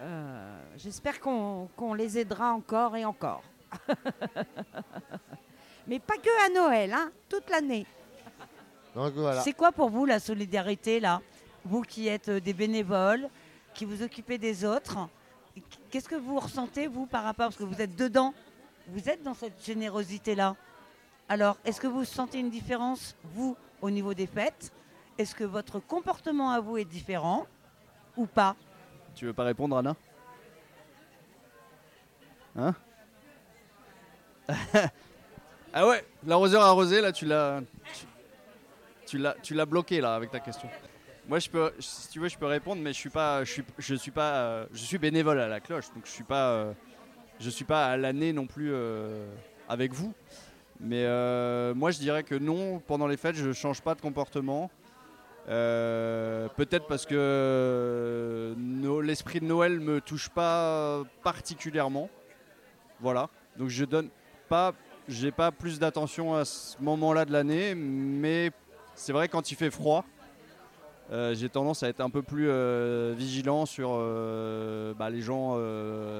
euh, 0.00 0.60
j'espère 0.76 1.20
qu'on 1.20 1.68
qu'on 1.76 1.94
les 1.94 2.18
aidera 2.18 2.52
encore 2.52 2.96
et 2.96 3.04
encore. 3.04 3.42
mais 5.86 5.98
pas 5.98 6.16
que 6.16 6.46
à 6.46 6.54
Noël, 6.54 6.92
hein, 6.92 7.10
toute 7.28 7.48
l'année. 7.50 7.86
Voilà. 8.94 9.42
C'est 9.42 9.52
quoi 9.52 9.70
pour 9.70 9.90
vous 9.90 10.06
la 10.06 10.18
solidarité 10.18 10.98
là? 10.98 11.20
Vous 11.64 11.82
qui 11.82 12.08
êtes 12.08 12.28
euh, 12.28 12.40
des 12.40 12.52
bénévoles, 12.52 13.28
qui 13.74 13.84
vous 13.84 14.02
occupez 14.02 14.38
des 14.38 14.64
autres, 14.64 14.98
qu'est-ce 15.90 16.08
que 16.08 16.16
vous 16.16 16.38
ressentez 16.38 16.88
vous 16.88 17.06
par 17.06 17.22
rapport 17.22 17.46
Parce 17.46 17.56
que 17.56 17.64
vous 17.64 17.80
êtes 17.80 17.94
dedans, 17.94 18.34
vous 18.88 19.08
êtes 19.08 19.22
dans 19.22 19.34
cette 19.34 19.64
générosité 19.64 20.34
là. 20.34 20.56
Alors, 21.28 21.58
est-ce 21.64 21.80
que 21.80 21.86
vous 21.86 22.04
sentez 22.04 22.38
une 22.38 22.50
différence, 22.50 23.14
vous, 23.34 23.56
au 23.82 23.90
niveau 23.90 24.14
des 24.14 24.26
fêtes? 24.26 24.72
Est-ce 25.18 25.34
que 25.34 25.44
votre 25.44 25.78
comportement 25.78 26.50
à 26.50 26.60
vous 26.60 26.78
est 26.78 26.84
différent 26.84 27.46
ou 28.16 28.26
pas? 28.26 28.56
Tu 29.14 29.26
veux 29.26 29.32
pas 29.32 29.44
répondre, 29.44 29.76
Anna? 29.76 29.96
Hein? 32.56 32.74
Ah 35.74 35.86
ouais, 35.86 36.02
l'arroseur 36.26 36.62
arrosé, 36.62 37.02
là, 37.02 37.12
tu 37.12 37.26
l'as. 37.26 37.60
Tu, 39.06 39.18
l'as, 39.18 39.66
bloqué, 39.66 40.00
là, 40.00 40.14
avec 40.14 40.30
ta 40.30 40.40
question. 40.40 40.68
Moi, 41.28 41.38
je 41.38 41.50
peux, 41.50 41.72
si 41.78 42.08
tu 42.08 42.20
veux, 42.20 42.28
je 42.28 42.38
peux 42.38 42.46
répondre, 42.46 42.80
mais 42.82 42.92
je 42.94 42.98
suis 42.98 43.10
pas, 43.10 43.44
je 43.44 43.94
suis, 43.94 44.10
pas, 44.10 44.34
euh, 44.34 44.66
bénévole 44.98 45.38
à 45.40 45.46
la 45.46 45.60
cloche, 45.60 45.92
donc 45.94 46.06
je 46.06 46.10
suis 46.10 46.24
pas, 46.24 46.52
euh, 46.52 46.72
je 47.38 47.50
suis 47.50 47.66
pas 47.66 47.86
à 47.86 47.96
l'année 47.98 48.32
non 48.32 48.46
plus 48.46 48.70
euh, 48.72 49.26
avec 49.68 49.92
vous. 49.92 50.14
Mais 50.80 51.04
euh, 51.04 51.74
moi, 51.74 51.90
je 51.90 51.98
dirais 51.98 52.22
que 52.22 52.34
non, 52.34 52.80
pendant 52.80 53.06
les 53.06 53.16
fêtes, 53.16 53.36
je 53.36 53.52
change 53.52 53.80
pas 53.82 53.94
de 53.94 54.00
comportement. 54.00 54.70
Euh, 55.48 56.48
Peut-être 56.56 56.86
parce 56.86 57.06
que 57.06 58.54
l'esprit 59.02 59.40
de 59.40 59.46
Noël 59.46 59.80
me 59.80 60.00
touche 60.00 60.28
pas 60.28 61.02
particulièrement. 61.22 62.10
Voilà. 63.00 63.28
Donc 63.56 63.68
je 63.68 63.84
donne 63.84 64.08
pas, 64.48 64.72
j'ai 65.08 65.32
pas 65.32 65.50
plus 65.50 65.78
d'attention 65.78 66.34
à 66.34 66.44
ce 66.44 66.76
moment-là 66.80 67.24
de 67.24 67.32
l'année, 67.32 67.74
mais 67.74 68.50
c'est 68.94 69.12
vrai 69.12 69.28
quand 69.28 69.50
il 69.50 69.54
fait 69.54 69.70
froid, 69.70 70.04
euh, 71.10 71.34
j'ai 71.34 71.48
tendance 71.48 71.82
à 71.82 71.88
être 71.88 72.00
un 72.00 72.10
peu 72.10 72.22
plus 72.22 72.50
vigilant 73.14 73.64
sur 73.66 73.90
bah, 74.98 75.10
les 75.10 75.22
gens, 75.22 75.56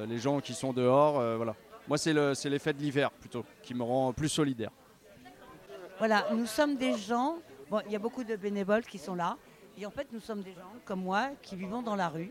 les 0.06 0.18
gens 0.18 0.40
qui 0.40 0.54
sont 0.54 0.72
dehors. 0.72 1.36
voilà. 1.36 1.54
Moi, 1.88 1.96
c'est 1.96 2.12
le, 2.12 2.34
c'est 2.34 2.50
l'effet 2.50 2.74
de 2.74 2.80
l'hiver 2.80 3.10
plutôt 3.10 3.46
qui 3.62 3.72
me 3.72 3.82
rend 3.82 4.12
plus 4.12 4.28
solidaire. 4.28 4.70
Voilà, 5.98 6.26
nous 6.34 6.44
sommes 6.44 6.76
des 6.76 6.98
gens, 6.98 7.38
bon, 7.70 7.80
il 7.86 7.92
y 7.92 7.96
a 7.96 7.98
beaucoup 7.98 8.24
de 8.24 8.36
bénévoles 8.36 8.84
qui 8.84 8.98
sont 8.98 9.14
là, 9.14 9.38
et 9.78 9.86
en 9.86 9.90
fait 9.90 10.06
nous 10.12 10.20
sommes 10.20 10.42
des 10.42 10.52
gens 10.52 10.72
comme 10.84 11.00
moi 11.00 11.30
qui 11.40 11.56
vivons 11.56 11.80
dans 11.80 11.96
la 11.96 12.10
rue, 12.10 12.30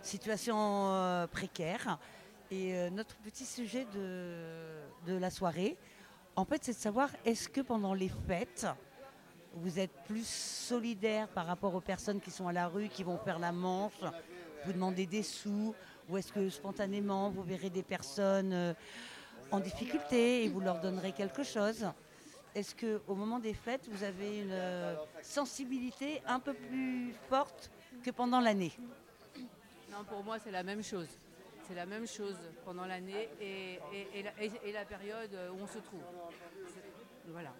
situation 0.00 0.56
euh, 0.56 1.26
précaire, 1.26 1.98
et 2.50 2.74
euh, 2.74 2.90
notre 2.90 3.14
petit 3.16 3.44
sujet 3.44 3.86
de, 3.94 5.18
la 5.18 5.30
soirée, 5.30 5.76
en 6.34 6.46
fait 6.46 6.64
c'est 6.64 6.72
de 6.72 6.78
savoir 6.78 7.10
est-ce 7.26 7.50
que 7.50 7.60
pendant 7.60 7.92
les 7.92 8.10
fêtes, 8.26 8.66
vous 9.52 9.78
êtes 9.78 9.92
plus 10.06 10.26
solidaire 10.26 11.28
par 11.28 11.46
rapport 11.46 11.74
aux 11.74 11.80
personnes 11.80 12.20
qui 12.20 12.30
sont 12.30 12.48
à 12.48 12.52
la 12.52 12.68
rue, 12.68 12.88
qui 12.88 13.04
vont 13.04 13.18
faire 13.18 13.38
la 13.38 13.52
manche, 13.52 14.00
vous 14.64 14.72
demandez 14.72 15.04
des 15.06 15.22
sous, 15.22 15.74
ou 16.08 16.16
est-ce 16.16 16.32
que 16.32 16.48
spontanément 16.48 17.30
vous 17.30 17.42
verrez 17.42 17.70
des 17.70 17.82
personnes 17.82 18.52
euh, 18.52 18.74
en 19.50 19.60
difficulté 19.60 20.44
et 20.44 20.48
vous 20.48 20.60
leur 20.60 20.80
donnerez 20.80 21.12
quelque 21.12 21.42
chose? 21.44 21.86
Est-ce 22.54 22.74
qu'au 22.74 23.14
moment 23.14 23.38
des 23.38 23.54
fêtes, 23.54 23.88
vous 23.90 24.02
avez 24.02 24.40
une 24.40 24.52
euh, 24.52 24.94
sensibilité 25.22 26.22
un 26.26 26.40
peu 26.40 26.54
plus 26.54 27.12
forte 27.28 27.70
que 28.02 28.10
pendant 28.10 28.40
l'année? 28.40 28.72
Non, 29.90 30.04
pour 30.08 30.24
moi, 30.24 30.38
c'est 30.38 30.50
la 30.50 30.62
même 30.62 30.82
chose. 30.82 31.08
C'est 31.68 31.74
la 31.74 31.86
même 31.86 32.06
chose 32.06 32.36
pendant 32.64 32.86
l'année 32.86 33.28
et, 33.40 33.78
et- 33.92 34.08
et 34.14 34.22
la, 34.22 34.30
et- 34.42 34.68
et 34.68 34.72
la 34.72 34.84
période 34.84 35.36
où 35.52 35.62
on 35.62 35.66
se 35.66 35.78
trouve. 35.78 36.02
Voilà. 37.28 37.52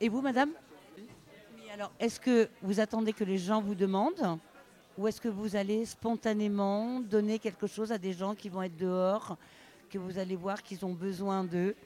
Et 0.00 0.08
vous, 0.08 0.20
madame? 0.22 0.52
Oui, 0.96 1.70
alors, 1.72 1.92
est-ce 2.00 2.18
que 2.18 2.48
vous 2.62 2.80
attendez 2.80 3.12
que 3.12 3.24
les 3.24 3.38
gens 3.38 3.60
vous 3.60 3.74
demandent? 3.74 4.38
Ou 4.98 5.06
est-ce 5.06 5.20
que 5.20 5.28
vous 5.28 5.54
allez 5.54 5.86
spontanément 5.86 6.98
donner 6.98 7.38
quelque 7.38 7.68
chose 7.68 7.92
à 7.92 7.98
des 7.98 8.12
gens 8.12 8.34
qui 8.34 8.48
vont 8.48 8.62
être 8.62 8.76
dehors, 8.76 9.38
que 9.88 9.96
vous 9.96 10.18
allez 10.18 10.34
voir 10.34 10.60
qu'ils 10.60 10.84
ont 10.84 10.92
besoin 10.92 11.44
d'eux? 11.44 11.76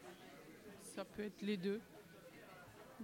Ça 0.97 1.05
peut 1.05 1.25
être 1.25 1.43
les 1.43 1.59
deux. 1.59 1.79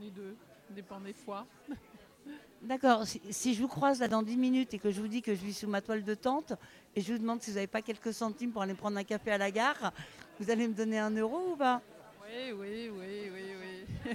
Les 0.01 0.11
deux. 0.11 0.35
Dépend 0.71 0.99
des 0.99 1.13
fois. 1.13 1.47
D'accord, 2.63 3.07
si, 3.07 3.21
si 3.31 3.55
je 3.55 3.61
vous 3.61 3.69
croise 3.69 4.01
là 4.01 4.09
dans 4.09 4.23
10 4.23 4.37
minutes 4.39 4.75
et 4.75 4.79
que 4.79 4.91
je 4.91 5.01
vous 5.01 5.09
dis 5.09 5.21
que 5.21 5.35
je 5.35 5.45
vis 5.45 5.53
sous 5.53 5.69
ma 5.69 5.83
toile 5.83 6.03
de 6.03 6.15
tente 6.15 6.55
et 6.97 7.03
je 7.03 7.13
vous 7.13 7.19
demande 7.19 7.43
si 7.43 7.51
vous 7.51 7.57
n'avez 7.57 7.67
pas 7.67 7.83
quelques 7.83 8.13
centimes 8.15 8.51
pour 8.51 8.63
aller 8.63 8.75
prendre 8.75 8.97
un 8.97 9.05
café 9.05 9.33
à 9.33 9.39
la 9.39 9.51
gare, 9.51 9.93
vous 10.41 10.51
allez 10.51 10.67
me 10.67 10.75
donner 10.75 10.99
un 10.99 11.11
euro 11.11 11.53
ou 11.53 11.57
pas? 11.57 11.83
Oui, 12.25 12.53
oui, 12.53 12.91
oui, 12.91 13.31
oui, 13.33 13.43
oui. 13.61 14.13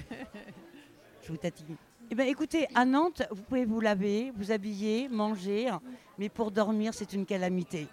Je 1.21 1.31
vous 1.31 1.37
tatine. 1.37 1.77
Eh 2.11 2.15
bien, 2.15 2.25
écoutez, 2.25 2.67
à 2.75 2.85
Nantes, 2.85 3.23
vous 3.31 3.41
pouvez 3.41 3.65
vous 3.65 3.79
laver, 3.79 4.31
vous 4.35 4.51
habiller, 4.51 5.07
manger, 5.09 5.69
mais 6.17 6.29
pour 6.29 6.51
dormir, 6.51 6.93
c'est 6.93 7.11
une 7.13 7.25
calamité. 7.25 7.87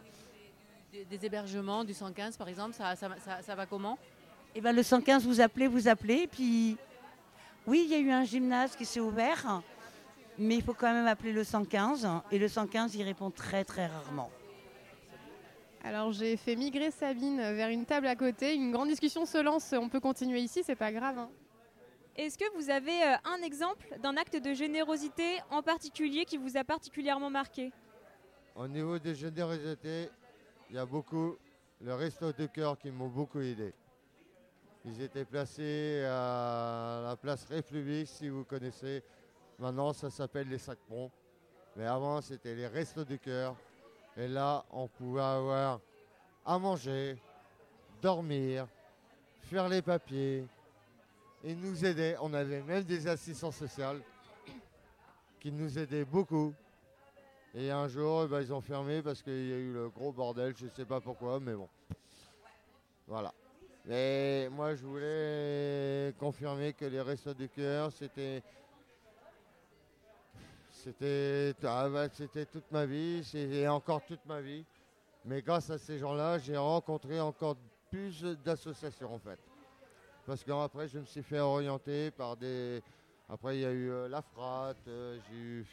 Des, 0.92 1.04
des 1.04 1.24
hébergements, 1.26 1.84
du 1.84 1.94
115 1.94 2.36
par 2.36 2.48
exemple, 2.48 2.74
ça, 2.74 2.96
ça- 2.96 3.08
ça- 3.24 3.42
ça 3.42 3.54
va 3.54 3.64
comment? 3.66 3.96
Eh 4.54 4.60
bien, 4.60 4.72
le 4.72 4.82
115, 4.82 5.24
vous 5.26 5.40
appelez, 5.40 5.68
vous 5.68 5.88
appelez, 5.88 6.22
et 6.22 6.26
puis 6.26 6.76
oui, 7.66 7.82
il 7.86 7.90
y 7.90 7.94
a 7.94 7.98
eu 7.98 8.10
un 8.10 8.24
gymnase 8.24 8.74
qui 8.76 8.84
s'est 8.84 9.00
ouvert, 9.00 9.62
mais 10.36 10.56
il 10.56 10.62
faut 10.62 10.74
quand 10.74 10.92
même 10.92 11.06
appeler 11.06 11.32
le 11.32 11.44
115, 11.44 12.06
et 12.32 12.38
le 12.38 12.48
115, 12.48 12.94
il 12.96 13.02
répond 13.04 13.30
très 13.30 13.64
très 13.64 13.86
rarement. 13.86 14.30
Alors 15.82 16.12
j'ai 16.12 16.36
fait 16.36 16.56
migrer 16.56 16.90
Sabine 16.90 17.38
vers 17.38 17.70
une 17.70 17.86
table 17.86 18.06
à 18.06 18.14
côté. 18.14 18.54
Une 18.54 18.70
grande 18.70 18.88
discussion 18.90 19.24
se 19.24 19.38
lance. 19.38 19.72
On 19.72 19.88
peut 19.88 20.00
continuer 20.00 20.40
ici, 20.40 20.60
c'est 20.62 20.76
pas 20.76 20.92
grave. 20.92 21.18
hein. 21.18 21.30
Est-ce 22.16 22.36
que 22.36 22.56
vous 22.56 22.70
avez 22.70 23.02
euh, 23.02 23.16
un 23.24 23.42
exemple 23.42 23.86
d'un 24.02 24.16
acte 24.16 24.36
de 24.36 24.52
générosité 24.52 25.40
en 25.50 25.62
particulier 25.62 26.24
qui 26.24 26.36
vous 26.36 26.56
a 26.56 26.64
particulièrement 26.64 27.30
marqué? 27.30 27.72
Au 28.54 28.66
niveau 28.66 28.98
des 28.98 29.14
générosités, 29.14 30.10
il 30.68 30.76
y 30.76 30.78
a 30.78 30.84
beaucoup 30.84 31.36
le 31.80 31.94
resto 31.94 32.32
de 32.32 32.46
cœur 32.46 32.76
qui 32.78 32.90
m'ont 32.90 33.08
beaucoup 33.08 33.40
aidé. 33.40 33.72
Ils 34.84 35.00
étaient 35.02 35.24
placés 35.24 36.04
à 36.04 37.02
la 37.04 37.16
place 37.16 37.44
République, 37.44 38.08
si 38.08 38.28
vous 38.28 38.44
connaissez. 38.44 39.02
Maintenant, 39.58 39.92
ça 39.92 40.10
s'appelle 40.10 40.48
les 40.48 40.58
Sacs-Ponts. 40.58 41.10
Mais 41.76 41.86
avant, 41.86 42.20
c'était 42.20 42.54
les 42.54 42.66
restos 42.66 43.04
du 43.04 43.18
cœur. 43.18 43.54
Et 44.16 44.26
là, 44.26 44.64
on 44.70 44.88
pouvait 44.88 45.20
avoir 45.20 45.80
à 46.44 46.58
manger, 46.58 47.16
dormir, 48.02 48.66
faire 49.42 49.68
les 49.68 49.82
papiers. 49.82 50.46
Ils 51.44 51.58
nous 51.58 51.84
aidaient. 51.84 52.16
On 52.20 52.32
avait 52.34 52.62
même 52.62 52.84
des 52.84 53.06
assistants 53.06 53.50
sociaux 53.50 54.00
qui 55.40 55.50
nous 55.50 55.78
aidaient 55.78 56.04
beaucoup. 56.04 56.52
Et 57.54 57.70
un 57.70 57.88
jour, 57.88 58.24
eh 58.24 58.28
ben, 58.28 58.40
ils 58.42 58.52
ont 58.52 58.60
fermé 58.60 59.02
parce 59.02 59.22
qu'il 59.22 59.48
y 59.48 59.52
a 59.52 59.56
eu 59.56 59.72
le 59.72 59.88
gros 59.88 60.12
bordel, 60.12 60.54
je 60.56 60.66
ne 60.66 60.70
sais 60.70 60.84
pas 60.84 61.00
pourquoi, 61.00 61.40
mais 61.40 61.54
bon. 61.54 61.68
Voilà. 63.08 63.32
Mais 63.86 64.48
moi, 64.50 64.74
je 64.74 64.84
voulais 64.84 66.14
confirmer 66.18 66.74
que 66.74 66.84
les 66.84 67.00
Restos 67.00 67.34
du 67.34 67.48
Cœur, 67.48 67.90
c'était. 67.90 68.42
C'était 70.70 71.54
ah 71.64 71.88
c'était 72.12 72.46
toute 72.46 72.70
ma 72.70 72.86
vie, 72.86 73.22
c'est 73.24 73.68
encore 73.68 74.02
toute 74.06 74.24
ma 74.24 74.40
vie. 74.40 74.64
Mais 75.26 75.42
grâce 75.42 75.68
à 75.68 75.76
ces 75.76 75.98
gens-là, 75.98 76.38
j'ai 76.38 76.56
rencontré 76.56 77.20
encore 77.20 77.56
plus 77.90 78.22
d'associations 78.44 79.12
en 79.12 79.18
fait. 79.18 79.38
Parce 80.26 80.44
qu'après, 80.44 80.88
je 80.88 80.98
me 80.98 81.04
suis 81.04 81.22
fait 81.22 81.40
orienter 81.40 82.10
par 82.10 82.36
des. 82.36 82.82
Après, 83.28 83.56
il 83.56 83.60
y 83.62 83.64
a 83.64 83.70
eu 83.72 83.90
euh, 83.90 84.08
la 84.08 84.22
FRAT, 84.22 84.74
euh, 84.88 85.18
j'ai 85.28 85.36
eu. 85.36 85.66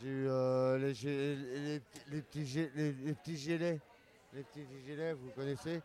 J'ai 0.00 0.08
eu 0.08 0.26
euh, 0.28 0.78
les, 0.78 0.92
gé- 0.94 1.36
les- 1.36 1.82
les 2.10 2.22
petits 2.22 2.44
gé- 2.44 2.70
les- 2.74 3.14
petits 3.14 3.36
gilets. 3.36 3.80
Les 4.32 4.42
petits 4.44 4.66
gilets, 4.86 5.12
vous 5.12 5.30
connaissez 5.30 5.82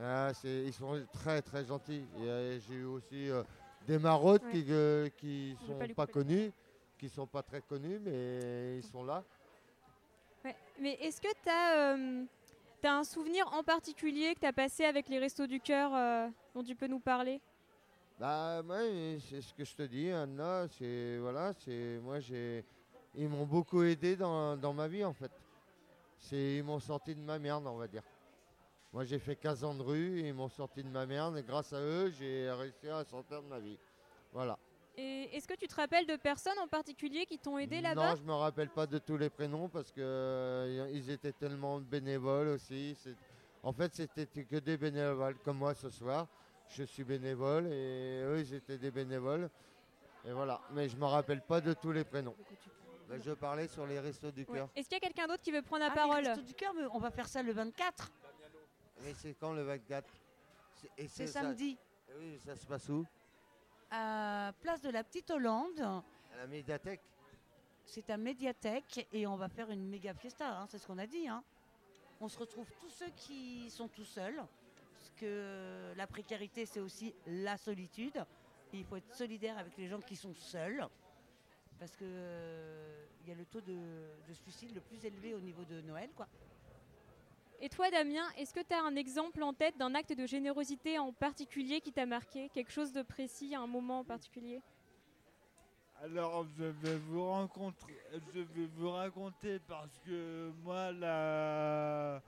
Ah, 0.00 0.32
Ils 0.44 0.72
sont 0.72 1.04
très 1.12 1.40
très 1.42 1.64
gentils. 1.64 2.04
Euh, 2.18 2.58
j'ai 2.68 2.74
eu 2.74 2.84
aussi 2.84 3.30
des 3.86 3.98
maraudes 3.98 4.42
Ouais. 4.44 4.50
qui 4.52 4.64
ne 4.64 5.08
qui 5.16 5.56
sont 5.66 5.78
pas 5.78 5.88
pas 5.94 6.06
connus, 6.06 6.50
qui 6.98 7.08
sont 7.08 7.26
pas 7.26 7.42
très 7.42 7.60
connus, 7.62 7.98
mais 8.00 8.78
ils 8.78 8.84
sont 8.84 9.04
là. 9.04 9.22
Ouais. 10.44 10.56
Mais 10.80 10.94
est-ce 11.00 11.20
que 11.20 11.28
tu 11.42 11.48
as, 11.48 11.96
un 12.86 13.04
souvenir 13.04 13.52
en 13.52 13.62
particulier 13.62 14.34
que 14.34 14.40
tu 14.40 14.46
as 14.46 14.52
passé 14.52 14.84
avec 14.84 15.08
les 15.08 15.18
Restos 15.18 15.46
du 15.46 15.60
Cœur 15.60 15.94
euh, 15.94 16.28
dont 16.54 16.62
tu 16.62 16.76
peux 16.76 16.86
nous 16.86 17.00
parler? 17.00 17.40
Bah 18.18 18.62
ouais, 18.62 19.18
c'est 19.28 19.40
ce 19.40 19.54
que 19.54 19.64
je 19.64 19.74
te 19.74 19.82
dis, 19.82 20.10
Anna, 20.10 20.66
c'est 20.68 21.18
voilà, 21.18 21.52
c'est 21.52 21.98
moi 22.02 22.20
j'ai 22.20 22.64
ils 23.14 23.28
m'ont 23.28 23.46
beaucoup 23.46 23.82
aidé 23.82 24.16
dans, 24.16 24.56
dans 24.56 24.72
ma 24.72 24.86
vie 24.86 25.04
en 25.04 25.12
fait. 25.12 25.30
C'est 26.18 26.56
ils 26.56 26.64
m'ont 26.64 26.80
sorti 26.80 27.14
de 27.14 27.20
ma 27.20 27.38
merde, 27.38 27.66
on 27.66 27.76
va 27.76 27.88
dire. 27.88 28.02
Moi 28.92 29.04
j'ai 29.04 29.18
fait 29.18 29.36
15 29.36 29.64
ans 29.64 29.74
de 29.74 29.82
rue, 29.82 30.20
ils 30.20 30.34
m'ont 30.34 30.48
sorti 30.48 30.82
de 30.82 30.88
ma 30.88 31.06
merde 31.06 31.36
et 31.38 31.42
grâce 31.42 31.72
à 31.72 31.80
eux, 31.80 32.10
j'ai 32.10 32.50
réussi 32.50 32.88
à 32.88 33.04
sortir 33.04 33.42
de 33.42 33.48
ma 33.48 33.58
vie. 33.58 33.78
Voilà. 34.32 34.58
Et 35.00 35.36
est-ce 35.36 35.46
que 35.46 35.54
tu 35.54 35.68
te 35.68 35.76
rappelles 35.76 36.06
de 36.06 36.16
personnes 36.16 36.58
en 36.58 36.66
particulier 36.66 37.24
qui 37.24 37.38
t'ont 37.38 37.56
aidé 37.56 37.80
là-bas 37.80 38.10
Non, 38.10 38.16
je 38.16 38.22
me 38.24 38.32
rappelle 38.32 38.68
pas 38.68 38.84
de 38.86 38.98
tous 38.98 39.16
les 39.16 39.30
prénoms 39.30 39.68
parce 39.68 39.92
que 39.92 40.00
euh, 40.00 40.90
ils 40.92 41.08
étaient 41.10 41.30
tellement 41.32 41.78
bénévoles 41.78 42.48
aussi. 42.48 42.96
En 43.62 43.72
fait, 43.72 43.94
c'était 43.94 44.26
que 44.44 44.56
des 44.56 44.76
bénévoles 44.76 45.36
comme 45.44 45.58
moi 45.58 45.72
ce 45.74 45.88
soir. 45.88 46.26
Je 46.70 46.82
suis 46.82 47.04
bénévole 47.04 47.68
et 47.72 48.22
eux, 48.24 48.40
ils 48.40 48.54
étaient 48.54 48.76
des 48.76 48.90
bénévoles. 48.90 49.48
Et 50.26 50.32
voilà. 50.32 50.60
Mais 50.72 50.88
je 50.88 50.96
me 50.96 51.04
rappelle 51.04 51.42
pas 51.42 51.60
de 51.60 51.74
tous 51.74 51.92
les 51.92 52.02
prénoms. 52.04 52.34
Bah, 53.08 53.14
je 53.24 53.30
parlais 53.30 53.68
sur 53.68 53.86
les 53.86 54.00
restos 54.00 54.32
du 54.32 54.40
Ouais. 54.48 54.58
cœur. 54.58 54.68
Est-ce 54.74 54.88
qu'il 54.88 54.96
y 54.96 55.00
a 55.00 55.00
quelqu'un 55.00 55.28
d'autre 55.28 55.42
qui 55.42 55.52
veut 55.52 55.62
prendre 55.62 55.84
la 55.84 55.86
Ah, 55.86 55.94
les 55.94 55.94
parole 55.94 56.26
Restos 56.26 56.42
du 56.42 56.54
cœur, 56.54 56.74
mais 56.74 56.82
on 56.92 56.98
va 56.98 57.12
faire 57.12 57.28
ça 57.28 57.40
le 57.40 57.52
24. 57.52 58.10
Mais 59.04 59.14
c'est 59.14 59.34
quand 59.38 59.52
le 59.52 59.62
24 59.62 60.12
C'est- 60.74 60.90
et 60.98 61.06
C'est 61.08 61.26
ça- 61.28 61.42
samedi. 61.42 61.78
Oui, 62.18 62.36
ça 62.44 62.56
se 62.56 62.66
passe 62.66 62.88
où? 62.88 63.06
À 63.90 64.52
Place 64.60 64.82
de 64.82 64.90
la 64.90 65.02
Petite 65.02 65.30
Hollande. 65.30 65.80
À 65.80 66.36
la 66.36 66.46
médiathèque 66.46 67.00
C'est 67.84 68.10
à 68.10 68.16
Médiathèque 68.18 69.08
et 69.12 69.26
on 69.26 69.36
va 69.36 69.48
faire 69.48 69.70
une 69.70 69.88
méga 69.88 70.12
fiesta, 70.14 70.58
hein, 70.58 70.66
c'est 70.68 70.78
ce 70.78 70.86
qu'on 70.86 70.98
a 70.98 71.06
dit. 71.06 71.26
hein. 71.26 71.42
On 72.20 72.28
se 72.28 72.38
retrouve 72.38 72.70
tous 72.80 72.90
ceux 72.90 73.08
qui 73.16 73.70
sont 73.70 73.88
tout 73.88 74.04
seuls, 74.04 74.36
parce 74.92 75.10
que 75.16 75.94
la 75.96 76.06
précarité 76.06 76.66
c'est 76.66 76.80
aussi 76.80 77.14
la 77.26 77.56
solitude. 77.56 78.24
Et 78.74 78.78
il 78.78 78.84
faut 78.84 78.96
être 78.96 79.14
solidaire 79.14 79.56
avec 79.56 79.76
les 79.78 79.88
gens 79.88 80.00
qui 80.00 80.16
sont 80.16 80.34
seuls, 80.34 80.86
parce 81.78 81.96
qu'il 81.96 82.06
y 83.26 83.30
a 83.30 83.34
le 83.34 83.46
taux 83.46 83.62
de, 83.62 83.78
de 84.28 84.34
suicide 84.34 84.74
le 84.74 84.80
plus 84.82 85.02
élevé 85.06 85.34
au 85.34 85.40
niveau 85.40 85.64
de 85.64 85.80
Noël. 85.80 86.10
Quoi. 86.14 86.28
Et 87.60 87.68
toi, 87.68 87.90
Damien, 87.90 88.24
est-ce 88.36 88.54
que 88.54 88.60
tu 88.60 88.72
as 88.72 88.82
un 88.82 88.94
exemple 88.94 89.42
en 89.42 89.52
tête 89.52 89.76
d'un 89.76 89.94
acte 89.94 90.12
de 90.12 90.26
générosité 90.26 90.98
en 90.98 91.12
particulier 91.12 91.80
qui 91.80 91.92
t'a 91.92 92.06
marqué 92.06 92.48
Quelque 92.50 92.70
chose 92.70 92.92
de 92.92 93.02
précis, 93.02 93.54
un 93.54 93.66
moment 93.66 94.00
en 94.00 94.04
particulier? 94.04 94.60
Alors 96.00 96.46
je 96.56 96.64
vais 96.64 96.96
vous 98.76 98.90
raconter 98.90 99.58
parce 99.66 99.98
que 100.06 100.52
moi 100.62 100.92
la, 100.92 102.22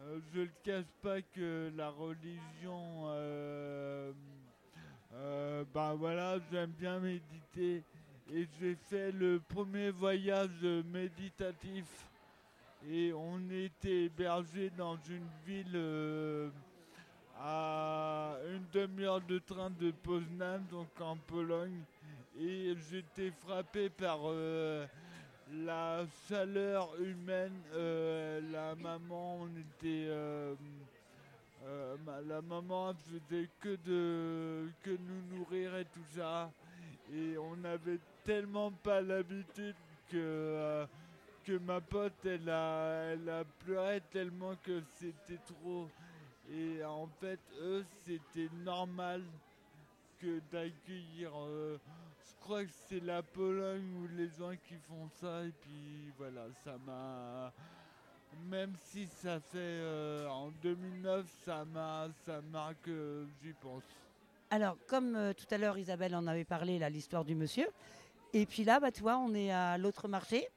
euh, 0.00 0.20
je 0.32 0.40
ne 0.40 0.46
cache 0.62 0.90
pas 1.02 1.20
que 1.20 1.72
la 1.76 1.90
religion, 1.90 3.04
euh, 3.08 4.12
euh, 5.14 5.64
ben 5.74 5.94
voilà, 5.94 6.38
j'aime 6.50 6.70
bien 6.70 6.98
méditer 7.00 7.82
et 8.32 8.48
j'ai 8.58 8.74
fait 8.74 9.10
le 9.12 9.40
premier 9.40 9.90
voyage 9.90 10.62
méditatif 10.86 11.84
et 12.88 13.12
on 13.12 13.40
était 13.50 14.04
hébergé 14.04 14.70
dans 14.70 14.96
une 15.08 15.26
ville 15.44 15.72
euh, 15.74 16.50
à 17.38 18.36
une 18.48 18.64
demi-heure 18.72 19.20
de 19.20 19.38
train 19.38 19.70
de 19.70 19.90
Poznan, 19.90 20.60
donc 20.70 20.88
en 21.00 21.16
Pologne 21.16 21.82
et 22.38 22.74
j'étais 22.90 23.30
frappé 23.30 23.88
par 23.88 24.20
euh, 24.24 24.86
la 25.52 26.04
chaleur 26.28 26.90
humaine. 27.00 27.60
euh, 27.74 28.40
la 28.52 28.74
maman, 28.74 29.40
on 29.40 29.48
était. 29.48 30.08
la 32.28 32.42
maman 32.42 32.94
faisait 32.94 33.48
que 33.60 33.76
de 33.84 34.68
que 34.82 34.90
nous 34.90 35.36
nourrir 35.36 35.76
et 35.76 35.84
tout 35.86 36.04
ça. 36.14 36.50
Et 37.12 37.38
on 37.38 37.56
n'avait 37.56 38.00
tellement 38.24 38.70
pas 38.70 39.00
l'habitude 39.00 39.76
que, 40.10 40.86
que 41.46 41.58
ma 41.58 41.80
pote 41.80 42.24
elle 42.24 42.50
a, 42.50 43.12
elle 43.12 43.28
a 43.30 43.44
pleuré 43.64 44.02
tellement 44.10 44.56
que 44.64 44.82
c'était 44.98 45.40
trop. 45.46 45.88
Et 46.50 46.84
en 46.84 47.06
fait, 47.20 47.40
eux, 47.60 47.84
c'était 48.04 48.50
normal 48.64 49.22
que 50.18 50.40
d'accueillir. 50.50 51.30
euh, 51.36 51.78
je 52.24 52.34
crois 52.40 52.64
que 52.64 52.72
c'est 52.88 53.02
la 53.04 53.22
Pologne 53.22 53.86
ou 53.96 54.08
les 54.16 54.28
gens 54.28 54.54
qui 54.68 54.74
font 54.88 55.08
ça. 55.20 55.44
Et 55.44 55.52
puis 55.60 56.12
voilà, 56.18 56.46
ça 56.64 56.76
m'a. 56.84 57.52
Même 58.50 58.74
si 58.82 59.06
ça 59.06 59.40
fait 59.40 59.56
euh, 59.56 60.28
en 60.28 60.50
2009, 60.62 61.26
ça 61.44 61.64
m'a, 61.64 62.08
ça 62.24 62.40
marque, 62.52 62.88
euh, 62.88 63.24
j'y 63.42 63.52
pense. 63.52 63.84
Alors, 64.50 64.76
comme 64.86 65.14
euh, 65.16 65.32
tout 65.32 65.46
à 65.50 65.58
l'heure 65.58 65.78
Isabelle 65.78 66.14
en 66.14 66.26
avait 66.26 66.44
parlé, 66.44 66.78
là, 66.78 66.90
l'histoire 66.90 67.24
du 67.24 67.34
monsieur. 67.34 67.68
Et 68.32 68.46
puis 68.46 68.64
là, 68.64 68.78
bah, 68.80 68.90
tu 68.92 69.02
vois, 69.02 69.16
on 69.18 69.32
est 69.34 69.50
à 69.50 69.78
l'autre 69.78 70.08
marché. 70.08 70.48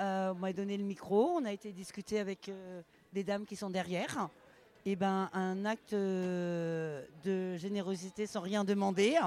Euh, 0.00 0.32
on 0.32 0.36
m'a 0.36 0.52
donné 0.54 0.78
le 0.78 0.84
micro, 0.84 1.32
on 1.36 1.44
a 1.44 1.52
été 1.52 1.72
discuter 1.72 2.20
avec 2.20 2.48
euh, 2.48 2.80
des 3.12 3.22
dames 3.22 3.44
qui 3.44 3.54
sont 3.54 3.68
derrière. 3.68 4.30
Et 4.86 4.96
ben, 4.96 5.28
un 5.34 5.66
acte 5.66 5.92
euh, 5.92 7.04
de 7.22 7.56
générosité 7.58 8.26
sans 8.26 8.40
rien 8.40 8.64
demander. 8.64 9.18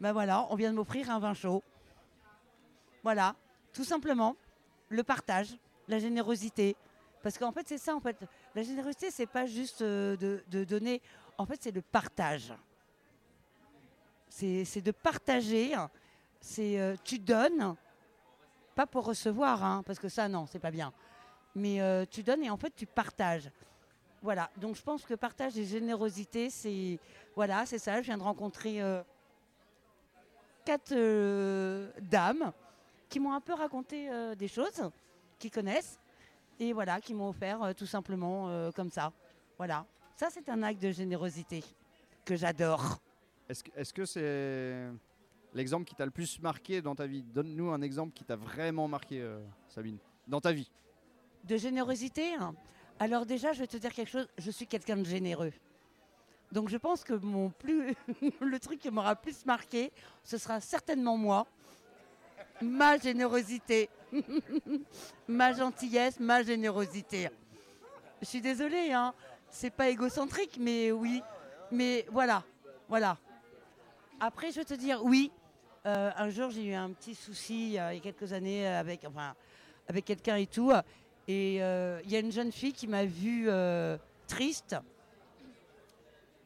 Ben 0.00 0.12
voilà, 0.12 0.44
on 0.50 0.56
vient 0.56 0.72
de 0.72 0.76
m'offrir 0.76 1.08
un 1.08 1.20
vin 1.20 1.34
chaud. 1.34 1.62
Voilà, 3.04 3.36
tout 3.72 3.84
simplement, 3.84 4.34
le 4.88 5.04
partage, 5.04 5.56
la 5.86 6.00
générosité. 6.00 6.74
Parce 7.22 7.38
qu'en 7.38 7.52
fait, 7.52 7.68
c'est 7.68 7.78
ça, 7.78 7.94
en 7.94 8.00
fait. 8.00 8.16
La 8.56 8.64
générosité, 8.64 9.12
c'est 9.12 9.26
pas 9.26 9.46
juste 9.46 9.84
de, 9.84 10.42
donner. 10.64 11.00
En 11.38 11.46
fait, 11.46 11.62
c'est 11.62 11.70
le 11.70 11.82
partage. 11.82 12.52
C'est 14.28 14.82
de 14.82 14.90
partager. 14.90 15.76
C'est 16.40 16.96
tu 17.04 17.20
donnes, 17.20 17.76
pas 18.74 18.86
pour 18.86 19.04
recevoir, 19.04 19.64
hein, 19.64 19.82
parce 19.86 19.98
que 19.98 20.08
ça, 20.08 20.28
non, 20.28 20.46
c'est 20.46 20.58
pas 20.58 20.70
bien. 20.70 20.92
Mais 21.54 21.80
euh, 21.80 22.04
tu 22.10 22.22
donnes 22.22 22.42
et 22.42 22.50
en 22.50 22.56
fait, 22.56 22.74
tu 22.74 22.86
partages. 22.86 23.50
Voilà. 24.22 24.50
Donc, 24.56 24.76
je 24.76 24.82
pense 24.82 25.04
que 25.04 25.14
partage 25.14 25.58
et 25.58 25.64
générosité, 25.64 26.48
c'est 26.50 26.98
voilà, 27.34 27.66
c'est 27.66 27.78
ça. 27.78 28.00
Je 28.00 28.06
viens 28.06 28.18
de 28.18 28.22
rencontrer 28.22 28.80
euh, 28.82 29.02
quatre 30.64 30.92
euh, 30.92 31.90
dames 32.00 32.52
qui 33.08 33.20
m'ont 33.20 33.34
un 33.34 33.40
peu 33.40 33.52
raconté 33.52 34.08
des 34.38 34.48
choses, 34.48 34.90
qui 35.38 35.50
connaissent, 35.50 36.00
et 36.58 36.72
voilà, 36.72 36.98
qui 36.98 37.12
m'ont 37.12 37.28
offert 37.28 37.74
tout 37.76 37.84
simplement 37.84 38.70
comme 38.74 38.90
ça. 38.90 39.12
Voilà. 39.58 39.84
Ça, 40.16 40.28
c'est 40.30 40.48
un 40.48 40.62
acte 40.62 40.80
de 40.80 40.90
générosité 40.90 41.62
que 42.24 42.36
j'adore. 42.36 43.02
Est-ce 43.50 43.92
que 43.92 44.06
c'est 44.06 44.88
l'exemple 45.54 45.84
qui 45.84 45.94
t'a 45.94 46.04
le 46.04 46.10
plus 46.10 46.40
marqué 46.40 46.82
dans 46.82 46.94
ta 46.94 47.06
vie 47.06 47.22
Donne-nous 47.22 47.70
un 47.70 47.82
exemple 47.82 48.12
qui 48.12 48.24
t'a 48.24 48.36
vraiment 48.36 48.88
marqué, 48.88 49.20
euh, 49.20 49.40
Sabine, 49.68 49.98
dans 50.26 50.40
ta 50.40 50.52
vie. 50.52 50.70
De 51.44 51.56
générosité 51.56 52.34
hein. 52.34 52.54
Alors 52.98 53.26
déjà, 53.26 53.52
je 53.52 53.60
vais 53.60 53.66
te 53.66 53.76
dire 53.76 53.92
quelque 53.92 54.10
chose, 54.10 54.28
je 54.38 54.50
suis 54.50 54.66
quelqu'un 54.66 54.96
de 54.96 55.04
généreux. 55.04 55.52
Donc 56.52 56.68
je 56.68 56.76
pense 56.76 57.02
que 57.02 57.14
mon 57.14 57.50
plus 57.50 57.94
le 58.40 58.58
truc 58.60 58.78
qui 58.78 58.90
m'aura 58.90 59.16
plus 59.16 59.44
marqué, 59.46 59.90
ce 60.22 60.38
sera 60.38 60.60
certainement 60.60 61.16
moi. 61.16 61.46
Ma 62.60 62.98
générosité. 62.98 63.88
ma 65.28 65.52
gentillesse, 65.52 66.20
ma 66.20 66.42
générosité. 66.42 67.28
Je 68.20 68.26
suis 68.26 68.40
désolée, 68.40 68.92
hein. 68.92 69.14
C'est 69.50 69.70
pas 69.70 69.88
égocentrique, 69.88 70.58
mais 70.60 70.92
oui. 70.92 71.22
Mais 71.70 72.06
voilà, 72.10 72.44
voilà. 72.88 73.18
Après, 74.20 74.52
je 74.52 74.56
vais 74.56 74.64
te 74.64 74.74
dire, 74.74 75.04
oui. 75.04 75.32
Euh, 75.86 76.10
un 76.16 76.30
jour, 76.30 76.50
j'ai 76.50 76.64
eu 76.64 76.74
un 76.74 76.90
petit 76.90 77.14
souci 77.14 77.78
euh, 77.78 77.92
il 77.92 77.96
y 77.96 77.98
a 77.98 78.02
quelques 78.02 78.32
années 78.32 78.66
avec, 78.66 79.04
enfin, 79.04 79.34
avec 79.88 80.04
quelqu'un 80.04 80.36
et 80.36 80.46
tout. 80.46 80.72
Et 81.28 81.62
euh, 81.62 82.00
il 82.04 82.10
y 82.10 82.16
a 82.16 82.18
une 82.18 82.32
jeune 82.32 82.52
fille 82.52 82.72
qui 82.72 82.86
m'a 82.86 83.04
vue 83.04 83.48
euh, 83.48 83.96
triste. 84.26 84.76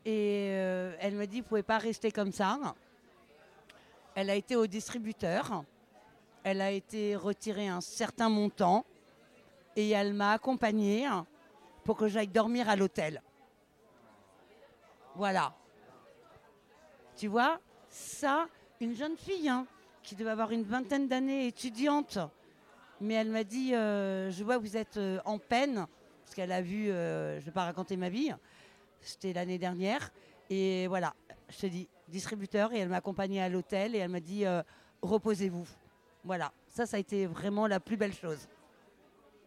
Et 0.05 0.51
euh, 0.53 0.95
elle 1.01 1.15
m'a 1.17 1.27
dit, 1.27 1.41
vous 1.41 1.47
pouvez 1.49 1.63
pas 1.63 1.79
rester 1.79 2.11
comme 2.11 2.33
ça. 2.33 2.59
Elle 4.15 4.31
a 4.31 4.35
été 4.35 4.57
au 4.57 4.67
distributeur. 4.67 5.65
Elle 6.45 6.61
a 6.61 6.71
été 6.71 7.17
retirée 7.17 7.69
un 7.69 7.81
certain 7.81 8.29
montant. 8.29 8.85
Et 9.75 9.91
elle 9.91 10.15
m'a 10.15 10.33
accompagnée 10.33 11.07
pour 11.85 11.97
que 11.97 12.09
j'aille 12.09 12.29
dormir 12.29 12.69
à 12.69 12.77
l'hôtel. 12.77 13.23
Voilà. 15.15 15.55
Tu 17.17 17.29
vois, 17.29 17.59
ça, 17.89 18.47
une 18.81 18.95
jeune 18.95 19.17
fille 19.17 19.49
hein, 19.49 19.67
qui 20.03 20.15
devait 20.15 20.31
avoir 20.31 20.51
une 20.53 20.63
vingtaine 20.63 21.09
d'années, 21.09 21.47
étudiante, 21.47 22.19
mais 23.01 23.15
elle 23.15 23.31
m'a 23.31 23.45
dit, 23.45 23.75
euh, 23.75 24.31
je 24.31 24.45
vois 24.45 24.59
vous 24.59 24.77
êtes 24.77 24.97
euh, 24.97 25.19
en 25.25 25.39
peine, 25.39 25.87
parce 26.25 26.35
qu'elle 26.35 26.53
a 26.53 26.63
vu, 26.63 26.91
euh, 26.91 27.35
je 27.35 27.41
ne 27.41 27.47
vais 27.47 27.53
pas 27.53 27.65
raconter 27.65 27.97
ma 27.97 28.09
vie, 28.09 28.33
c'était 29.01 29.33
l'année 29.33 29.59
dernière, 29.59 30.11
et 30.51 30.87
voilà, 30.87 31.15
je 31.49 31.59
te 31.59 31.67
dis, 31.67 31.89
distributeur, 32.09 32.73
et 32.73 32.79
elle 32.79 32.89
m'a 32.89 32.97
accompagnée 32.97 33.43
à 33.43 33.49
l'hôtel, 33.49 33.95
et 33.95 33.99
elle 33.99 34.11
m'a 34.11 34.21
dit, 34.21 34.45
reposez-vous. 35.03 35.67
Voilà, 36.25 36.53
ça, 36.69 36.87
ça 36.87 36.97
a 36.97 37.01
été 37.01 37.27
vraiment 37.27 37.67
la 37.67 37.81
plus 37.81 37.97
belle 37.97 38.15
chose. 38.15 38.49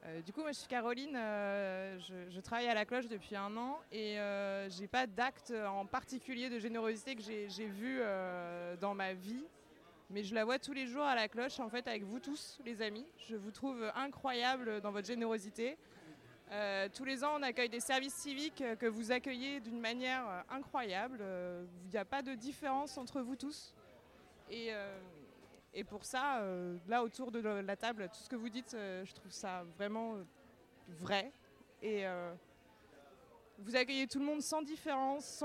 Euh, 0.09 0.21
du 0.21 0.33
coup, 0.33 0.41
moi, 0.41 0.51
je 0.51 0.57
suis 0.57 0.67
Caroline. 0.67 1.15
euh, 1.15 1.99
je, 1.99 2.39
travaille 2.39 2.67
à 2.67 2.73
la 2.73 2.85
cloche 2.85 3.07
depuis 3.07 3.35
un 3.35 3.55
an 3.57 3.79
et 3.91 4.19
euh, 4.19 4.69
j'ai 4.69 4.87
pas 4.87 5.07
d'acte 5.07 5.53
en 5.67 5.85
particulier 5.85 6.49
de 6.49 6.57
générosité 6.57 7.15
que 7.15 7.21
j'ai 7.21 7.65
vu 7.65 7.99
euh, 8.01 8.75
dans 8.77 8.93
ma 8.93 9.13
vie. 9.13 9.43
Mais 10.09 10.23
je 10.23 10.33
la 10.33 10.43
vois 10.43 10.57
tous 10.57 10.73
les 10.73 10.87
jours 10.87 11.03
à 11.03 11.13
la 11.13 11.27
cloche, 11.27 11.59
en 11.59 11.69
fait, 11.69 11.87
avec 11.87 12.03
vous 12.03 12.19
tous, 12.19 12.59
les 12.65 12.81
amis. 12.81 13.05
Je 13.27 13.35
vous 13.35 13.51
trouve 13.51 13.91
incroyable 13.95 14.81
dans 14.81 14.91
votre 14.91 15.07
générosité. 15.07 15.77
Tous 16.95 17.05
les 17.05 17.23
ans, 17.23 17.33
on 17.37 17.43
accueille 17.43 17.69
des 17.69 17.79
services 17.79 18.15
civiques 18.15 18.63
que 18.79 18.87
vous 18.87 19.11
accueillez 19.11 19.59
d'une 19.59 19.79
manière 19.79 20.43
incroyable. 20.49 21.23
Il 21.85 21.91
n'y 21.91 21.97
a 21.97 22.05
pas 22.05 22.23
de 22.23 22.33
différence 22.33 22.97
entre 22.97 23.21
vous 23.21 23.35
tous. 23.35 23.75
Et, 24.49 24.71
et 25.73 25.83
pour 25.83 26.03
ça, 26.03 26.39
euh, 26.39 26.77
là 26.87 27.03
autour 27.03 27.31
de 27.31 27.39
la 27.39 27.75
table, 27.75 28.09
tout 28.11 28.21
ce 28.21 28.29
que 28.29 28.35
vous 28.35 28.49
dites, 28.49 28.73
euh, 28.73 29.05
je 29.05 29.13
trouve 29.13 29.31
ça 29.31 29.63
vraiment 29.77 30.15
euh, 30.15 30.23
vrai. 30.87 31.31
Et 31.81 32.03
vous 33.59 33.75
accueillez 33.75 34.07
tout 34.07 34.19
le 34.19 34.25
monde 34.25 34.41
sans 34.41 34.61
différence, 34.61 35.41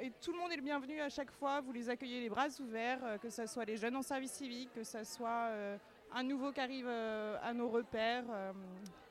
et 0.00 0.10
tout 0.20 0.32
le 0.32 0.38
monde 0.38 0.50
est 0.50 0.56
le 0.56 0.62
bienvenu 0.62 1.00
à 1.00 1.08
chaque 1.08 1.30
fois. 1.30 1.60
Vous 1.60 1.72
les 1.72 1.88
accueillez 1.88 2.20
les 2.20 2.28
bras 2.28 2.48
ouverts, 2.60 3.18
que 3.20 3.30
ce 3.30 3.46
soit 3.46 3.64
les 3.64 3.76
jeunes 3.76 3.94
en 3.94 4.02
service 4.02 4.32
civique, 4.32 4.70
que 4.72 4.82
ce 4.82 5.04
soit 5.04 5.48
un 6.12 6.22
nouveau 6.24 6.50
qui 6.50 6.60
arrive 6.60 6.88
à 6.88 7.52
nos 7.52 7.68
repères, 7.68 8.24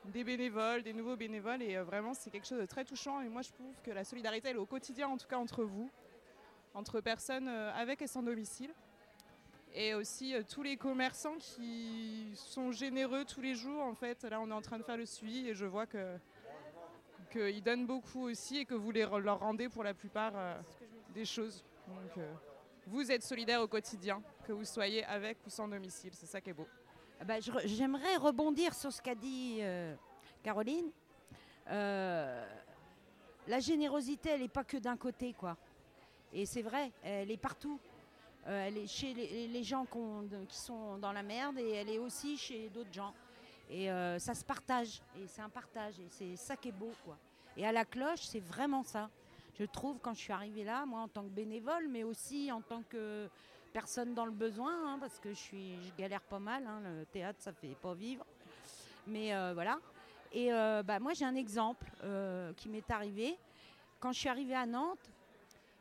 des 0.06 0.22
bénévoles, 0.22 0.82
des 0.82 0.92
nouveaux 0.92 1.16
bénévoles. 1.16 1.62
Et 1.62 1.78
vraiment, 1.78 2.12
c'est 2.12 2.30
quelque 2.30 2.46
chose 2.46 2.60
de 2.60 2.66
très 2.66 2.84
touchant. 2.84 3.22
Et 3.22 3.28
moi, 3.30 3.40
je 3.40 3.52
trouve 3.52 3.74
que 3.82 3.90
la 3.90 4.04
solidarité, 4.04 4.48
elle 4.48 4.56
est 4.56 4.58
au 4.58 4.66
quotidien, 4.66 5.08
en 5.08 5.16
tout 5.16 5.28
cas 5.28 5.38
entre 5.38 5.64
vous, 5.64 5.90
entre 6.74 7.00
personnes 7.00 7.48
avec 7.48 8.02
et 8.02 8.06
sans 8.06 8.22
domicile 8.22 8.74
et 9.74 9.94
aussi 9.94 10.34
euh, 10.34 10.42
tous 10.42 10.62
les 10.62 10.76
commerçants 10.76 11.36
qui 11.36 12.32
sont 12.34 12.72
généreux 12.72 13.24
tous 13.24 13.40
les 13.40 13.54
jours. 13.54 13.82
En 13.82 13.94
fait, 13.94 14.24
là, 14.24 14.40
on 14.40 14.50
est 14.50 14.54
en 14.54 14.62
train 14.62 14.78
de 14.78 14.82
faire 14.82 14.96
le 14.96 15.06
suivi 15.06 15.48
et 15.48 15.54
je 15.54 15.66
vois 15.66 15.86
que 15.86 16.16
qu'ils 17.30 17.62
donnent 17.62 17.86
beaucoup 17.86 18.22
aussi 18.22 18.58
et 18.58 18.64
que 18.64 18.74
vous 18.74 18.90
les, 18.90 19.06
leur 19.06 19.38
rendez 19.38 19.68
pour 19.68 19.84
la 19.84 19.94
plupart 19.94 20.32
euh, 20.34 20.60
des 21.14 21.24
choses. 21.24 21.64
Euh, 22.18 22.34
vous 22.88 23.12
êtes 23.12 23.22
solidaires 23.22 23.62
au 23.62 23.68
quotidien, 23.68 24.20
que 24.44 24.52
vous 24.52 24.64
soyez 24.64 25.04
avec 25.04 25.38
ou 25.46 25.50
sans 25.50 25.68
domicile. 25.68 26.10
C'est 26.14 26.26
ça 26.26 26.40
qui 26.40 26.50
est 26.50 26.54
beau. 26.54 26.66
Ah 27.20 27.24
bah, 27.24 27.34
J'aimerais 27.64 28.16
rebondir 28.16 28.74
sur 28.74 28.92
ce 28.92 29.00
qu'a 29.00 29.14
dit 29.14 29.60
Caroline. 30.42 30.90
La 31.68 33.60
générosité, 33.60 34.30
elle 34.30 34.40
n'est 34.40 34.48
pas 34.48 34.64
que 34.64 34.78
d'un 34.78 34.96
côté, 34.96 35.32
quoi. 35.32 35.56
Et 36.32 36.46
c'est 36.46 36.62
vrai, 36.62 36.90
elle 37.02 37.30
est 37.30 37.36
partout. 37.36 37.78
Euh, 38.46 38.66
elle 38.66 38.78
est 38.78 38.86
chez 38.86 39.12
les, 39.12 39.62
gens 39.62 39.86
qui 40.48 40.56
sont 40.56 40.96
dans 40.98 41.12
la 41.12 41.22
merde 41.22 41.58
et 41.58 41.70
elle 41.72 41.90
est 41.90 41.98
aussi 41.98 42.36
chez 42.36 42.68
d'autres 42.70 42.92
gens. 42.92 43.12
Et 43.68 43.90
euh, 43.90 44.18
ça 44.18 44.34
se 44.34 44.44
partage. 44.44 45.02
Et 45.16 45.26
c'est 45.26 45.42
un 45.42 45.48
partage. 45.48 45.98
Et 46.00 46.08
c'est 46.08 46.36
ça 46.36 46.56
qui 46.56 46.68
est 46.68 46.72
beau, 46.72 46.92
quoi. 47.04 47.16
Et 47.56 47.66
à 47.66 47.72
la 47.72 47.84
cloche, 47.84 48.22
c'est 48.22 48.40
vraiment 48.40 48.82
ça. 48.82 49.10
Je 49.58 49.64
trouve, 49.64 49.98
quand 50.00 50.14
je 50.14 50.20
suis 50.20 50.32
arrivée 50.32 50.64
là, 50.64 50.86
moi 50.86 51.00
en 51.00 51.08
tant 51.08 51.22
que 51.22 51.28
bénévole, 51.28 51.86
mais 51.88 52.02
aussi 52.02 52.50
en 52.50 52.62
tant 52.62 52.82
que 52.88 53.28
personne 53.72 54.14
dans 54.14 54.24
le 54.24 54.32
besoin, 54.32 54.72
hein, 54.86 54.98
parce 54.98 55.18
que 55.18 55.34
je, 55.34 55.96
galère 55.98 56.22
pas 56.22 56.38
mal. 56.38 56.66
hein, 56.66 56.80
le 56.82 57.04
théâtre, 57.06 57.40
ça 57.42 57.52
fait 57.52 57.76
pas 57.82 57.92
vivre. 57.92 58.24
Mais 59.06 59.34
euh, 59.34 59.52
voilà. 59.52 59.78
Et 60.32 60.50
bah, 60.50 61.00
moi, 61.00 61.12
j'ai 61.12 61.24
un 61.24 61.34
exemple 61.34 61.90
qui 62.56 62.68
m'est 62.68 62.88
arrivé. 62.90 63.36
Quand 63.98 64.12
je 64.12 64.20
suis 64.20 64.28
arrivée 64.28 64.54
à 64.54 64.64
Nantes, 64.64 65.10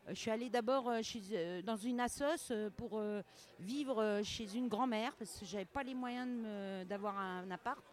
je 0.10 0.16
suis 0.16 0.32
allée 0.32 0.50
d'abord 0.50 0.90
euh, 0.90 1.02
euh, 1.34 1.62
dans 1.62 1.76
une 1.78 2.00
assoce 2.00 2.50
euh, 2.52 2.70
pour 2.70 3.00
euh, 3.00 3.22
vivre 3.60 4.02
euh, 4.02 4.24
chez 4.24 4.56
une 4.56 4.68
grand-mère, 4.68 5.16
parce 5.16 5.40
que 5.40 5.46
j'avais 5.46 5.66
pas 5.66 5.84
les 5.84 5.94
moyens 5.94 6.30
d'avoir 6.88 7.18
un 7.18 7.50
appart. 7.52 7.84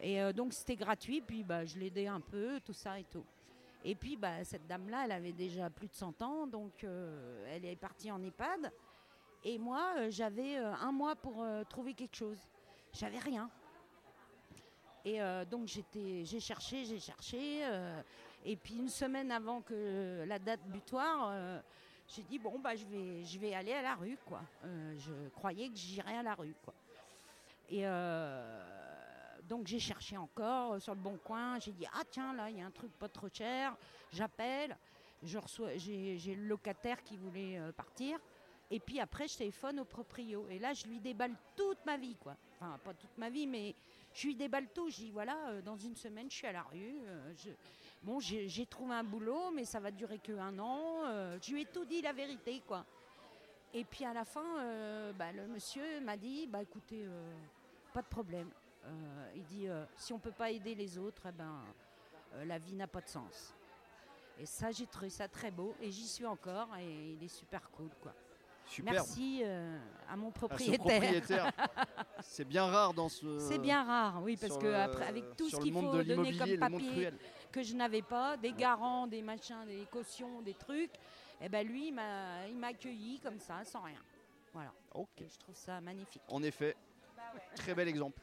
Et 0.00 0.20
euh, 0.20 0.32
donc, 0.32 0.52
c'était 0.52 0.76
gratuit. 0.76 1.20
Puis, 1.20 1.42
bah, 1.42 1.64
je 1.64 1.78
l'aidais 1.78 2.06
un 2.06 2.20
peu, 2.20 2.60
tout 2.60 2.72
ça 2.72 2.98
et 2.98 3.04
tout. 3.04 3.24
Et 3.84 3.94
puis, 3.94 4.16
bah, 4.16 4.44
cette 4.44 4.66
dame-là, 4.66 5.04
elle 5.04 5.12
avait 5.12 5.32
déjà 5.32 5.70
plus 5.70 5.88
de 5.88 5.94
100 5.94 6.22
ans, 6.22 6.46
donc 6.46 6.82
euh, 6.82 7.46
elle 7.54 7.64
est 7.64 7.76
partie 7.76 8.10
en 8.10 8.22
EHPAD. 8.22 8.72
Et 9.44 9.58
moi, 9.58 9.94
euh, 9.98 10.10
j'avais 10.10 10.58
euh, 10.58 10.74
un 10.74 10.90
mois 10.90 11.14
pour 11.14 11.42
euh, 11.42 11.62
trouver 11.64 11.94
quelque 11.94 12.16
chose. 12.16 12.38
J'avais 12.92 13.18
rien. 13.18 13.48
Et 15.04 15.22
euh, 15.22 15.44
donc 15.44 15.68
j'ai 15.68 16.40
cherché, 16.40 16.84
j'ai 16.84 16.98
cherché. 16.98 17.62
Et 18.44 18.56
puis 18.56 18.76
une 18.76 18.88
semaine 18.88 19.32
avant 19.32 19.60
que 19.60 20.24
la 20.26 20.38
date 20.38 20.60
butoir, 20.66 21.30
euh, 21.30 21.60
j'ai 22.08 22.22
dit 22.22 22.38
bon 22.38 22.58
bah 22.58 22.76
je 22.76 22.84
vais, 22.86 23.24
je 23.24 23.38
vais 23.38 23.54
aller 23.54 23.72
à 23.72 23.82
la 23.82 23.94
rue 23.94 24.16
quoi. 24.24 24.40
Euh, 24.64 24.94
je 24.98 25.28
croyais 25.30 25.68
que 25.68 25.76
j'irais 25.76 26.18
à 26.18 26.22
la 26.22 26.34
rue 26.34 26.54
quoi. 26.64 26.74
Et 27.68 27.80
euh, 27.82 28.62
donc 29.48 29.66
j'ai 29.66 29.80
cherché 29.80 30.16
encore 30.16 30.80
sur 30.80 30.94
le 30.94 31.00
bon 31.00 31.18
coin. 31.24 31.58
J'ai 31.58 31.72
dit 31.72 31.86
ah 31.92 32.02
tiens 32.08 32.34
là 32.34 32.48
il 32.48 32.58
y 32.58 32.62
a 32.62 32.66
un 32.66 32.70
truc 32.70 32.92
pas 32.92 33.08
trop 33.08 33.28
cher. 33.32 33.76
J'appelle. 34.12 34.76
Je 35.22 35.38
reçois, 35.38 35.76
j'ai, 35.76 36.18
le 36.36 36.46
locataire 36.46 37.02
qui 37.02 37.16
voulait 37.16 37.58
partir. 37.74 38.18
Et 38.70 38.78
puis 38.78 39.00
après, 39.00 39.26
je 39.26 39.38
téléphone 39.38 39.80
au 39.80 39.84
proprio. 39.84 40.46
Et 40.50 40.58
là, 40.58 40.74
je 40.74 40.86
lui 40.86 41.00
déballe 41.00 41.34
toute 41.56 41.78
ma 41.86 41.96
vie, 41.96 42.14
quoi. 42.16 42.36
Enfin, 42.60 42.78
pas 42.84 42.92
toute 42.92 43.16
ma 43.16 43.30
vie, 43.30 43.46
mais 43.46 43.74
je 44.12 44.26
lui 44.26 44.34
déballe 44.34 44.68
tout. 44.74 44.90
Je 44.90 44.96
dis, 44.96 45.10
voilà, 45.10 45.62
dans 45.62 45.76
une 45.76 45.96
semaine, 45.96 46.30
je 46.30 46.36
suis 46.36 46.46
à 46.46 46.52
la 46.52 46.62
rue. 46.62 46.98
Bon, 48.02 48.20
j'ai 48.20 48.66
trouvé 48.66 48.94
un 48.94 49.04
boulot, 49.04 49.50
mais 49.52 49.64
ça 49.64 49.80
va 49.80 49.90
durer 49.90 50.18
que 50.18 50.32
un 50.32 50.58
an. 50.58 51.04
euh, 51.06 51.38
je 51.42 51.52
lui 51.52 51.62
ai 51.62 51.64
tout 51.64 51.84
dit, 51.84 52.02
la 52.02 52.12
vérité, 52.12 52.62
quoi. 52.66 52.84
Et 53.74 53.84
puis 53.84 54.04
à 54.04 54.12
la 54.12 54.24
fin, 54.24 54.58
euh, 54.60 55.12
bah, 55.12 55.32
le 55.32 55.46
monsieur 55.46 56.00
m'a 56.00 56.16
dit, 56.16 56.46
bah 56.46 56.62
écoutez, 56.62 57.04
euh, 57.04 57.34
pas 57.92 58.02
de 58.02 58.06
problème. 58.06 58.48
Il 59.34 59.44
dit, 59.46 59.66
si 59.96 60.12
on 60.12 60.18
peut 60.20 60.30
pas 60.30 60.52
aider 60.52 60.76
les 60.76 60.96
autres, 60.96 61.22
eh 61.28 61.32
ben, 61.32 61.60
la 62.44 62.56
vie 62.56 62.74
n'a 62.74 62.86
pas 62.86 63.00
de 63.00 63.08
sens. 63.08 63.52
Et 64.38 64.46
ça, 64.46 64.70
j'ai 64.70 64.86
trouvé 64.86 65.10
ça 65.10 65.26
très 65.26 65.50
beau. 65.50 65.74
Et 65.80 65.90
j'y 65.90 66.06
suis 66.06 66.24
encore. 66.24 66.68
Et 66.76 67.14
il 67.14 67.24
est 67.24 67.28
super 67.28 67.68
cool, 67.72 67.90
quoi. 68.00 68.12
Merci 68.82 69.42
euh, 69.44 69.78
à 70.08 70.16
mon 70.16 70.28
ce 70.30 70.34
propriétaire. 70.34 70.78
propriétaire. 70.78 71.52
C'est 72.20 72.44
bien 72.44 72.66
rare 72.66 72.94
dans 72.94 73.08
ce. 73.08 73.38
C'est 73.38 73.58
bien 73.58 73.84
rare, 73.84 74.20
oui, 74.22 74.36
parce 74.36 74.58
que 74.58 74.66
le- 74.66 74.74
après, 74.76 75.06
avec 75.06 75.36
tout 75.36 75.48
ce 75.48 75.56
qu'il 75.56 75.72
faut 75.72 75.92
donner 75.92 76.36
comme 76.36 76.58
papier 76.58 77.10
que 77.52 77.62
je 77.62 77.74
n'avais 77.74 78.02
pas, 78.02 78.36
des 78.36 78.52
garants, 78.52 79.06
des 79.06 79.22
machins, 79.22 79.64
des 79.66 79.86
cautions, 79.90 80.42
des 80.42 80.54
trucs, 80.54 80.92
et 81.40 81.48
ben 81.48 81.66
lui, 81.66 81.88
il 81.88 81.94
m'a 81.94 82.46
il 82.48 82.56
m'a 82.56 82.68
accueilli 82.68 83.20
comme 83.20 83.38
ça, 83.38 83.64
sans 83.64 83.82
rien. 83.82 84.00
Voilà. 84.52 84.72
Et 85.18 85.28
je 85.28 85.38
trouve 85.38 85.54
ça 85.54 85.80
magnifique. 85.80 86.22
En 86.28 86.42
effet, 86.42 86.76
très 87.54 87.74
bel 87.74 87.88
exemple. 87.88 88.20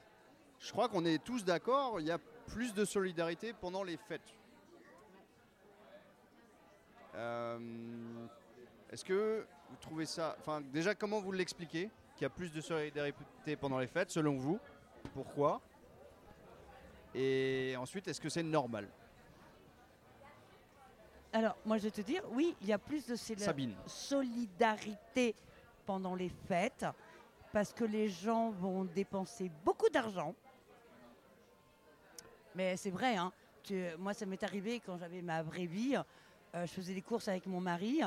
Je 0.60 0.72
crois 0.72 0.88
qu'on 0.88 1.06
est 1.06 1.24
tous 1.24 1.44
d'accord, 1.44 2.00
il 2.00 2.08
y 2.08 2.12
a 2.12 2.18
plus 2.48 2.74
de 2.74 2.86
solidarité 2.86 3.54
pendant 3.54 3.84
les 3.84 3.98
fêtes. 3.98 4.34
Euh, 7.16 7.60
Est-ce 8.90 9.06
que 9.06 9.46
vous 9.74 9.80
trouvez 9.82 10.06
ça. 10.06 10.36
Enfin, 10.40 10.62
déjà, 10.62 10.94
comment 10.94 11.20
vous 11.20 11.32
l'expliquez 11.32 11.90
Qu'il 12.16 12.22
y 12.22 12.26
a 12.26 12.30
plus 12.30 12.52
de 12.52 12.62
solidarité 12.62 13.56
pendant 13.56 13.80
les 13.80 13.88
fêtes, 13.88 14.12
selon 14.12 14.38
vous? 14.38 14.60
Pourquoi? 15.16 15.62
Et 17.16 17.76
ensuite, 17.80 18.08
est-ce 18.08 18.22
que 18.22 18.30
c'est 18.30 18.44
normal? 18.44 18.88
Alors, 21.32 21.58
moi, 21.66 21.78
je 21.80 21.84
vais 21.84 21.92
te 21.92 22.02
dire, 22.02 22.22
oui, 22.32 22.56
il 22.62 22.68
y 22.68 22.74
a 22.74 22.78
plus 22.78 23.08
de 23.08 23.16
Sabine. 23.16 23.74
solidarité 23.88 25.34
pendant 25.88 26.14
les 26.14 26.30
fêtes 26.30 26.86
parce 27.52 27.74
que 27.74 27.84
les 27.84 28.10
gens 28.10 28.52
vont 28.52 28.84
dépenser 28.86 29.50
beaucoup 29.66 29.90
d'argent. 29.90 30.36
Mais 32.56 32.78
c'est 32.78 32.92
vrai, 32.92 33.16
hein. 33.16 33.32
Tu- 33.64 33.88
moi, 33.98 34.14
ça 34.14 34.28
m'est 34.28 34.44
arrivé 34.44 34.80
quand 34.86 34.98
j'avais 34.98 35.22
ma 35.24 35.42
vraie 35.42 35.66
vie. 35.66 35.96
euh, 36.56 36.68
je 36.68 36.72
faisais 36.72 36.94
des 36.94 37.02
courses 37.02 37.28
avec 37.28 37.48
mon 37.48 37.60
mari 37.60 38.02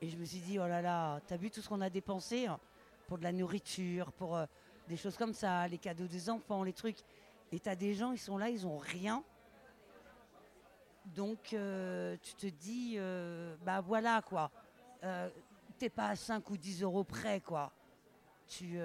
et 0.00 0.08
je 0.08 0.16
me 0.16 0.24
suis 0.24 0.38
dit, 0.38 0.58
oh 0.58 0.66
là 0.66 0.80
là, 0.80 1.20
t'as 1.26 1.36
vu 1.36 1.50
tout 1.50 1.60
ce 1.60 1.68
qu'on 1.68 1.80
a 1.80 1.90
dépensé 1.90 2.46
hein, 2.46 2.60
pour 3.08 3.18
de 3.18 3.24
la 3.24 3.32
nourriture, 3.32 4.12
pour 4.12 4.36
euh, 4.36 4.46
des 4.88 4.96
choses 4.96 5.16
comme 5.16 5.34
ça, 5.34 5.66
les 5.66 5.78
cadeaux 5.78 6.06
des 6.06 6.30
enfants, 6.30 6.62
les 6.62 6.72
trucs. 6.72 6.98
Et 7.50 7.58
t'as 7.58 7.74
des 7.74 7.94
gens, 7.94 8.12
ils 8.12 8.18
sont 8.18 8.38
là, 8.38 8.48
ils 8.48 8.66
ont 8.66 8.78
rien. 8.78 9.24
Donc, 11.06 11.52
euh, 11.52 12.16
tu 12.22 12.34
te 12.34 12.46
dis, 12.46 12.94
euh, 12.96 13.56
bah 13.64 13.80
voilà 13.80 14.22
quoi. 14.22 14.50
T'es 15.78 15.88
pas 15.88 16.08
à 16.08 16.16
5 16.16 16.48
ou 16.50 16.56
10 16.56 16.82
euros 16.82 17.04
près 17.04 17.40
quoi. 17.40 17.72
Tu, 18.48 18.78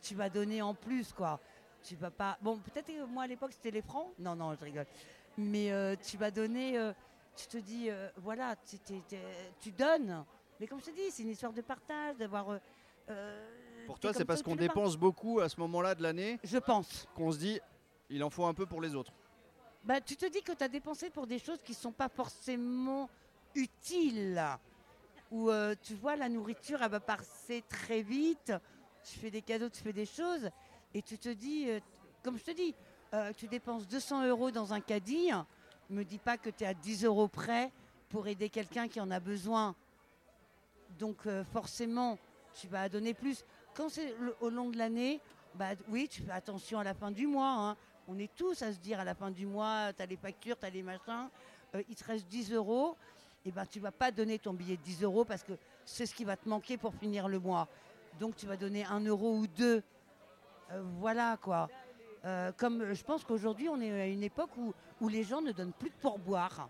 tu 0.00 0.14
vas 0.14 0.30
donner 0.30 0.62
en 0.62 0.74
plus 0.74 1.12
quoi. 1.12 1.38
Tu 1.82 1.94
vas 1.94 2.10
pas. 2.10 2.38
Bon, 2.40 2.58
peut-être 2.58 2.86
que 2.86 3.04
moi 3.04 3.24
à 3.24 3.26
l'époque 3.26 3.52
c'était 3.52 3.70
les 3.70 3.82
francs. 3.82 4.08
Non, 4.18 4.34
non, 4.34 4.54
je 4.54 4.64
rigole. 4.64 4.86
Mais 5.36 5.70
tu 6.02 6.16
vas 6.16 6.30
donner. 6.30 6.92
Tu 7.36 7.46
te 7.46 7.56
dis, 7.58 7.90
euh, 7.90 8.08
voilà, 8.16 8.54
tu- 8.56 9.72
donnes. 9.72 10.24
Mais 10.60 10.66
comme 10.66 10.80
je 10.80 10.86
te 10.86 10.90
dis, 10.90 11.10
c'est 11.10 11.22
une 11.22 11.30
histoire 11.30 11.52
de 11.52 11.60
partage, 11.60 12.16
d'avoir. 12.16 12.50
euh, 12.50 12.58
euh, 13.10 13.48
Pour 13.86 13.98
toi, 13.98 14.12
c'est 14.12 14.24
parce 14.24 14.42
qu'on 14.42 14.54
dépense 14.56 14.96
beaucoup 14.96 15.40
à 15.40 15.48
ce 15.48 15.58
moment-là 15.60 15.94
de 15.94 16.02
l'année 16.02 16.38
Je 16.44 16.58
pense. 16.58 17.08
Qu'on 17.14 17.32
se 17.32 17.38
dit, 17.38 17.60
il 18.10 18.22
en 18.22 18.30
faut 18.30 18.44
un 18.44 18.54
peu 18.54 18.66
pour 18.66 18.80
les 18.80 18.94
autres. 18.94 19.12
Bah, 19.84 20.00
tu 20.00 20.16
te 20.16 20.26
dis 20.26 20.42
que 20.42 20.52
tu 20.52 20.62
as 20.62 20.68
dépensé 20.68 21.10
pour 21.10 21.26
des 21.26 21.38
choses 21.38 21.60
qui 21.62 21.72
ne 21.72 21.76
sont 21.76 21.90
pas 21.92 22.08
forcément 22.08 23.08
utiles. 23.54 24.40
Ou 25.32 25.50
euh, 25.50 25.74
tu 25.82 25.94
vois, 25.94 26.14
la 26.14 26.28
nourriture, 26.28 26.82
elle 26.82 26.90
va 26.90 27.00
passer 27.00 27.64
très 27.68 28.02
vite. 28.02 28.52
Tu 29.02 29.18
fais 29.18 29.30
des 29.30 29.42
cadeaux, 29.42 29.68
tu 29.68 29.82
fais 29.82 29.92
des 29.92 30.06
choses. 30.06 30.48
Et 30.94 31.02
tu 31.02 31.18
te 31.18 31.30
dis, 31.30 31.68
euh, 31.68 31.80
comme 32.22 32.38
je 32.38 32.44
te 32.44 32.50
dis, 32.52 32.74
tu 33.36 33.46
dépenses 33.46 33.86
200 33.88 34.26
euros 34.26 34.50
dans 34.50 34.72
un 34.72 34.80
caddie. 34.80 35.30
Me 35.92 36.04
dis 36.04 36.16
pas 36.18 36.38
que 36.38 36.48
tu 36.48 36.64
es 36.64 36.66
à 36.66 36.72
10 36.72 37.04
euros 37.04 37.28
près 37.28 37.70
pour 38.08 38.26
aider 38.26 38.48
quelqu'un 38.48 38.88
qui 38.88 38.98
en 38.98 39.10
a 39.10 39.20
besoin. 39.20 39.74
Donc 40.98 41.26
euh, 41.26 41.44
forcément, 41.44 42.18
tu 42.58 42.66
vas 42.66 42.88
donner 42.88 43.12
plus. 43.12 43.44
Quand 43.74 43.90
c'est 43.90 44.14
au 44.40 44.48
long 44.48 44.70
de 44.70 44.78
l'année, 44.78 45.20
bah 45.54 45.70
oui, 45.88 46.08
tu 46.08 46.22
fais 46.22 46.32
attention 46.32 46.78
à 46.78 46.84
la 46.84 46.94
fin 46.94 47.10
du 47.10 47.26
mois. 47.26 47.52
hein. 47.52 47.76
On 48.08 48.18
est 48.18 48.34
tous 48.34 48.62
à 48.62 48.72
se 48.72 48.78
dire 48.78 49.00
à 49.00 49.04
la 49.04 49.14
fin 49.14 49.30
du 49.30 49.44
mois, 49.44 49.92
tu 49.92 50.02
as 50.02 50.06
les 50.06 50.16
factures, 50.16 50.58
tu 50.58 50.64
as 50.64 50.70
les 50.70 50.82
machins, 50.82 51.28
euh, 51.74 51.82
il 51.86 51.94
te 51.94 52.04
reste 52.04 52.26
10 52.26 52.52
euros. 52.54 52.96
Et 53.44 53.50
ben 53.50 53.66
tu 53.66 53.78
vas 53.78 53.92
pas 53.92 54.10
donner 54.10 54.38
ton 54.38 54.54
billet 54.54 54.78
de 54.78 54.82
10 54.82 55.02
euros 55.02 55.26
parce 55.26 55.42
que 55.42 55.52
c'est 55.84 56.06
ce 56.06 56.14
qui 56.14 56.24
va 56.24 56.36
te 56.38 56.48
manquer 56.48 56.78
pour 56.78 56.94
finir 56.94 57.28
le 57.28 57.38
mois. 57.38 57.68
Donc 58.18 58.34
tu 58.36 58.46
vas 58.46 58.56
donner 58.56 58.86
un 58.86 59.00
euro 59.00 59.36
ou 59.36 59.46
deux. 59.46 59.82
Euh, 60.70 60.82
voilà 61.00 61.36
quoi. 61.42 61.68
Euh, 62.24 62.52
comme 62.52 62.92
je 62.92 63.02
pense 63.02 63.24
qu'aujourd'hui 63.24 63.68
on 63.68 63.80
est 63.80 64.00
à 64.00 64.06
une 64.06 64.22
époque 64.22 64.56
où, 64.56 64.72
où 65.00 65.08
les 65.08 65.24
gens 65.24 65.40
ne 65.40 65.50
donnent 65.52 65.72
plus 65.72 65.90
de 65.90 65.94
pourboire. 65.96 66.68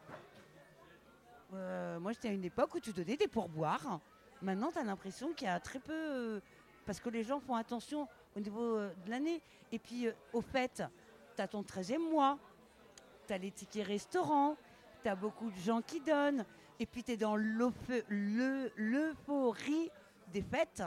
Euh, 1.54 2.00
moi, 2.00 2.12
j'étais 2.12 2.28
à 2.28 2.32
une 2.32 2.44
époque 2.44 2.74
où 2.74 2.80
tu 2.80 2.92
donnais 2.92 3.16
des 3.18 3.28
pourboires. 3.28 4.00
Maintenant, 4.40 4.70
tu 4.72 4.78
as 4.78 4.84
l'impression 4.84 5.32
qu'il 5.34 5.46
y 5.46 5.50
a 5.50 5.60
très 5.60 5.78
peu. 5.78 5.92
euh, 5.92 6.40
parce 6.86 6.98
que 6.98 7.10
les 7.10 7.22
gens 7.22 7.38
font 7.40 7.54
attention 7.54 8.08
au 8.34 8.40
niveau 8.40 8.78
de 8.78 9.10
l'année. 9.10 9.42
Et 9.70 9.78
puis, 9.78 10.08
au 10.32 10.40
fait, 10.40 10.82
tu 11.36 11.42
as 11.42 11.46
ton 11.46 11.62
13e 11.62 11.98
mois, 12.10 12.38
tu 13.26 13.34
as 13.34 13.38
les 13.38 13.50
tickets 13.50 13.86
restaurants, 13.86 14.56
tu 15.02 15.08
as 15.10 15.14
beaucoup 15.14 15.50
de 15.50 15.58
gens 15.58 15.82
qui 15.82 16.00
donnent. 16.00 16.44
Et 16.80 16.86
puis, 16.86 17.04
tu 17.04 17.12
es 17.12 17.16
dans 17.18 17.36
l'euph- 17.36 18.02
le- 18.08 18.72
l'euphorie 18.76 19.90
des 20.32 20.42
fêtes 20.42 20.82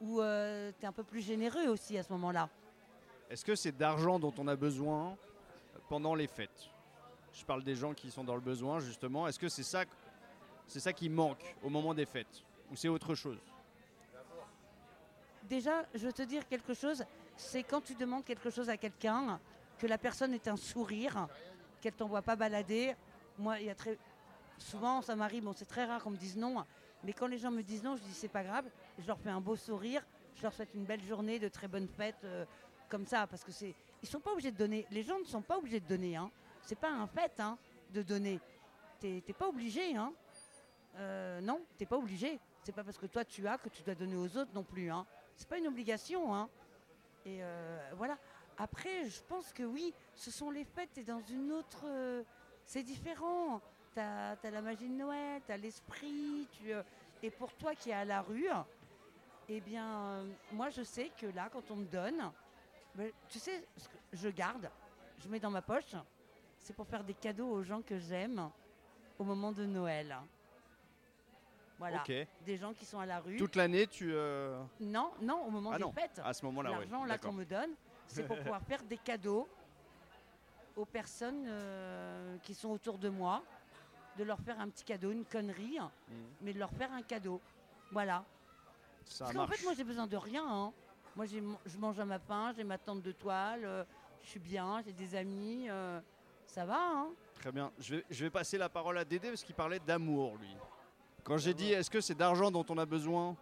où 0.00 0.18
tu 0.20 0.22
es 0.22 0.86
un 0.86 0.92
peu 0.92 1.02
plus 1.04 1.20
généreux 1.20 1.66
aussi 1.66 1.98
à 1.98 2.04
ce 2.04 2.12
moment-là. 2.12 2.48
Est-ce 3.32 3.46
que 3.46 3.54
c'est 3.54 3.72
d'argent 3.72 4.18
dont 4.18 4.34
on 4.36 4.46
a 4.46 4.56
besoin 4.56 5.16
pendant 5.88 6.14
les 6.14 6.26
fêtes? 6.26 6.68
Je 7.32 7.42
parle 7.46 7.64
des 7.64 7.74
gens 7.74 7.94
qui 7.94 8.10
sont 8.10 8.24
dans 8.24 8.34
le 8.34 8.42
besoin, 8.42 8.78
justement. 8.78 9.26
Est-ce 9.26 9.38
que 9.38 9.48
c'est 9.48 9.62
ça, 9.62 10.92
qui 10.92 11.08
manque 11.08 11.56
au 11.62 11.70
moment 11.70 11.94
des 11.94 12.04
fêtes? 12.04 12.42
Ou 12.70 12.76
c'est 12.76 12.88
autre 12.88 13.14
chose? 13.14 13.38
Déjà, 15.44 15.86
je 15.94 16.04
veux 16.04 16.12
te 16.12 16.20
dire 16.20 16.46
quelque 16.46 16.74
chose, 16.74 17.06
c'est 17.34 17.62
quand 17.62 17.80
tu 17.80 17.94
demandes 17.94 18.22
quelque 18.22 18.50
chose 18.50 18.68
à 18.68 18.76
quelqu'un, 18.76 19.40
que 19.78 19.86
la 19.86 19.96
personne 19.96 20.34
ait 20.34 20.48
un 20.48 20.58
sourire, 20.58 21.26
qu'elle 21.80 21.94
t'envoie 21.94 22.20
pas 22.20 22.36
balader. 22.36 22.94
Moi, 23.38 23.60
il 23.60 23.66
y 23.66 23.70
a 23.70 23.74
très 23.74 23.96
souvent, 24.58 25.00
ça 25.00 25.16
m'arrive, 25.16 25.50
c'est 25.56 25.64
très 25.64 25.86
rare 25.86 26.02
qu'on 26.02 26.10
me 26.10 26.18
dise 26.18 26.36
non, 26.36 26.66
mais 27.02 27.14
quand 27.14 27.28
les 27.28 27.38
gens 27.38 27.50
me 27.50 27.62
disent 27.62 27.82
non, 27.82 27.96
je 27.96 28.02
dis 28.02 28.12
c'est 28.12 28.28
pas 28.28 28.44
grave, 28.44 28.66
je 28.98 29.06
leur 29.06 29.18
fais 29.18 29.30
un 29.30 29.40
beau 29.40 29.56
sourire, 29.56 30.04
je 30.36 30.42
leur 30.42 30.52
souhaite 30.52 30.74
une 30.74 30.84
belle 30.84 31.02
journée, 31.02 31.38
de 31.38 31.48
très 31.48 31.66
bonnes 31.66 31.88
fêtes, 31.88 32.24
euh, 32.24 32.44
comme 32.92 33.06
ça, 33.06 33.26
parce 33.26 33.42
que 33.42 33.52
c'est, 33.52 33.74
ils 34.02 34.08
sont 34.08 34.20
pas 34.20 34.32
obligés 34.32 34.52
de 34.52 34.58
donner. 34.58 34.86
Les 34.90 35.02
gens 35.02 35.18
ne 35.18 35.24
sont 35.24 35.40
pas 35.40 35.56
obligés 35.56 35.80
de 35.80 35.88
donner, 35.88 36.14
hein. 36.14 36.30
C'est 36.60 36.78
pas 36.78 36.90
un 36.90 37.06
fait, 37.06 37.40
hein, 37.40 37.56
de 37.90 38.02
donner. 38.02 38.38
T'es 39.00 39.22
pas 39.36 39.48
obligé, 39.48 39.96
hein. 39.96 40.12
Euh, 40.96 41.40
non, 41.40 41.62
t'es 41.78 41.86
pas 41.86 41.96
obligé. 41.96 42.38
C'est 42.62 42.72
pas 42.72 42.84
parce 42.84 42.98
que 42.98 43.06
toi 43.06 43.24
tu 43.24 43.48
as 43.48 43.56
que 43.56 43.70
tu 43.70 43.82
dois 43.82 43.94
donner 43.94 44.14
aux 44.14 44.36
autres 44.36 44.52
non 44.54 44.62
plus. 44.62 44.90
Hein. 44.90 45.06
C'est 45.36 45.48
pas 45.48 45.56
une 45.56 45.66
obligation. 45.66 46.34
Hein. 46.34 46.50
Et 47.24 47.38
euh, 47.42 47.80
voilà. 47.96 48.18
Après, 48.58 49.08
je 49.08 49.22
pense 49.22 49.54
que 49.54 49.62
oui, 49.62 49.94
ce 50.14 50.30
sont 50.30 50.50
les 50.50 50.64
fêtes. 50.64 50.90
T'es 50.92 51.02
dans 51.02 51.22
une 51.22 51.50
autre. 51.50 51.84
euh, 51.86 52.22
c'est 52.66 52.82
différent. 52.82 53.62
T'as 53.94 54.36
as 54.44 54.50
la 54.50 54.60
magie 54.60 54.88
de 54.88 54.94
Noël, 54.94 55.40
t'as 55.46 55.56
l'esprit. 55.56 56.46
Tu, 56.52 56.74
euh, 56.74 56.82
et 57.22 57.30
pour 57.30 57.54
toi 57.54 57.74
qui 57.74 57.88
es 57.88 57.94
à 57.94 58.04
la 58.04 58.20
rue, 58.20 58.48
eh 59.48 59.60
bien, 59.62 60.24
moi 60.52 60.68
je 60.68 60.82
sais 60.82 61.10
que 61.18 61.26
là, 61.26 61.48
quand 61.50 61.70
on 61.70 61.76
me 61.76 61.86
donne, 61.86 62.30
tu 63.28 63.38
sais, 63.38 63.66
ce 63.76 63.88
que 63.88 63.96
je 64.12 64.28
garde, 64.28 64.70
je 65.22 65.28
mets 65.28 65.40
dans 65.40 65.50
ma 65.50 65.62
poche. 65.62 65.94
C'est 66.58 66.74
pour 66.74 66.86
faire 66.86 67.02
des 67.04 67.14
cadeaux 67.14 67.48
aux 67.48 67.62
gens 67.62 67.82
que 67.82 67.98
j'aime 67.98 68.50
au 69.18 69.24
moment 69.24 69.52
de 69.52 69.64
Noël. 69.66 70.16
Voilà. 71.78 71.98
Ok. 72.02 72.12
Des 72.46 72.56
gens 72.56 72.72
qui 72.72 72.84
sont 72.84 73.00
à 73.00 73.06
la 73.06 73.18
rue. 73.20 73.36
Toute 73.36 73.56
l'année, 73.56 73.86
tu. 73.88 74.12
euh, 74.14 74.62
Non, 74.78 75.12
non, 75.20 75.44
au 75.46 75.50
moment 75.50 75.70
Ah 75.72 75.78
des 75.78 75.82
non, 75.84 75.92
fêtes. 75.92 76.20
à 76.24 76.32
ce 76.32 76.44
moment-là, 76.44 76.70
L'argent 76.70 77.04
là 77.04 77.18
qu'on 77.18 77.32
me 77.32 77.44
donne, 77.44 77.70
c'est 78.06 78.24
pour 78.26 78.38
pouvoir 78.38 78.62
faire 78.62 78.82
des 78.84 78.98
cadeaux 78.98 79.48
aux 80.76 80.84
personnes 80.84 81.44
euh, 81.48 82.36
qui 82.44 82.54
sont 82.54 82.68
autour 82.70 82.98
de 82.98 83.08
moi, 83.08 83.42
de 84.16 84.22
leur 84.24 84.38
faire 84.40 84.60
un 84.60 84.68
petit 84.68 84.84
cadeau, 84.84 85.10
une 85.10 85.24
connerie, 85.24 85.78
mais 86.40 86.52
de 86.52 86.58
leur 86.60 86.70
faire 86.70 86.92
un 86.92 87.02
cadeau. 87.02 87.40
Voilà. 87.90 88.24
Ça 89.04 89.24
Parce 89.24 89.32
qu'en 89.34 89.38
marche. 89.46 89.56
fait, 89.56 89.64
moi, 89.64 89.74
j'ai 89.76 89.84
besoin 89.84 90.06
de 90.06 90.16
rien. 90.16 90.44
hein. 90.48 90.72
Moi, 91.14 91.26
je 91.26 91.78
mange 91.78 92.00
à 92.00 92.04
ma 92.04 92.18
faim, 92.18 92.52
j'ai 92.56 92.64
ma 92.64 92.78
tente 92.78 93.02
de 93.02 93.12
toile, 93.12 93.64
euh, 93.64 93.84
je 94.22 94.28
suis 94.28 94.40
bien, 94.40 94.80
j'ai 94.84 94.92
des 94.92 95.14
amis, 95.14 95.66
euh, 95.68 96.00
ça 96.46 96.64
va. 96.64 96.78
Hein 96.80 97.08
Très 97.34 97.52
bien. 97.52 97.70
Je 97.78 97.96
vais, 97.96 98.04
je 98.08 98.24
vais 98.24 98.30
passer 98.30 98.56
la 98.56 98.68
parole 98.68 98.96
à 98.96 99.04
Dédé 99.04 99.28
parce 99.28 99.42
qu'il 99.42 99.54
parlait 99.54 99.80
d'amour, 99.80 100.36
lui. 100.40 100.56
Quand 101.24 101.36
j'ai 101.36 101.54
dit 101.54 101.72
est-ce 101.72 101.90
que 101.90 102.00
c'est 102.00 102.14
d'argent 102.14 102.50
dont 102.50 102.64
on 102.68 102.78
a 102.78 102.86
besoin? 102.86 103.36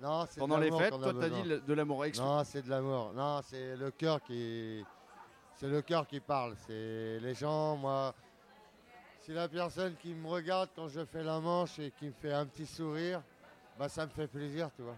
Non, 0.00 0.26
c'est 0.26 0.36
de 0.36 0.40
pendant 0.40 0.58
les 0.58 0.70
fêtes, 0.70 0.90
toi 0.90 1.14
t'as 1.18 1.28
dit 1.28 1.42
de 1.42 1.72
l'amour. 1.72 2.04
Non, 2.16 2.44
c'est 2.44 2.62
de 2.62 2.70
l'amour. 2.70 3.12
Non, 3.14 3.40
c'est 3.42 3.76
le 3.76 3.90
cœur 3.90 4.22
qui, 4.22 4.84
c'est 5.54 5.68
le 5.68 5.82
cœur 5.82 6.06
qui 6.06 6.20
parle. 6.20 6.54
C'est 6.66 7.18
les 7.20 7.34
gens. 7.34 7.76
Moi, 7.76 8.14
si 9.20 9.32
la 9.32 9.48
personne 9.48 9.96
qui 9.96 10.14
me 10.14 10.28
regarde 10.28 10.70
quand 10.74 10.88
je 10.88 11.04
fais 11.04 11.22
la 11.22 11.40
manche 11.40 11.78
et 11.78 11.90
qui 11.92 12.06
me 12.06 12.12
fait 12.12 12.32
un 12.32 12.44
petit 12.46 12.66
sourire, 12.66 13.22
bah 13.78 13.88
ça 13.88 14.04
me 14.04 14.10
fait 14.10 14.26
plaisir, 14.26 14.70
tu 14.74 14.82
vois. 14.82 14.96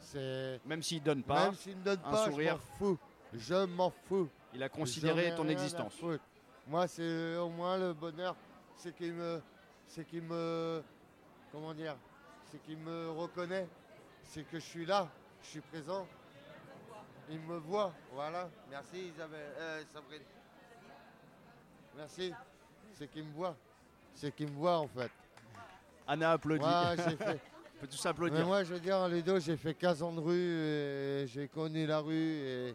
C'est 0.00 0.60
Même 0.64 0.82
s'il 0.82 1.02
donne 1.02 1.22
pas, 1.22 1.46
Même 1.46 1.54
s'il 1.54 1.78
ne 1.78 1.82
donne 1.84 2.00
un 2.04 2.10
pas, 2.10 2.24
sourire. 2.30 2.58
je 2.58 2.84
m'en 2.84 2.88
fous. 2.88 2.98
Je 3.34 3.64
m'en 3.66 3.90
fous. 3.90 4.28
Il 4.54 4.62
a 4.62 4.68
considéré 4.68 5.24
J'en 5.28 5.32
ai 5.32 5.36
ton 5.36 5.42
rien 5.42 5.50
à 5.50 5.52
existence. 5.54 5.94
foutre. 5.94 6.22
Moi, 6.68 6.86
c'est 6.88 7.36
au 7.36 7.48
moins 7.48 7.76
le 7.78 7.92
bonheur, 7.92 8.34
c'est 8.76 8.94
qu'il 8.94 9.12
me, 9.12 9.40
c'est 9.86 10.04
qu'il 10.06 10.22
me, 10.22 10.82
comment 11.52 11.74
dire, 11.74 11.96
c'est 12.50 12.62
qu'il 12.62 12.78
me 12.78 13.10
reconnaît, 13.10 13.68
c'est 14.22 14.42
que 14.44 14.58
je 14.58 14.64
suis 14.64 14.86
là, 14.86 15.08
je 15.42 15.48
suis 15.48 15.60
présent. 15.60 16.06
Il 17.28 17.40
me 17.40 17.56
voit, 17.58 17.92
voilà. 18.12 18.48
Merci 18.70 19.08
Isabelle, 19.08 19.52
euh, 19.58 19.82
Sabrine. 19.92 20.22
Merci. 21.96 22.32
C'est 22.94 23.08
qu'il 23.08 23.24
me 23.24 23.32
voit, 23.32 23.56
c'est 24.14 24.34
qu'il 24.34 24.48
me 24.48 24.54
voit 24.56 24.78
en 24.78 24.88
fait. 24.88 25.10
Anna 26.06 26.32
applaudit. 26.32 26.64
Ouais, 26.64 26.96
j'ai 27.08 27.16
fait- 27.16 27.40
On 27.76 27.80
peut 27.80 27.86
tous 27.88 28.06
applaudir. 28.06 28.38
Mais 28.38 28.44
moi, 28.44 28.64
je 28.64 28.72
veux 28.72 28.80
dire, 28.80 29.06
Ludo, 29.06 29.38
j'ai 29.38 29.56
fait 29.56 29.74
15 29.74 30.02
ans 30.02 30.12
de 30.12 30.20
rue 30.20 30.34
et 30.34 31.26
j'ai 31.26 31.46
connu 31.46 31.86
la 31.86 32.00
rue 32.00 32.14
et 32.14 32.74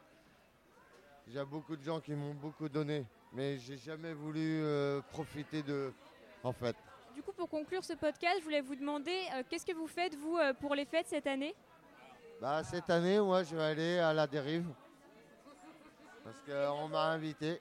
il 1.28 1.34
y 1.34 1.40
a 1.40 1.46
beaucoup 1.46 1.76
de 1.76 1.82
gens 1.82 2.00
qui 2.00 2.14
m'ont 2.14 2.36
beaucoup 2.36 2.70
donné. 2.70 3.06
Mais 3.34 3.58
j'ai 3.58 3.78
jamais 3.78 4.14
voulu 4.14 4.62
euh, 4.62 5.02
profiter 5.12 5.64
de. 5.64 5.92
En 6.44 6.52
fait. 6.52 6.76
Du 7.14 7.22
Du 7.22 7.24
coup, 7.24 7.32
pour 7.34 7.50
conclure 7.50 7.84
ce 7.84 7.94
podcast, 7.94 8.38
je 8.40 8.44
voulais 8.44 8.62
vous 8.62 8.76
demander 8.76 9.18
euh, 9.34 9.44
qu'est-ce 9.50 9.66
que 9.66 9.74
vous 9.74 9.88
faites, 9.88 10.16
vous, 10.16 10.38
euh, 10.38 10.54
pour 10.54 10.76
les 10.76 10.86
fêtes 10.86 11.08
cette 11.08 11.28
année? 11.28 11.56
Bah, 12.40 12.64
cette 12.64 12.90
année, 12.90 13.20
moi, 13.20 13.44
je 13.44 13.56
vais 13.56 13.64
aller 13.64 14.00
à 14.00 14.14
la 14.14 14.28
dérive. 14.28 14.68
Parce 16.24 16.42
qu'on 16.42 16.88
m'a 16.88 17.06
invité. 17.12 17.60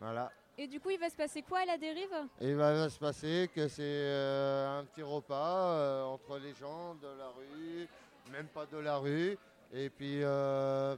Voilà. 0.00 0.30
Et 0.56 0.68
du 0.68 0.78
coup, 0.78 0.90
il 0.90 1.00
va 1.00 1.10
se 1.10 1.16
passer 1.16 1.42
quoi 1.42 1.60
à 1.60 1.64
la 1.64 1.76
dérive? 1.78 2.14
Et 2.40 2.50
il 2.50 2.54
va 2.56 2.88
se 2.88 2.98
passer 2.98 3.50
que 3.52 3.66
c'est 3.66 3.82
euh, 3.82 4.78
un 4.80 4.84
petit 4.84 5.02
repas 5.02 5.72
euh, 5.72 6.04
entre 6.04 6.38
les 6.38 6.54
gens 6.54 6.94
de 6.94 7.08
la 7.18 7.28
rue, 7.28 7.88
même 8.30 8.46
pas 8.46 8.64
de 8.66 8.76
la 8.78 8.98
rue. 8.98 9.36
Et 9.72 9.90
puis, 9.90 10.22
euh, 10.22 10.94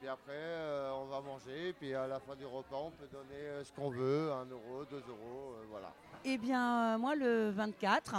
puis 0.00 0.08
après, 0.08 0.32
euh, 0.32 0.90
on 0.94 1.04
va 1.04 1.20
manger. 1.20 1.72
Puis 1.78 1.94
à 1.94 2.08
la 2.08 2.18
fin 2.18 2.34
du 2.34 2.44
repas, 2.44 2.76
on 2.76 2.90
peut 2.90 3.06
donner 3.12 3.62
ce 3.62 3.72
qu'on 3.72 3.90
veut, 3.90 4.32
1 4.32 4.46
euro, 4.46 4.84
2 4.90 4.96
euros, 4.96 5.54
euh, 5.54 5.64
voilà. 5.70 5.92
Eh 6.24 6.36
bien, 6.36 6.94
euh, 6.94 6.98
moi, 6.98 7.14
le 7.14 7.50
24, 7.50 8.16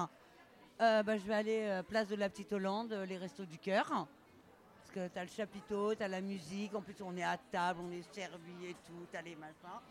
euh, 0.79 1.03
bah, 1.03 1.17
je 1.17 1.23
vais 1.23 1.35
aller 1.35 1.59
euh, 1.63 1.83
place 1.83 2.07
de 2.07 2.15
la 2.15 2.29
Petite 2.29 2.53
Hollande, 2.53 2.93
les 3.09 3.17
Restos 3.17 3.45
du 3.45 3.57
Cœur. 3.57 3.87
Parce 3.89 4.91
que 4.93 5.07
tu 5.11 5.19
as 5.19 5.23
le 5.23 5.29
chapiteau, 5.29 5.93
tu 5.93 6.03
as 6.03 6.07
la 6.07 6.21
musique. 6.21 6.73
En 6.73 6.81
plus, 6.81 6.95
on 7.01 7.17
est 7.17 7.23
à 7.23 7.37
table, 7.51 7.81
on 7.83 7.91
est 7.91 8.13
servi 8.13 8.67
et 8.69 8.75
tout, 8.85 9.05
tu 9.11 9.17
as 9.17 9.21
les 9.21 9.35
machins. 9.35 9.81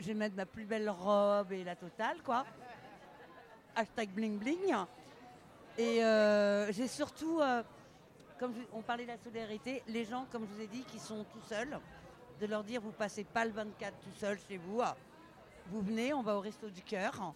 Je 0.00 0.06
vais 0.06 0.14
mettre 0.14 0.34
ma 0.34 0.46
plus 0.46 0.64
belle 0.64 0.88
robe 0.88 1.52
et 1.52 1.62
la 1.62 1.76
totale, 1.76 2.22
quoi. 2.24 2.46
Hashtag 3.76 4.08
bling 4.10 4.38
bling. 4.38 4.74
Et 5.76 6.02
euh, 6.02 6.72
j'ai 6.72 6.88
surtout, 6.88 7.38
euh, 7.40 7.62
comme 8.38 8.54
on 8.72 8.80
parlait 8.80 9.04
de 9.04 9.10
la 9.10 9.18
solidarité, 9.18 9.82
les 9.86 10.06
gens, 10.06 10.26
comme 10.32 10.46
je 10.46 10.54
vous 10.54 10.60
ai 10.62 10.66
dit, 10.66 10.84
qui 10.84 10.98
sont 10.98 11.24
tout 11.24 11.40
seuls, 11.46 11.78
de 12.40 12.46
leur 12.46 12.64
dire 12.64 12.80
vous 12.80 12.92
passez 12.92 13.24
pas 13.24 13.44
le 13.44 13.50
24 13.50 13.92
tout 13.98 14.18
seul 14.18 14.38
chez 14.48 14.56
vous. 14.56 14.80
Vous 15.66 15.82
venez, 15.82 16.14
on 16.14 16.22
va 16.22 16.34
au 16.36 16.40
resto 16.40 16.70
du 16.70 16.82
cœur. 16.82 17.34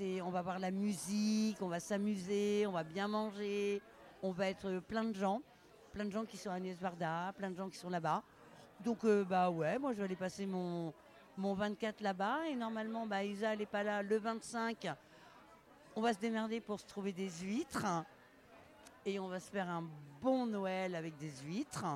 On 0.00 0.30
va 0.30 0.40
voir 0.40 0.58
la 0.58 0.70
musique, 0.70 1.60
on 1.60 1.68
va 1.68 1.78
s'amuser, 1.78 2.66
on 2.66 2.72
va 2.72 2.84
bien 2.84 3.08
manger. 3.08 3.82
On 4.22 4.30
va 4.30 4.48
être 4.48 4.78
plein 4.78 5.04
de 5.04 5.14
gens, 5.14 5.42
plein 5.92 6.06
de 6.06 6.10
gens 6.10 6.24
qui 6.24 6.38
sont 6.38 6.48
à 6.48 6.54
Agnès 6.54 6.78
Varda, 6.78 7.34
plein 7.36 7.50
de 7.50 7.56
gens 7.56 7.68
qui 7.68 7.76
sont 7.76 7.90
là-bas. 7.90 8.22
Donc 8.80 9.04
euh, 9.04 9.24
bah 9.24 9.50
ouais, 9.50 9.78
moi 9.78 9.92
je 9.92 9.98
vais 9.98 10.04
aller 10.04 10.16
passer 10.16 10.46
mon, 10.46 10.94
mon 11.36 11.54
24 11.54 12.00
là-bas 12.00 12.46
et 12.48 12.54
normalement 12.54 13.06
bah 13.06 13.24
Isa 13.24 13.52
elle 13.52 13.60
n'est 13.60 13.66
pas 13.66 13.82
là 13.82 14.02
le 14.02 14.18
25. 14.18 14.88
On 15.96 16.00
va 16.00 16.12
se 16.12 16.18
démerder 16.18 16.60
pour 16.60 16.80
se 16.80 16.86
trouver 16.86 17.12
des 17.12 17.30
huîtres 17.42 17.86
et 19.04 19.18
on 19.18 19.28
va 19.28 19.40
se 19.40 19.50
faire 19.50 19.68
un 19.68 19.84
bon 20.20 20.46
Noël 20.46 20.94
avec 20.94 21.16
des 21.16 21.32
huîtres. 21.44 21.86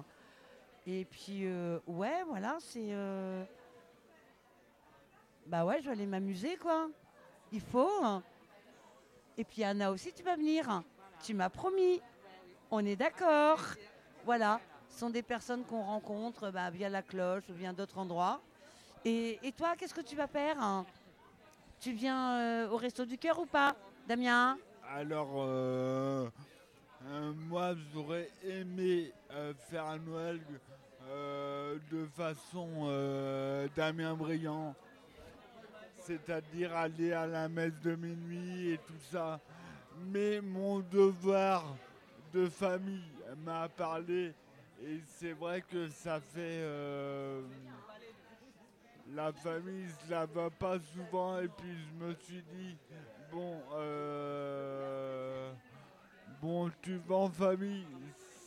Et 0.86 1.04
puis 1.04 1.46
euh, 1.46 1.78
ouais 1.86 2.22
voilà 2.24 2.56
c'est 2.60 2.92
euh, 2.92 3.44
bah 5.46 5.64
ouais, 5.64 5.78
je 5.80 5.86
vais 5.86 5.92
aller 5.92 6.06
m'amuser, 6.06 6.56
quoi. 6.56 6.88
Il 7.52 7.60
faut. 7.60 8.02
Et 9.38 9.44
puis 9.44 9.62
Anna 9.62 9.92
aussi, 9.92 10.12
tu 10.12 10.24
vas 10.24 10.34
venir. 10.34 10.82
Tu 11.22 11.34
m'as 11.34 11.48
promis. 11.50 12.00
On 12.70 12.84
est 12.84 12.96
d'accord. 12.96 13.60
Voilà. 14.24 14.60
Ce 14.88 14.98
sont 14.98 15.10
des 15.10 15.22
personnes 15.22 15.64
qu'on 15.64 15.82
rencontre 15.82 16.50
bah, 16.50 16.68
via 16.70 16.88
la 16.88 17.02
cloche 17.02 17.44
ou 17.48 17.52
via 17.52 17.72
d'autres 17.72 17.98
endroits. 17.98 18.40
Et, 19.08 19.52
toi, 19.56 19.76
qu'est-ce 19.78 19.94
que 19.94 20.00
tu 20.00 20.16
vas 20.16 20.26
faire 20.26 20.60
hein? 20.60 20.84
Tu 21.78 21.92
viens 21.92 22.40
euh, 22.40 22.70
au 22.70 22.76
Resto 22.76 23.04
du 23.04 23.16
Cœur 23.16 23.38
ou 23.38 23.46
pas, 23.46 23.76
Damien? 24.08 24.58
Alors, 24.92 25.30
euh, 25.36 26.28
euh, 27.06 27.32
moi, 27.48 27.76
j'aurais 27.94 28.28
aimé 28.42 29.12
faire 29.70 29.86
un 29.86 29.98
Noël 29.98 30.40
de 31.92 32.04
façon 32.16 32.88
Damien 33.76 34.14
Briand, 34.14 34.74
c'est-à-dire 36.02 36.74
aller 36.74 37.12
à 37.12 37.28
la 37.28 37.48
messe 37.48 37.78
de 37.84 37.94
minuit 37.94 38.72
et 38.72 38.78
tout 38.78 38.98
ça. 39.12 39.38
Mais 40.06 40.40
mon 40.40 40.80
devoir 40.80 41.76
de 42.34 42.48
famille 42.48 43.12
m'a 43.44 43.68
parlé. 43.68 44.34
Et 44.82 45.00
c'est 45.06 45.32
vrai 45.32 45.62
que 45.62 45.86
ça 45.90 46.18
fait... 46.18 46.60
la 49.14 49.32
famille 49.32 49.86
la 50.10 50.26
va 50.26 50.50
pas 50.50 50.78
souvent 50.78 51.38
et 51.40 51.48
puis 51.48 51.76
je 51.76 52.04
me 52.04 52.14
suis 52.14 52.42
dit 52.54 52.76
bon 53.32 53.60
euh, 53.74 55.52
bon 56.40 56.70
tu 56.82 56.96
vas 57.06 57.16
en 57.16 57.30
famille 57.30 57.86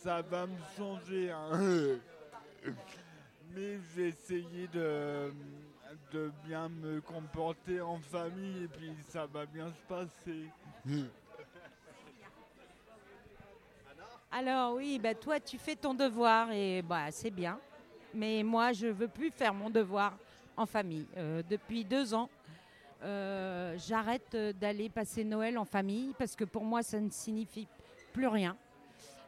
ça 0.02 0.22
va 0.22 0.46
me 0.46 0.58
changer 0.76 1.30
hein. 1.30 1.98
mais 3.54 3.78
j'ai 3.94 4.08
essayé 4.08 4.68
de 4.68 5.32
de 6.12 6.30
bien 6.44 6.68
me 6.68 7.00
comporter 7.00 7.80
en 7.80 7.98
famille 7.98 8.64
et 8.64 8.68
puis 8.68 8.92
ça 9.08 9.26
va 9.26 9.46
bien 9.46 9.68
se 9.68 9.82
passer 9.88 10.48
Alors 14.32 14.74
oui, 14.74 15.00
bah, 15.02 15.14
toi 15.14 15.40
tu 15.40 15.58
fais 15.58 15.74
ton 15.74 15.92
devoir 15.92 16.52
et 16.52 16.82
bah, 16.82 17.10
c'est 17.10 17.30
bien. 17.30 17.58
Mais 18.14 18.42
moi 18.42 18.72
je 18.72 18.86
veux 18.86 19.08
plus 19.08 19.30
faire 19.30 19.52
mon 19.52 19.70
devoir 19.70 20.12
en 20.60 20.66
famille. 20.66 21.06
Euh, 21.16 21.42
depuis 21.48 21.84
deux 21.84 22.12
ans, 22.12 22.28
euh, 23.02 23.76
j'arrête 23.78 24.36
d'aller 24.60 24.90
passer 24.90 25.24
Noël 25.24 25.56
en 25.56 25.64
famille 25.64 26.14
parce 26.18 26.36
que 26.36 26.44
pour 26.44 26.64
moi 26.64 26.82
ça 26.82 27.00
ne 27.00 27.10
signifie 27.10 27.66
plus 28.12 28.26
rien. 28.26 28.56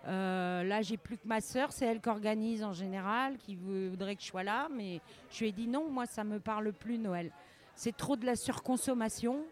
Euh, 0.09 0.63
là 0.65 0.83
j'ai 0.83 0.99
plus 0.99 1.17
que 1.17 1.27
ma 1.27 1.41
sœur, 1.41 1.73
c'est 1.73 1.87
elle 1.87 2.01
qui 2.01 2.09
organise 2.11 2.63
en 2.63 2.73
général, 2.73 3.39
qui 3.39 3.57
voudrait 3.57 4.15
que 4.15 4.23
je 4.23 4.27
sois 4.27 4.43
là, 4.43 4.69
mais 4.71 5.01
je 5.31 5.41
lui 5.41 5.49
ai 5.49 5.53
dit 5.53 5.69
non, 5.69 5.89
moi 5.91 6.05
ça 6.07 6.23
me 6.23 6.39
parle 6.39 6.73
plus 6.73 6.99
Noël. 6.99 7.31
C'est 7.75 7.97
trop 7.97 8.17
de 8.17 8.27
la 8.27 8.37
surconsommation. 8.37 9.45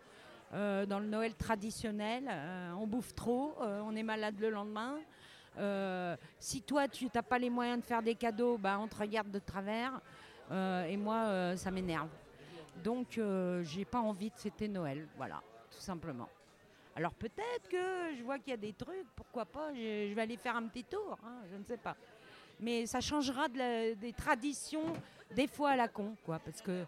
Dans 0.52 0.98
le 0.98 1.06
Noël 1.06 1.32
traditionnel, 1.36 2.28
on 2.76 2.84
bouffe 2.84 3.14
trop, 3.14 3.54
on 3.60 3.94
est 3.94 4.02
malade 4.02 4.34
le 4.40 4.50
lendemain. 4.50 4.96
Si 6.40 6.60
toi, 6.62 6.88
tu 6.88 7.06
n'as 7.14 7.22
pas 7.22 7.38
les 7.38 7.50
moyens 7.50 7.80
de 7.80 7.84
faire 7.84 8.02
des 8.02 8.16
cadeaux, 8.16 8.58
bah, 8.58 8.76
on 8.80 8.88
te 8.88 8.96
regarde 8.96 9.30
de 9.30 9.38
travers. 9.38 10.00
Euh, 10.50 10.84
et 10.84 10.96
moi, 10.96 11.26
euh, 11.26 11.56
ça 11.56 11.70
m'énerve. 11.70 12.08
Donc, 12.82 13.18
euh, 13.18 13.62
j'ai 13.62 13.84
pas 13.84 14.00
envie 14.00 14.30
de 14.30 14.36
fêter 14.36 14.68
Noël. 14.68 15.06
Voilà, 15.16 15.42
tout 15.70 15.80
simplement. 15.80 16.28
Alors, 16.96 17.14
peut-être 17.14 17.68
que 17.68 18.16
je 18.16 18.22
vois 18.22 18.38
qu'il 18.38 18.50
y 18.50 18.54
a 18.54 18.56
des 18.56 18.72
trucs, 18.72 19.06
pourquoi 19.14 19.44
pas, 19.44 19.72
je, 19.74 20.12
vais 20.12 20.20
aller 20.20 20.36
faire 20.36 20.56
un 20.56 20.66
petit 20.66 20.84
tour, 20.84 21.16
hein, 21.24 21.42
je 21.50 21.56
ne 21.56 21.64
sais 21.64 21.76
pas. 21.76 21.96
Mais 22.58 22.84
ça 22.86 23.00
changera 23.00 23.48
des 23.48 24.12
traditions, 24.14 24.92
des 25.34 25.46
fois 25.46 25.70
à 25.70 25.76
la 25.76 25.88
con, 25.88 26.14
quoi, 26.26 26.38
parce 26.38 26.60
que 26.60 26.84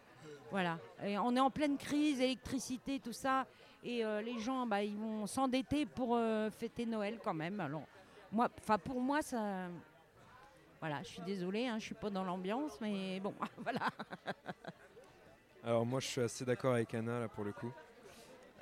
voilà, 0.51 0.79
on 1.01 1.35
est 1.35 1.41
en 1.41 1.51
pleine 1.51 1.79
crise, 1.79 2.21
électricité, 2.21 2.99
tout 2.99 3.15
ça, 3.15 3.47
et 3.83 4.05
les 4.23 4.39
gens, 4.39 4.67
bah, 4.67 4.83
ils 4.83 4.99
vont 4.99 5.27
s'endetter 5.27 5.87
pour 5.87 6.19
fêter 6.59 6.85
Noël 6.85 7.19
quand 7.25 7.33
même. 7.33 7.59
Alors, 7.59 7.85
moi, 8.31 8.51
enfin 8.59 8.77
pour 8.77 9.01
moi, 9.01 9.23
ça, 9.23 9.69
voilà, 10.83 11.01
je 11.05 11.11
suis 11.11 11.23
désolée, 11.23 11.69
hein, 11.69 11.79
je 11.79 11.85
suis 11.85 11.95
pas 11.95 12.11
dans 12.11 12.25
l'ambiance, 12.25 12.81
mais 12.81 13.21
bon, 13.21 13.33
voilà. 13.59 13.89
Alors 15.63 15.87
moi 15.87 16.01
je 16.01 16.09
suis 16.09 16.21
assez 16.21 16.45
d'accord 16.45 16.75
avec 16.75 16.93
Anna 16.93 17.21
là 17.21 17.29
pour 17.29 17.45
le 17.45 17.53
coup. 17.53 17.73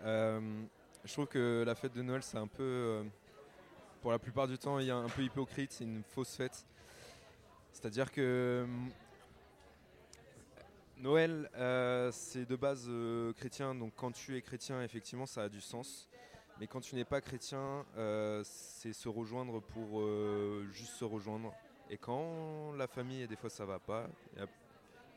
Euh, 0.03 0.39
je 1.03 1.13
trouve 1.15 1.29
que 1.29 1.65
la 1.67 1.75
fête 1.75 1.95
de 1.95 2.03
Noël 2.03 2.23
c'est 2.23 2.37
un 2.37 2.47
peu, 2.47 2.63
euh, 2.63 3.03
pour 4.03 4.11
la 4.11 4.19
plupart 4.19 4.47
du 4.47 4.59
temps, 4.59 4.79
il 4.81 4.87
y 4.89 4.91
a 4.91 4.97
un 4.97 5.09
peu 5.09 5.23
hypocrite, 5.23 5.73
c'est 5.73 5.85
une 5.85 6.03
fausse 6.03 6.37
fête. 6.37 6.67
C'est-à-dire 7.73 8.13
que 8.13 8.65
hum, 8.65 8.91
Noël 10.99 11.49
euh, 11.57 12.11
c'est 12.13 12.45
de 12.45 12.55
base 12.55 12.85
euh, 12.91 13.33
chrétien, 13.33 13.75
donc 13.75 13.95
quand 13.97 14.13
tu 14.13 14.37
es 14.37 14.43
chrétien 14.43 14.83
effectivement 14.83 15.25
ça 15.25 15.45
a 15.45 15.49
du 15.49 15.63
sens. 15.63 16.11
Mais 16.59 16.67
quand 16.67 16.81
tu 16.81 16.97
n'es 16.97 17.07
pas 17.07 17.23
chrétien, 17.23 17.87
euh, 17.97 18.43
c'est 18.45 18.93
se 18.93 19.09
rejoindre 19.09 19.63
pour 19.63 20.03
euh, 20.03 20.69
juste 20.71 20.93
se 20.93 21.07
rejoindre. 21.07 21.55
Et 21.91 21.99
quand 21.99 22.73
la 22.77 22.87
famille, 22.87 23.27
des 23.27 23.35
fois 23.37 23.51
ça 23.51 23.65
va 23.65 23.81
pas, 23.81 24.07
il 24.33 24.39
y 24.39 24.43
a 24.43 24.47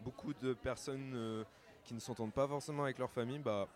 beaucoup 0.02 0.34
de 0.34 0.54
personnes 0.54 1.14
euh, 1.14 1.44
qui 1.84 1.94
ne 1.94 2.00
s'entendent 2.00 2.34
pas 2.34 2.48
forcément 2.48 2.84
avec 2.84 2.98
leur 2.98 3.12
famille, 3.12 3.38
bah, 3.38 3.68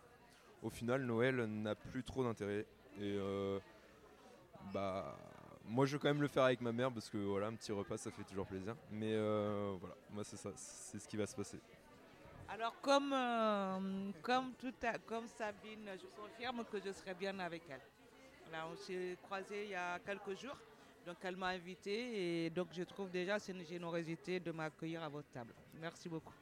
au 0.64 0.72
final 0.72 1.04
Noël 1.04 1.36
n'a 1.46 1.76
plus 1.76 2.04
trop 2.04 2.24
d'intérêt. 2.24 2.66
Et 3.00 3.16
euh, 3.16 3.60
bah, 4.74 5.16
moi 5.64 5.86
je 5.86 5.94
veux 5.94 6.00
quand 6.00 6.08
même 6.08 6.24
le 6.24 6.28
faire 6.28 6.44
avec 6.44 6.60
ma 6.62 6.72
mère 6.72 6.92
parce 6.92 7.08
que 7.08 7.18
voilà, 7.20 7.48
un 7.48 7.54
petit 7.54 7.72
repas 7.72 7.98
ça 7.98 8.10
fait 8.10 8.24
toujours 8.24 8.48
plaisir. 8.48 8.76
Mais 8.92 9.14
euh, 9.14 9.76
voilà, 9.80 9.96
moi 10.10 10.24
c'est 10.24 10.38
ça, 10.38 10.50
c'est 10.56 10.98
ce 10.98 11.08
qui 11.08 11.18
va 11.18 11.28
se 11.28 11.36
passer. 11.36 11.60
Alors, 12.50 12.80
comme, 12.82 13.14
comme, 14.22 14.54
tout 14.54 14.74
comme 15.06 15.28
Sabine, 15.28 15.90
je 16.02 16.08
confirme 16.20 16.64
que 16.64 16.80
je 16.80 16.94
serai 16.94 17.14
bien 17.14 17.38
avec 17.40 17.64
elle. 17.70 17.82
Là, 18.54 18.66
on 18.72 18.76
s'est 18.78 19.18
croisés 19.24 19.66
il 19.66 19.72
y 19.72 19.76
a 19.76 20.00
quelques 20.00 20.40
jours, 20.40 20.58
donc 21.08 21.16
elle 21.24 21.38
m'a 21.38 21.48
invité 21.48 22.46
et 22.46 22.50
donc 22.50 22.68
je 22.74 22.84
trouve 22.84 23.10
déjà 23.10 23.40
c'est 23.40 23.54
une 23.54 23.64
générosité 23.64 24.42
de 24.42 24.52
m'accueillir 24.52 25.02
à 25.02 25.08
votre 25.08 25.30
table. 25.30 25.54
Merci 25.80 26.10
beaucoup. 26.10 26.34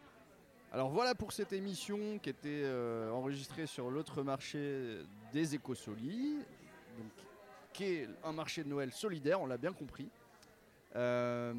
Alors 0.72 0.90
voilà 0.90 1.14
pour 1.14 1.32
cette 1.32 1.54
émission 1.54 2.18
qui 2.18 2.32
était 2.32 2.64
euh, 2.64 3.12
enregistrée 3.12 3.68
sur 3.68 3.92
l'autre 3.92 4.24
marché 4.24 5.04
des 5.32 5.54
Écosolis, 5.54 6.38
donc 6.98 7.12
qui 7.74 7.84
est 7.84 8.10
un 8.24 8.32
marché 8.32 8.64
de 8.64 8.70
Noël 8.70 8.92
solidaire, 8.92 9.40
on 9.40 9.46
l'a 9.46 9.58
bien 9.58 9.72
compris, 9.72 10.10
euh, 10.96 11.54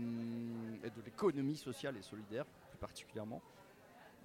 et 0.83 0.91
de 0.91 1.01
l'économie 1.05 1.57
sociale 1.57 1.97
et 1.97 2.03
solidaire 2.03 2.45
plus 2.69 2.79
particulièrement. 2.79 3.41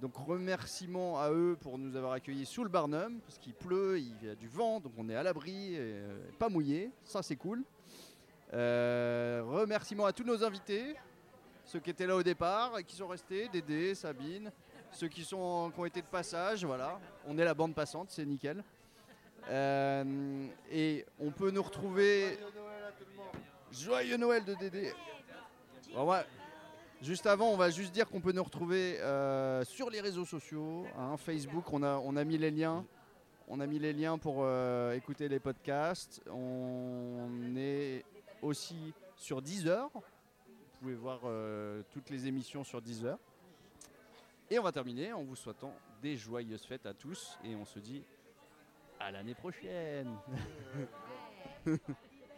Donc 0.02 0.16
remerciements 0.16 1.20
à 1.20 1.30
eux 1.32 1.56
pour 1.62 1.78
nous 1.78 1.96
avoir 1.96 2.14
accueillis 2.14 2.48
sous 2.48 2.64
le 2.64 2.70
Barnum, 2.70 3.20
parce 3.22 3.38
qu'il 3.38 3.54
pleut, 3.54 4.00
il 4.00 4.26
y 4.26 4.30
a 4.30 4.34
du 4.34 4.48
vent, 4.48 4.80
donc 4.80 4.94
on 4.98 5.08
est 5.08 5.16
à 5.16 5.22
l'abri, 5.22 5.76
et, 5.76 5.78
euh, 5.80 6.20
pas 6.40 6.50
mouillé, 6.50 6.90
ça 7.04 7.22
c'est 7.22 7.36
cool. 7.36 7.64
Euh, 8.54 9.44
remerciements 9.46 10.06
à 10.06 10.12
tous 10.12 10.26
nos 10.26 10.44
invités, 10.44 10.96
ceux 11.64 11.80
qui 11.80 11.90
étaient 11.90 12.08
là 12.08 12.16
au 12.16 12.24
départ 12.24 12.78
et 12.78 12.84
qui 12.84 12.96
sont 12.96 13.08
restés, 13.08 13.48
Dédé, 13.48 13.96
Sabine, 13.96 14.52
ceux 14.92 15.08
qui, 15.08 15.24
sont, 15.24 15.72
qui 15.74 15.80
ont 15.80 15.86
été 15.86 16.02
de 16.02 16.08
passage, 16.08 16.66
voilà. 16.66 17.00
On 17.26 17.38
est 17.38 17.46
la 17.46 17.54
bande 17.54 17.74
passante, 17.74 18.12
c'est 18.12 18.26
nickel. 18.26 18.62
Euh, 19.50 20.48
et 20.70 21.06
on 21.20 21.32
peut 21.32 21.52
nous 21.52 21.64
retrouver... 21.64 22.38
Joyeux 23.72 24.18
Noël 24.18 24.44
de 24.44 24.54
Dédé. 24.56 24.92
Juste 27.02 27.26
avant, 27.26 27.48
on 27.52 27.58
va 27.58 27.70
juste 27.70 27.94
dire 27.94 28.10
qu'on 28.10 28.20
peut 28.20 28.34
nous 28.34 28.44
retrouver 28.44 29.00
euh, 29.00 29.64
sur 29.64 29.90
les 29.90 30.02
réseaux 30.02 30.26
sociaux, 30.26 30.86
hein, 31.00 31.16
Facebook, 31.16 31.72
on 31.72 31.84
a, 31.84 32.24
mis 32.26 32.38
les 32.38 32.52
liens. 32.52 32.86
On 33.48 33.62
a 33.62 33.66
mis 33.66 33.80
les 33.80 33.94
liens 33.94 34.18
pour 34.18 34.46
écouter 34.94 35.30
les 35.30 35.40
podcasts. 35.40 36.22
On 36.30 37.56
est 37.56 38.04
aussi 38.42 38.94
sur 39.16 39.42
Deezer. 39.42 39.90
Vous 39.94 40.80
pouvez 40.80 40.96
voir 40.96 41.20
euh, 41.26 41.84
toutes 41.92 42.10
les 42.10 42.28
émissions 42.28 42.64
sur 42.64 42.82
Deezer. 42.82 43.18
Et 44.50 44.60
on 44.60 44.64
va 44.64 44.72
terminer 44.72 45.14
en 45.14 45.24
vous 45.24 45.36
souhaitant 45.36 45.74
des 46.02 46.18
joyeuses 46.18 46.64
fêtes 46.66 46.86
à 46.86 46.94
tous. 46.94 47.38
Et 47.44 47.56
on 47.56 47.66
se 47.66 47.80
dit 47.80 48.04
à 49.00 49.12
l'année 49.12 49.36
prochaine. 49.36 50.16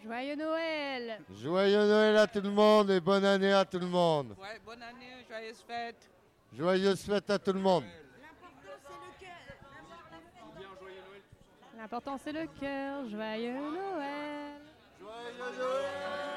Joyeux 0.04 0.36
Noël 0.36 1.22
Joyeux 1.32 1.88
Noël 1.88 2.18
à 2.18 2.28
tout 2.28 2.42
le 2.42 2.50
monde 2.50 2.92
et 2.92 3.00
bonne 3.00 3.24
année 3.24 3.54
à 3.54 3.64
tout 3.64 3.80
le 3.80 3.88
monde. 3.88 4.36
Ouais, 4.38 4.60
bonne 4.66 4.82
année, 4.84 5.24
joyeuses 5.30 5.64
fêtes. 5.66 6.10
Joyeuses 6.52 7.02
fêtes 7.04 7.30
à 7.30 7.40
tout 7.40 7.54
le 7.54 7.62
monde. 7.62 7.86
L'important 11.78 12.18
c'est 12.18 12.34
le 12.34 12.48
cœur. 12.60 13.08
Joyeux 13.10 13.54
Noël 13.54 14.62
Joyeux 15.04 15.58
Noël 15.60 16.33